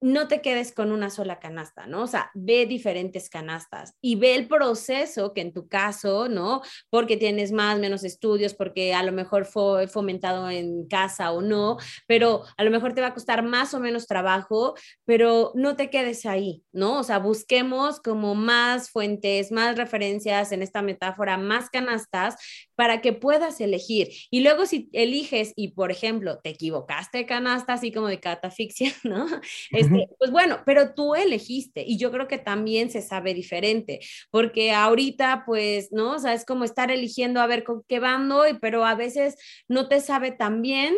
no 0.00 0.28
te 0.28 0.40
quedes 0.40 0.72
con 0.72 0.92
una 0.92 1.10
sola 1.10 1.38
canasta, 1.38 1.86
¿no? 1.86 2.02
O 2.02 2.06
sea, 2.06 2.30
ve 2.34 2.66
diferentes 2.66 3.30
canastas 3.30 3.94
y 4.00 4.16
ve 4.16 4.34
el 4.34 4.46
proceso 4.46 5.32
que 5.32 5.40
en 5.40 5.52
tu 5.52 5.68
caso, 5.68 6.28
¿no? 6.28 6.60
Porque 6.90 7.16
tienes 7.16 7.52
más, 7.52 7.78
menos 7.78 8.04
estudios, 8.04 8.54
porque 8.54 8.94
a 8.94 9.02
lo 9.02 9.12
mejor 9.12 9.46
fue 9.46 9.88
fomentado 9.88 10.50
en 10.50 10.86
casa 10.86 11.32
o 11.32 11.40
no, 11.40 11.78
pero 12.06 12.42
a 12.56 12.64
lo 12.64 12.70
mejor 12.70 12.92
te 12.92 13.00
va 13.00 13.08
a 13.08 13.14
costar 13.14 13.42
más 13.42 13.72
o 13.74 13.80
menos 13.80 14.06
trabajo, 14.06 14.74
pero 15.04 15.52
no 15.54 15.76
te 15.76 15.88
quedes 15.88 16.26
ahí, 16.26 16.62
¿no? 16.72 17.00
O 17.00 17.02
sea, 17.02 17.18
busquemos 17.18 18.00
como 18.00 18.34
más 18.34 18.90
fuentes, 18.90 19.50
más 19.50 19.76
referencias 19.76 20.52
en 20.52 20.62
esta 20.62 20.82
metáfora, 20.82 21.38
más 21.38 21.70
canastas 21.70 22.36
para 22.74 23.00
que 23.00 23.12
puedas 23.12 23.60
elegir. 23.60 24.08
Y 24.30 24.40
luego 24.40 24.66
si 24.66 24.90
eliges 24.92 25.52
y, 25.56 25.72
por 25.72 25.90
ejemplo, 25.90 26.38
te 26.42 26.50
equivocaste 26.50 27.18
de 27.18 27.26
canasta, 27.26 27.74
así 27.74 27.92
como 27.92 28.08
de 28.08 28.20
catafixia, 28.20 28.92
¿no? 29.04 29.26
Pues 30.18 30.30
bueno, 30.30 30.60
pero 30.64 30.94
tú 30.94 31.14
elegiste 31.14 31.84
y 31.86 31.98
yo 31.98 32.10
creo 32.10 32.28
que 32.28 32.38
también 32.38 32.90
se 32.90 33.02
sabe 33.02 33.34
diferente, 33.34 34.00
porque 34.30 34.72
ahorita, 34.72 35.44
pues, 35.46 35.88
¿no? 35.92 36.12
O 36.12 36.18
sea, 36.18 36.34
es 36.34 36.44
como 36.44 36.64
estar 36.64 36.90
eligiendo 36.90 37.40
a 37.40 37.46
ver 37.46 37.64
con 37.64 37.82
qué 37.88 37.98
bando, 37.98 38.44
pero 38.60 38.84
a 38.84 38.94
veces 38.94 39.36
no 39.68 39.88
te 39.88 40.00
sabe 40.00 40.32
tan 40.32 40.62
bien 40.62 40.94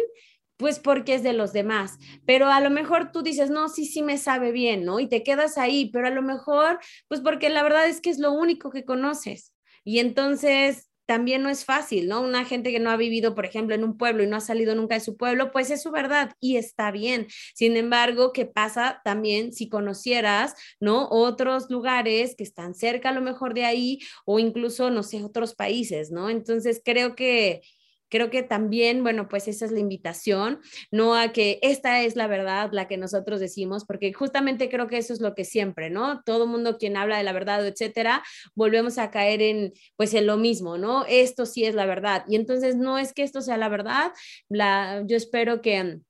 pues 0.59 0.81
porque 0.81 1.15
es 1.15 1.23
de 1.23 1.33
los 1.33 1.53
demás. 1.53 1.99
Pero 2.27 2.49
a 2.49 2.61
lo 2.61 2.69
mejor 2.69 3.13
tú 3.13 3.23
dices, 3.23 3.49
no, 3.49 3.69
sí, 3.69 3.87
sí 3.87 4.03
me 4.03 4.19
sabe 4.19 4.51
bien, 4.53 4.85
¿no? 4.85 5.01
Y 5.01 5.09
te 5.09 5.23
quedas 5.23 5.57
ahí, 5.57 5.89
pero 5.93 6.09
a 6.09 6.11
lo 6.11 6.21
mejor, 6.21 6.81
pues 7.07 7.21
porque 7.21 7.49
la 7.49 7.63
verdad 7.63 7.87
es 7.87 8.01
que 8.01 8.11
es 8.11 8.19
lo 8.19 8.33
único 8.33 8.71
que 8.71 8.85
conoces. 8.85 9.53
Y 9.85 10.01
entonces, 10.01 10.88
también 11.09 11.43
no 11.43 11.49
es 11.49 11.65
fácil, 11.65 12.07
¿no? 12.07 12.21
Una 12.21 12.45
gente 12.45 12.71
que 12.71 12.81
no 12.81 12.91
ha 12.91 12.97
vivido, 12.99 13.35
por 13.35 13.47
ejemplo, 13.47 13.75
en 13.75 13.83
un 13.83 13.97
pueblo 13.97 14.23
y 14.23 14.27
no 14.27 14.37
ha 14.37 14.41
salido 14.43 14.75
nunca 14.75 14.95
de 14.95 15.01
su 15.01 15.17
pueblo, 15.17 15.51
pues 15.53 15.71
es 15.71 15.83
su 15.83 15.91
verdad 15.91 16.33
y 16.39 16.57
está 16.59 16.91
bien. 16.91 17.29
Sin 17.55 17.79
embargo, 17.79 18.33
¿qué 18.35 18.45
pasa 18.45 19.01
también 19.05 19.55
si 19.55 19.71
conocieras, 19.71 20.55
¿no? 20.81 21.09
Otros 21.11 21.71
lugares 21.71 22.37
que 22.37 22.45
están 22.45 22.75
cerca 22.75 23.09
a 23.09 23.13
lo 23.13 23.23
mejor 23.23 23.55
de 23.55 23.65
ahí 23.65 24.01
o 24.27 24.39
incluso, 24.39 24.91
no 24.91 25.03
sé, 25.03 25.25
otros 25.25 25.55
países, 25.55 26.11
¿no? 26.11 26.29
Entonces, 26.29 26.83
creo 26.85 27.17
que 27.17 27.63
Creo 28.09 28.31
que 28.31 28.43
también, 28.43 29.03
bueno, 29.03 29.29
pues 29.29 29.49
esa 29.49 29.65
es 29.65 29.73
la 29.73 29.81
invitación, 29.81 30.61
no 30.91 31.15
a 31.15 31.33
que 31.33 31.59
esta 31.63 32.03
es 32.03 32.17
la 32.17 32.27
verdad, 32.27 32.71
la 32.73 32.89
que 32.89 32.97
nosotros 32.97 33.41
decimos, 33.41 33.85
porque 33.85 34.13
justamente 34.13 34.69
creo 34.69 34.87
que 34.89 34.99
eso 34.99 35.13
es 35.13 35.21
lo 35.21 35.35
que 35.35 35.45
siempre, 35.45 35.91
¿no? 35.91 36.23
Todo 36.25 36.47
mundo 36.47 36.79
quien 36.79 36.97
habla 36.97 37.19
de 37.19 37.25
la 37.25 37.33
verdad, 37.33 37.67
etcétera, 37.67 38.23
volvemos 38.55 38.99
a 38.99 39.11
caer 39.11 39.43
en, 39.43 39.73
pues, 39.97 40.15
en 40.15 40.27
lo 40.27 40.37
mismo, 40.37 40.79
¿no? 40.79 41.05
Esto 41.07 41.47
sí 41.47 41.65
es 41.65 41.75
la 41.75 41.87
verdad. 41.87 42.25
Y 42.29 42.37
entonces 42.37 42.77
no 42.77 42.99
es 42.99 43.13
que 43.13 43.23
esto 43.23 43.41
sea 43.41 43.57
la 43.57 43.69
verdad, 43.69 44.13
la, 44.49 45.03
yo 45.07 45.17
espero 45.17 45.61
que 45.61 46.01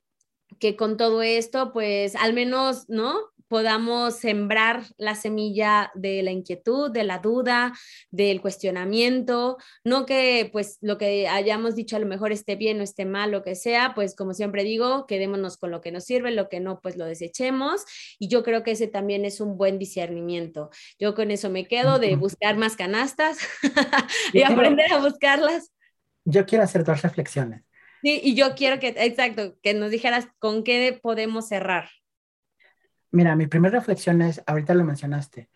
que 0.58 0.76
con 0.76 0.96
todo 0.96 1.22
esto, 1.22 1.72
pues 1.72 2.16
al 2.16 2.32
menos, 2.32 2.88
¿no? 2.88 3.14
Podamos 3.48 4.16
sembrar 4.16 4.82
la 4.96 5.14
semilla 5.14 5.90
de 5.94 6.22
la 6.22 6.30
inquietud, 6.30 6.90
de 6.90 7.04
la 7.04 7.18
duda, 7.18 7.72
del 8.10 8.40
cuestionamiento, 8.40 9.56
no 9.84 10.06
que 10.06 10.48
pues 10.52 10.78
lo 10.80 10.98
que 10.98 11.28
hayamos 11.28 11.74
dicho 11.74 11.96
a 11.96 11.98
lo 11.98 12.06
mejor 12.06 12.32
esté 12.32 12.56
bien 12.56 12.80
o 12.80 12.84
esté 12.84 13.04
mal, 13.04 13.30
lo 13.30 13.42
que 13.42 13.54
sea, 13.54 13.92
pues 13.94 14.14
como 14.14 14.34
siempre 14.34 14.64
digo, 14.64 15.06
quedémonos 15.06 15.56
con 15.56 15.70
lo 15.70 15.80
que 15.80 15.92
nos 15.92 16.04
sirve, 16.04 16.30
lo 16.30 16.48
que 16.48 16.60
no, 16.60 16.80
pues 16.80 16.96
lo 16.96 17.04
desechemos 17.04 17.84
y 18.18 18.28
yo 18.28 18.42
creo 18.42 18.62
que 18.62 18.72
ese 18.72 18.86
también 18.86 19.24
es 19.24 19.40
un 19.40 19.56
buen 19.56 19.78
discernimiento. 19.78 20.70
Yo 20.98 21.14
con 21.14 21.30
eso 21.30 21.50
me 21.50 21.66
quedo 21.66 21.98
de 21.98 22.16
buscar 22.16 22.56
más 22.56 22.76
canastas 22.76 23.38
y 24.32 24.42
aprender 24.42 24.92
a 24.92 24.98
buscarlas. 24.98 25.72
Yo 26.24 26.44
quiero 26.46 26.64
hacer 26.64 26.84
dos 26.84 27.02
reflexiones. 27.02 27.62
Sí, 28.02 28.20
y 28.22 28.34
yo 28.34 28.54
quiero 28.54 28.78
que, 28.78 28.88
exacto, 28.88 29.56
que 29.62 29.74
nos 29.74 29.90
dijeras 29.90 30.28
con 30.38 30.62
qué 30.62 30.98
podemos 31.02 31.48
cerrar. 31.48 31.88
Mira, 33.10 33.36
mi 33.36 33.46
primera 33.46 33.78
reflexión 33.78 34.20
es, 34.22 34.42
ahorita 34.46 34.74
lo 34.74 34.84
mencionaste, 34.84 35.48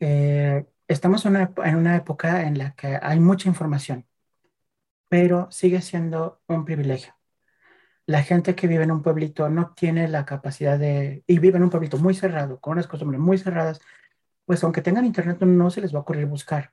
eh, 0.00 0.66
estamos 0.88 1.24
en 1.26 1.36
una, 1.76 1.96
época 1.96 2.42
en 2.46 2.58
la 2.58 2.74
que 2.74 2.98
hay 3.02 3.20
mucha 3.20 3.48
información, 3.48 4.06
pero 5.08 5.50
sigue 5.50 5.80
siendo 5.82 6.40
un 6.46 6.64
privilegio. 6.64 7.14
La 8.06 8.22
gente 8.22 8.54
que 8.56 8.68
vive 8.68 8.84
en 8.84 8.92
un 8.92 9.02
pueblito 9.02 9.48
no 9.50 9.74
tiene 9.74 10.08
la 10.08 10.24
capacidad 10.26 10.78
de, 10.78 11.24
y 11.26 11.38
vive 11.38 11.58
en 11.58 11.64
un 11.64 11.70
pueblito 11.70 11.98
muy 11.98 12.14
cerrado, 12.14 12.60
con 12.60 12.74
unas 12.74 12.86
costumbres 12.88 13.20
muy 13.20 13.38
cerradas, 13.38 13.80
pues 14.44 14.62
aunque 14.64 14.82
tengan 14.82 15.06
internet 15.06 15.40
no 15.40 15.70
se 15.70 15.80
les 15.80 15.94
va 15.94 15.98
a 16.00 16.02
ocurrir 16.02 16.26
buscar. 16.26 16.72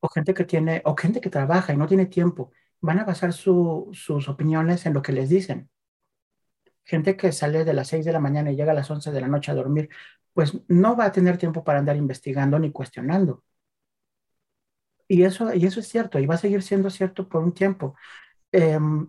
O 0.00 0.08
gente 0.08 0.34
que 0.34 0.44
tiene, 0.44 0.82
o 0.84 0.96
gente 0.96 1.20
que 1.20 1.30
trabaja 1.30 1.72
y 1.72 1.76
no 1.76 1.86
tiene 1.86 2.06
tiempo, 2.06 2.52
van 2.80 2.98
a 3.00 3.04
basar 3.04 3.32
sus 3.32 4.28
opiniones 4.28 4.86
en 4.86 4.94
lo 4.94 5.02
que 5.02 5.12
les 5.12 5.28
dicen 5.28 5.70
gente 6.84 7.16
que 7.16 7.32
sale 7.32 7.64
de 7.64 7.74
las 7.74 7.88
6 7.88 8.04
de 8.04 8.12
la 8.12 8.20
mañana 8.20 8.50
y 8.52 8.56
llega 8.56 8.72
a 8.72 8.74
las 8.74 8.90
11 8.90 9.12
de 9.12 9.20
la 9.20 9.28
noche 9.28 9.52
a 9.52 9.54
dormir, 9.54 9.88
pues 10.32 10.58
no 10.68 10.96
va 10.96 11.06
a 11.06 11.12
tener 11.12 11.38
tiempo 11.38 11.64
para 11.64 11.78
andar 11.78 11.96
investigando 11.96 12.58
ni 12.58 12.72
cuestionando. 12.72 13.44
Y 15.08 15.24
eso, 15.24 15.52
y 15.54 15.66
eso 15.66 15.80
es 15.80 15.88
cierto, 15.88 16.18
y 16.18 16.26
va 16.26 16.36
a 16.36 16.38
seguir 16.38 16.62
siendo 16.62 16.90
cierto 16.90 17.28
por 17.28 17.42
un 17.42 17.52
tiempo. 17.52 17.96
Em, 18.52 19.08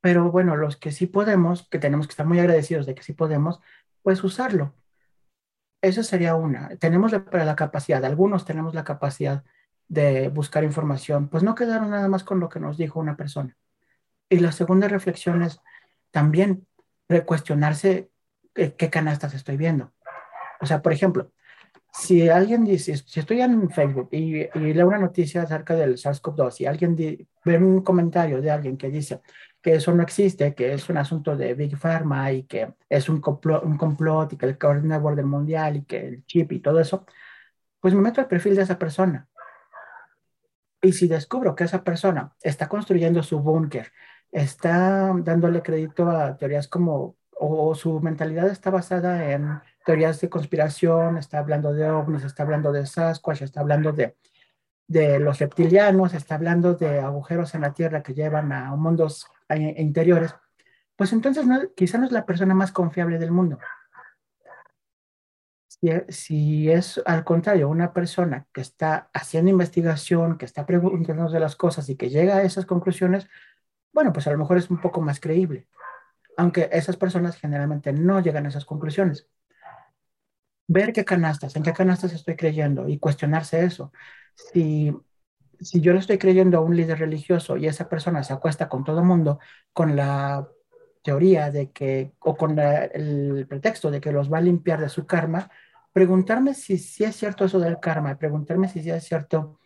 pero 0.00 0.30
bueno, 0.30 0.56
los 0.56 0.76
que 0.76 0.92
sí 0.92 1.06
podemos, 1.06 1.68
que 1.68 1.78
tenemos 1.78 2.06
que 2.06 2.12
estar 2.12 2.26
muy 2.26 2.40
agradecidos 2.40 2.86
de 2.86 2.94
que 2.94 3.02
sí 3.02 3.12
podemos, 3.14 3.60
pues 4.02 4.22
usarlo. 4.24 4.74
Esa 5.82 6.02
sería 6.02 6.34
una. 6.34 6.76
Tenemos 6.78 7.12
la, 7.12 7.24
la 7.32 7.56
capacidad, 7.56 8.04
algunos 8.04 8.44
tenemos 8.44 8.74
la 8.74 8.84
capacidad 8.84 9.44
de 9.88 10.28
buscar 10.28 10.64
información, 10.64 11.28
pues 11.28 11.42
no 11.42 11.54
quedaron 11.54 11.90
nada 11.90 12.08
más 12.08 12.24
con 12.24 12.40
lo 12.40 12.48
que 12.48 12.60
nos 12.60 12.76
dijo 12.78 13.00
una 13.00 13.16
persona. 13.16 13.56
Y 14.28 14.40
la 14.40 14.52
segunda 14.52 14.88
reflexión 14.88 15.42
es 15.42 15.60
también 16.10 16.67
cuestionarse 17.26 18.10
qué, 18.54 18.90
canastas 18.90 19.34
estoy 19.34 19.56
viendo. 19.56 19.92
O 20.60 20.66
sea, 20.66 20.82
por 20.82 20.92
ejemplo, 20.92 21.32
si 21.92 22.28
alguien 22.28 22.64
dice, 22.64 22.96
si 22.96 23.20
estoy 23.20 23.40
en 23.40 23.70
Facebook 23.70 24.08
y, 24.12 24.48
leo 24.54 24.86
una 24.86 24.98
noticia 24.98 25.42
acerca 25.42 25.74
del 25.74 25.96
SARS-CoV-2 25.96 26.60
y 26.60 26.66
alguien 26.66 26.96
ve 27.44 27.58
un 27.58 27.82
comentario 27.82 28.40
de 28.40 28.50
alguien 28.50 28.76
que 28.76 28.90
dice 28.90 29.20
que 29.60 29.74
eso 29.74 29.92
no 29.92 30.02
existe, 30.02 30.54
que 30.54 30.72
es 30.72 30.88
un 30.88 30.98
asunto 30.98 31.36
de 31.36 31.54
Big 31.54 31.76
Pharma 31.76 32.30
y 32.32 32.44
que 32.44 32.74
es 32.88 33.08
un 33.08 33.20
complot, 33.20 33.64
un 33.64 33.76
complot 33.76 34.32
y 34.32 34.36
que 34.36 34.46
el 34.46 34.58
coordinador 34.58 35.16
del 35.16 35.26
mundial 35.26 35.76
y 35.76 35.84
que 35.84 36.06
el 36.06 36.26
chip 36.26 36.52
y 36.52 36.60
todo 36.60 36.80
eso, 36.80 37.04
pues 37.80 37.94
me 37.94 38.02
meto 38.02 38.20
al 38.20 38.28
perfil 38.28 38.54
de 38.56 38.62
esa 38.62 38.78
persona. 38.78 39.28
Y 40.80 40.92
si 40.92 41.08
descubro 41.08 41.56
que 41.56 41.64
esa 41.64 41.82
persona 41.82 42.32
está 42.40 42.68
construyendo 42.68 43.22
su 43.22 43.40
búnker, 43.40 43.92
está 44.32 45.12
dándole 45.18 45.62
crédito 45.62 46.08
a 46.08 46.36
teorías 46.36 46.68
como, 46.68 47.16
o 47.38 47.74
su 47.74 48.00
mentalidad 48.00 48.48
está 48.48 48.70
basada 48.70 49.32
en 49.32 49.60
teorías 49.84 50.20
de 50.20 50.28
conspiración, 50.28 51.16
está 51.18 51.38
hablando 51.38 51.72
de 51.72 51.90
ovnis, 51.90 52.24
está 52.24 52.42
hablando 52.42 52.72
de 52.72 52.86
Sasquatch, 52.86 53.42
está 53.42 53.60
hablando 53.60 53.92
de, 53.92 54.16
de 54.86 55.18
los 55.18 55.38
reptilianos, 55.38 56.14
está 56.14 56.34
hablando 56.34 56.74
de 56.74 57.00
agujeros 57.00 57.54
en 57.54 57.60
la 57.62 57.72
Tierra 57.72 58.02
que 58.02 58.14
llevan 58.14 58.52
a 58.52 58.74
mundos 58.74 59.26
interiores, 59.48 60.34
pues 60.96 61.12
entonces 61.12 61.46
no, 61.46 61.60
quizá 61.76 61.96
no 61.98 62.06
es 62.06 62.12
la 62.12 62.26
persona 62.26 62.54
más 62.54 62.72
confiable 62.72 63.18
del 63.18 63.30
mundo. 63.30 63.58
Si, 65.68 65.88
si, 66.08 66.70
es 66.70 67.00
al 67.06 67.22
contrario 67.22 67.68
una 67.68 67.92
persona 67.92 68.46
que 68.52 68.60
está 68.60 69.08
haciendo 69.12 69.50
investigación, 69.50 70.36
que 70.36 70.44
está 70.44 70.66
preguntando 70.66 71.30
de 71.30 71.38
las 71.38 71.54
cosas 71.54 71.88
y 71.88 71.94
que 71.94 72.10
llega 72.10 72.38
a 72.38 72.42
esas 72.42 72.66
conclusiones, 72.66 73.28
bueno, 73.98 74.12
pues 74.12 74.28
a 74.28 74.30
lo 74.30 74.38
mejor 74.38 74.58
es 74.58 74.70
un 74.70 74.80
poco 74.80 75.00
más 75.00 75.18
creíble. 75.18 75.66
Aunque 76.36 76.68
esas 76.70 76.96
personas 76.96 77.34
generalmente 77.36 77.92
no 77.92 78.20
llegan 78.20 78.46
a 78.46 78.48
esas 78.48 78.64
conclusiones 78.64 79.26
ver 80.68 80.92
qué 80.92 81.04
canastas, 81.04 81.56
en 81.56 81.64
qué 81.64 81.72
canastas 81.72 82.12
estoy 82.12 82.36
creyendo 82.36 82.88
y 82.88 83.00
cuestionarse 83.00 83.64
eso. 83.64 83.90
Si, 84.36 84.94
si 85.58 85.80
yo 85.80 85.92
le 85.92 85.98
estoy 85.98 86.16
creyendo 86.16 86.58
a 86.58 86.60
un 86.60 86.76
líder 86.76 87.00
religioso 87.00 87.56
y 87.56 87.66
esa 87.66 87.88
persona 87.88 88.22
se 88.22 88.34
acuesta 88.34 88.68
con 88.68 88.84
todo 88.84 89.00
el 89.00 89.04
mundo 89.04 89.40
con 89.72 89.96
la 89.96 90.46
teoría 91.02 91.50
de 91.50 91.72
que, 91.72 92.12
o 92.20 92.36
con 92.36 92.56
el 92.60 93.46
pretexto 93.48 93.90
de 93.90 94.00
que 94.00 94.12
los 94.12 94.32
va 94.32 94.38
a 94.38 94.42
limpiar 94.42 94.80
de 94.80 94.90
su 94.90 95.06
karma, 95.06 95.50
preguntarme 95.92 96.54
si, 96.54 96.78
si 96.78 97.02
es 97.02 97.16
cierto 97.16 97.46
eso 97.46 97.58
del 97.58 97.80
karma, 97.80 98.16
preguntarme 98.16 98.68
si, 98.68 98.80
si 98.80 98.90
es 98.90 99.02
cierto 99.02 99.58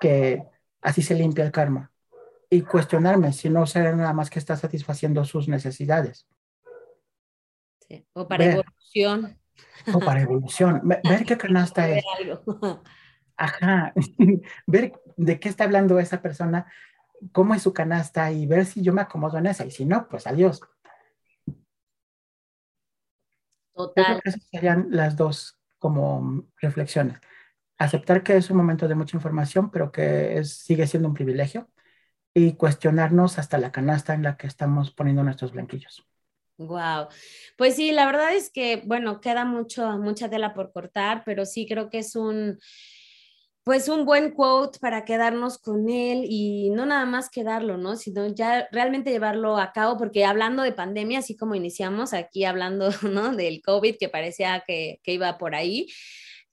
que 0.00 0.42
así 0.80 1.00
se 1.00 1.14
limpia 1.14 1.44
el 1.44 1.52
karma 1.52 1.92
y 2.50 2.62
cuestionarme 2.62 3.32
si 3.32 3.50
no 3.50 3.66
será 3.66 3.94
nada 3.94 4.12
más 4.12 4.30
que 4.30 4.38
está 4.38 4.56
satisfaciendo 4.56 5.24
sus 5.24 5.48
necesidades. 5.48 6.26
O 8.12 8.26
para 8.26 8.44
evolución. 8.44 9.38
O 9.92 9.98
para 9.98 10.22
evolución. 10.22 10.82
Ver 10.84 11.24
qué 11.24 11.36
canasta 11.38 11.88
es. 11.88 12.04
Ajá. 13.36 13.92
Ver 14.66 14.92
de 15.16 15.40
qué 15.40 15.48
está 15.48 15.64
hablando 15.64 15.98
esa 15.98 16.22
persona, 16.22 16.70
cómo 17.32 17.54
es 17.54 17.62
su 17.62 17.72
canasta 17.72 18.30
y 18.30 18.46
ver 18.46 18.66
si 18.66 18.82
yo 18.82 18.92
me 18.92 19.00
acomodo 19.02 19.38
en 19.38 19.46
esa. 19.46 19.64
Y 19.64 19.70
si 19.70 19.84
no, 19.84 20.08
pues 20.08 20.26
adiós. 20.26 20.60
Total. 23.74 24.20
esas 24.24 24.42
serían 24.50 24.88
las 24.90 25.16
dos 25.16 25.58
como 25.78 26.46
reflexiones. 26.56 27.20
Aceptar 27.78 28.24
que 28.24 28.36
es 28.36 28.50
un 28.50 28.56
momento 28.56 28.88
de 28.88 28.96
mucha 28.96 29.16
información, 29.16 29.70
pero 29.70 29.92
que 29.92 30.42
sigue 30.44 30.86
siendo 30.88 31.08
un 31.08 31.14
privilegio. 31.14 31.68
Y 32.38 32.52
cuestionarnos 32.52 33.36
hasta 33.40 33.58
la 33.58 33.72
canasta 33.72 34.14
en 34.14 34.22
la 34.22 34.36
que 34.36 34.46
estamos 34.46 34.92
poniendo 34.92 35.24
nuestros 35.24 35.50
blanquillos. 35.50 36.06
Wow. 36.56 37.08
Pues 37.56 37.74
sí, 37.74 37.90
la 37.90 38.06
verdad 38.06 38.32
es 38.32 38.50
que, 38.50 38.80
bueno, 38.86 39.20
queda 39.20 39.44
mucho, 39.44 39.98
mucha 39.98 40.30
tela 40.30 40.54
por 40.54 40.70
cortar, 40.72 41.24
pero 41.26 41.44
sí 41.44 41.66
creo 41.66 41.90
que 41.90 41.98
es 41.98 42.14
un, 42.14 42.60
pues 43.64 43.88
un 43.88 44.04
buen 44.04 44.30
quote 44.30 44.78
para 44.78 45.04
quedarnos 45.04 45.58
con 45.58 45.88
él 45.88 46.26
y 46.28 46.70
no 46.70 46.86
nada 46.86 47.06
más 47.06 47.28
quedarlo, 47.28 47.76
¿no? 47.76 47.96
Sino 47.96 48.28
ya 48.28 48.68
realmente 48.70 49.10
llevarlo 49.10 49.58
a 49.58 49.72
cabo, 49.72 49.98
porque 49.98 50.24
hablando 50.24 50.62
de 50.62 50.70
pandemia, 50.70 51.18
así 51.18 51.36
como 51.36 51.56
iniciamos 51.56 52.12
aquí 52.12 52.44
hablando, 52.44 52.90
¿no? 53.02 53.34
Del 53.34 53.62
COVID 53.62 53.96
que 53.98 54.08
parecía 54.08 54.62
que, 54.64 55.00
que 55.02 55.12
iba 55.12 55.38
por 55.38 55.56
ahí, 55.56 55.88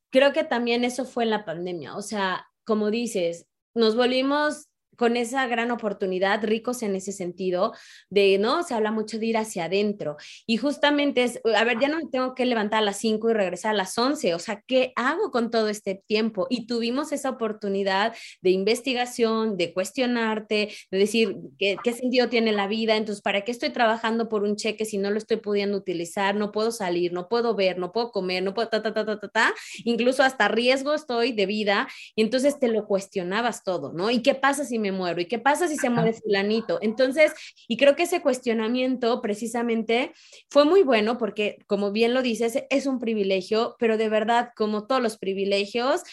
creo 0.10 0.34
que 0.34 0.44
también 0.44 0.84
eso 0.84 1.06
fue 1.06 1.26
en 1.26 1.30
la 1.30 1.46
pandemia. 1.46 1.96
O 1.96 2.02
sea, 2.02 2.48
como 2.64 2.90
dices, 2.90 3.46
nos 3.76 3.96
volvimos 3.96 4.68
con 4.96 5.18
esa 5.18 5.48
gran 5.48 5.72
oportunidad, 5.72 6.44
ricos 6.44 6.84
en 6.84 6.96
ese 6.96 7.12
sentido, 7.12 7.74
de, 8.10 8.38
¿no? 8.38 8.64
Se 8.64 8.74
habla 8.74 8.92
mucho 8.92 9.20
de 9.20 9.28
ir 9.28 9.38
hacia 9.38 9.66
adentro. 9.66 10.18
Y 10.46 10.58
justamente 10.58 11.24
es, 11.24 11.40
a 11.56 11.64
ver, 11.64 11.80
ya 11.80 11.88
no 11.88 11.98
me 11.98 12.08
tengo 12.12 12.36
que 12.36 12.46
levantar 12.46 12.80
a 12.80 12.86
las 12.86 12.98
5 12.98 13.30
y 13.30 13.34
regresar 13.34 13.72
a 13.72 13.78
las 13.78 13.98
11, 13.98 14.34
o 14.34 14.40
sea, 14.40 14.64
¿qué 14.68 14.94
hago 14.96 15.32
con 15.32 15.52
todo 15.52 15.70
este 15.70 16.04
tiempo? 16.08 16.48
Y 16.50 16.68
tuvimos 16.68 17.12
esa 17.12 17.30
oportunidad 17.30 18.16
de 18.42 18.50
investigación, 18.52 19.58
de 19.58 19.74
cuestionarte, 19.74 20.70
de 20.92 20.98
decir, 20.98 21.38
¿qué, 21.58 21.78
sentido 21.94 22.30
tiene 22.30 22.52
la 22.52 22.68
vida? 22.68 22.96
Entonces, 22.96 23.22
¿para 23.22 23.42
qué 23.42 23.52
estoy 23.52 23.70
trabajando 23.70 24.30
por 24.30 24.44
un 24.44 24.56
cheque 24.56 24.86
si 24.86 24.98
no 24.98 25.12
lo 25.12 25.18
estoy 25.18 25.38
pudiendo 25.38 25.78
utilizar? 25.78 26.36
No 26.36 26.52
puedo 26.52 26.72
salir, 26.72 27.14
no 27.14 27.30
puedo 27.30 27.56
ver, 27.56 27.78
no 27.78 27.92
puedo 27.92 28.12
comer, 28.12 28.44
no 28.44 28.54
puedo, 28.54 28.70
ta, 28.70 28.82
ta, 28.82 28.94
ta, 28.94 29.06
ta, 29.06 29.20
ta, 29.20 29.28
ta. 29.30 29.54
incluso 29.84 30.24
hasta 30.24 30.48
riesgo 30.48 30.94
estoy 30.94 31.32
de 31.32 31.46
vida. 31.46 31.88
Y 32.16 32.22
entonces 32.22 32.60
te 32.60 32.68
lo 32.68 32.86
cuestionabas 32.86 33.64
todo, 33.64 33.94
¿no? 33.94 34.10
¿Y 34.10 34.22
qué 34.22 34.36
pasa 34.36 34.66
muero? 34.92 35.22
¿Y 35.22 35.26
qué 35.26 35.40
pasa 35.40 35.68
si 35.68 35.78
se 35.78 35.90
muere 35.90 36.14
fulanito? 36.14 36.80
Entonces, 36.82 37.34
y 37.68 37.78
creo 37.78 37.96
que 37.96 38.04
ese 38.04 38.22
cuestionamiento 38.22 39.22
precisamente 39.22 40.14
fue 40.50 40.66
muy 40.66 40.84
bueno 40.84 41.18
porque, 41.18 41.58
como 41.68 41.92
bien 41.92 42.14
lo 42.14 42.22
dices, 42.22 42.64
es 42.70 42.86
un 42.86 43.00
privilegio, 43.00 43.76
pero 43.80 43.98
de 43.98 44.10
verdad, 44.10 44.52
como 44.56 44.88
todos 44.88 45.02
los 45.02 45.18
privilegios, 45.18 46.04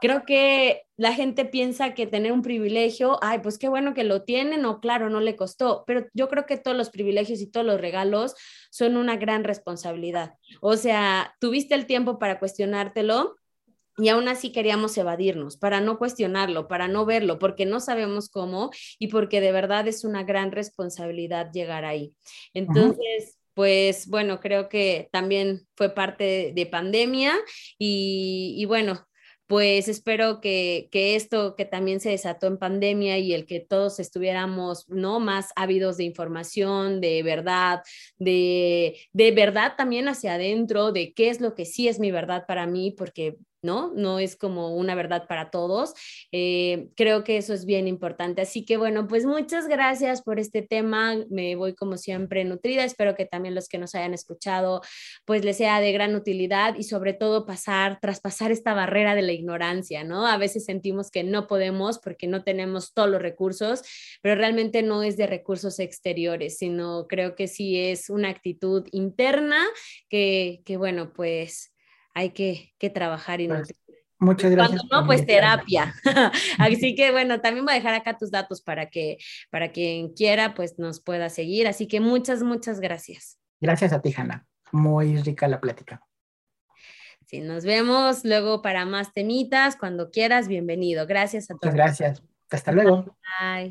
creo 0.00 0.24
que 0.26 0.82
la 0.96 1.12
gente 1.12 1.44
piensa 1.44 1.94
que 1.94 2.06
tener 2.06 2.32
un 2.32 2.42
privilegio, 2.42 3.18
ay, 3.22 3.38
pues 3.38 3.58
qué 3.58 3.68
bueno 3.68 3.94
que 3.94 4.04
lo 4.04 4.22
tienen 4.22 4.64
o 4.64 4.80
claro, 4.80 5.10
no 5.10 5.20
le 5.20 5.36
costó, 5.36 5.84
pero 5.86 6.06
yo 6.12 6.28
creo 6.28 6.46
que 6.46 6.56
todos 6.56 6.76
los 6.76 6.90
privilegios 6.90 7.40
y 7.40 7.50
todos 7.50 7.66
los 7.66 7.80
regalos 7.80 8.34
son 8.70 8.96
una 8.96 9.16
gran 9.16 9.44
responsabilidad. 9.44 10.34
O 10.60 10.76
sea, 10.76 11.34
tuviste 11.40 11.74
el 11.74 11.86
tiempo 11.86 12.18
para 12.18 12.38
cuestionártelo 12.38 13.36
y 13.96 14.08
aún 14.08 14.28
así 14.28 14.52
queríamos 14.52 14.96
evadirnos 14.98 15.56
para 15.56 15.80
no 15.80 15.98
cuestionarlo, 15.98 16.68
para 16.68 16.88
no 16.88 17.04
verlo, 17.06 17.38
porque 17.38 17.66
no 17.66 17.80
sabemos 17.80 18.28
cómo 18.28 18.70
y 18.98 19.08
porque 19.08 19.40
de 19.40 19.52
verdad 19.52 19.86
es 19.88 20.04
una 20.04 20.24
gran 20.24 20.52
responsabilidad 20.52 21.50
llegar 21.52 21.84
ahí. 21.84 22.12
Entonces, 22.54 23.38
pues 23.54 24.08
bueno, 24.08 24.40
creo 24.40 24.68
que 24.68 25.08
también 25.12 25.66
fue 25.76 25.94
parte 25.94 26.52
de, 26.54 26.66
pandemia 26.66 27.34
y, 27.78 28.54
y 28.58 28.64
bueno, 28.64 29.06
pues 29.46 29.88
espero 29.88 30.40
que, 30.40 30.88
esto 30.92 31.54
que 31.54 31.64
también 31.64 32.00
se 32.00 32.10
desató 32.10 32.46
en 32.46 32.58
pandemia 32.58 33.18
y 33.18 33.34
el 33.34 33.46
que 33.46 33.60
todos 33.60 34.00
estuviéramos 34.00 34.88
no 34.88 35.20
más 35.20 35.50
ávidos 35.54 35.98
de 35.98 36.04
información, 36.04 37.00
de 37.00 37.22
verdad, 37.22 37.82
de, 38.18 38.98
de 39.12 39.32
verdad 39.32 39.74
también 39.76 40.08
hacia 40.08 40.34
adentro, 40.34 40.92
de 40.92 41.12
qué 41.12 41.28
es 41.28 41.40
lo 41.40 41.54
que 41.54 41.66
sí 41.66 41.88
es 41.88 42.00
mi 42.00 42.10
verdad 42.10 42.46
para 42.48 42.66
mí, 42.66 42.94
porque 42.96 43.36
¿no? 43.64 43.92
No 43.94 44.18
es 44.18 44.36
como 44.36 44.76
una 44.76 44.94
verdad 44.94 45.26
para 45.26 45.50
todos. 45.50 45.94
Eh, 46.30 46.88
creo 46.94 47.24
que 47.24 47.36
eso 47.38 47.54
es 47.54 47.64
bien 47.66 47.88
importante. 47.88 48.42
Así 48.42 48.64
que 48.64 48.76
bueno, 48.76 49.08
pues 49.08 49.24
muchas 49.24 49.66
gracias 49.66 50.22
por 50.22 50.38
este 50.38 50.62
tema. 50.62 51.16
Me 51.30 51.56
voy 51.56 51.74
como 51.74 51.96
siempre 51.96 52.44
nutrida. 52.44 52.84
Espero 52.84 53.16
que 53.16 53.26
también 53.26 53.54
los 53.54 53.68
que 53.68 53.78
nos 53.78 53.94
hayan 53.94 54.14
escuchado, 54.14 54.82
pues 55.24 55.44
les 55.44 55.56
sea 55.56 55.80
de 55.80 55.92
gran 55.92 56.14
utilidad 56.14 56.76
y 56.76 56.84
sobre 56.84 57.14
todo 57.14 57.46
pasar, 57.46 57.98
traspasar 58.00 58.52
esta 58.52 58.74
barrera 58.74 59.14
de 59.14 59.22
la 59.22 59.32
ignorancia, 59.32 60.04
¿no? 60.04 60.26
A 60.26 60.36
veces 60.36 60.64
sentimos 60.64 61.10
que 61.10 61.24
no 61.24 61.46
podemos 61.46 61.98
porque 61.98 62.26
no 62.26 62.44
tenemos 62.44 62.92
todos 62.92 63.08
los 63.08 63.22
recursos, 63.22 63.82
pero 64.22 64.34
realmente 64.34 64.82
no 64.82 65.02
es 65.02 65.16
de 65.16 65.26
recursos 65.26 65.78
exteriores, 65.78 66.58
sino 66.58 67.06
creo 67.08 67.34
que 67.34 67.48
sí 67.48 67.78
es 67.78 68.10
una 68.10 68.28
actitud 68.28 68.86
interna 68.92 69.64
que, 70.08 70.62
que 70.64 70.76
bueno, 70.76 71.12
pues 71.12 71.73
hay 72.14 72.30
que, 72.30 72.72
trabajar 72.94 73.40
y 73.40 73.48
pues, 73.48 73.74
Muchas 74.18 74.52
gracias. 74.52 74.80
Cuando 74.80 75.00
no, 75.02 75.06
pues 75.06 75.26
terapia. 75.26 75.94
Así 76.58 76.94
que 76.94 77.10
bueno, 77.10 77.40
también 77.40 77.64
voy 77.64 77.74
a 77.74 77.76
dejar 77.76 77.94
acá 77.94 78.16
tus 78.16 78.30
datos 78.30 78.62
para 78.62 78.88
que 78.88 79.18
para 79.50 79.72
quien 79.72 80.14
quiera 80.14 80.54
pues 80.54 80.78
nos 80.78 81.00
pueda 81.00 81.28
seguir. 81.28 81.66
Así 81.66 81.86
que 81.86 82.00
muchas, 82.00 82.42
muchas 82.42 82.80
gracias. 82.80 83.38
Gracias 83.60 83.92
a 83.92 84.00
ti, 84.00 84.14
Hanna. 84.16 84.46
Muy 84.72 85.20
rica 85.20 85.48
la 85.48 85.60
plática. 85.60 86.00
Sí, 87.26 87.40
nos 87.40 87.64
vemos 87.64 88.24
luego 88.24 88.62
para 88.62 88.84
más 88.84 89.12
temitas. 89.12 89.76
Cuando 89.76 90.10
quieras, 90.10 90.48
bienvenido. 90.48 91.06
Gracias 91.06 91.50
a 91.50 91.56
todos. 91.56 91.74
gracias. 91.74 92.22
Hasta 92.50 92.72
luego. 92.72 93.16
Bye. 93.40 93.70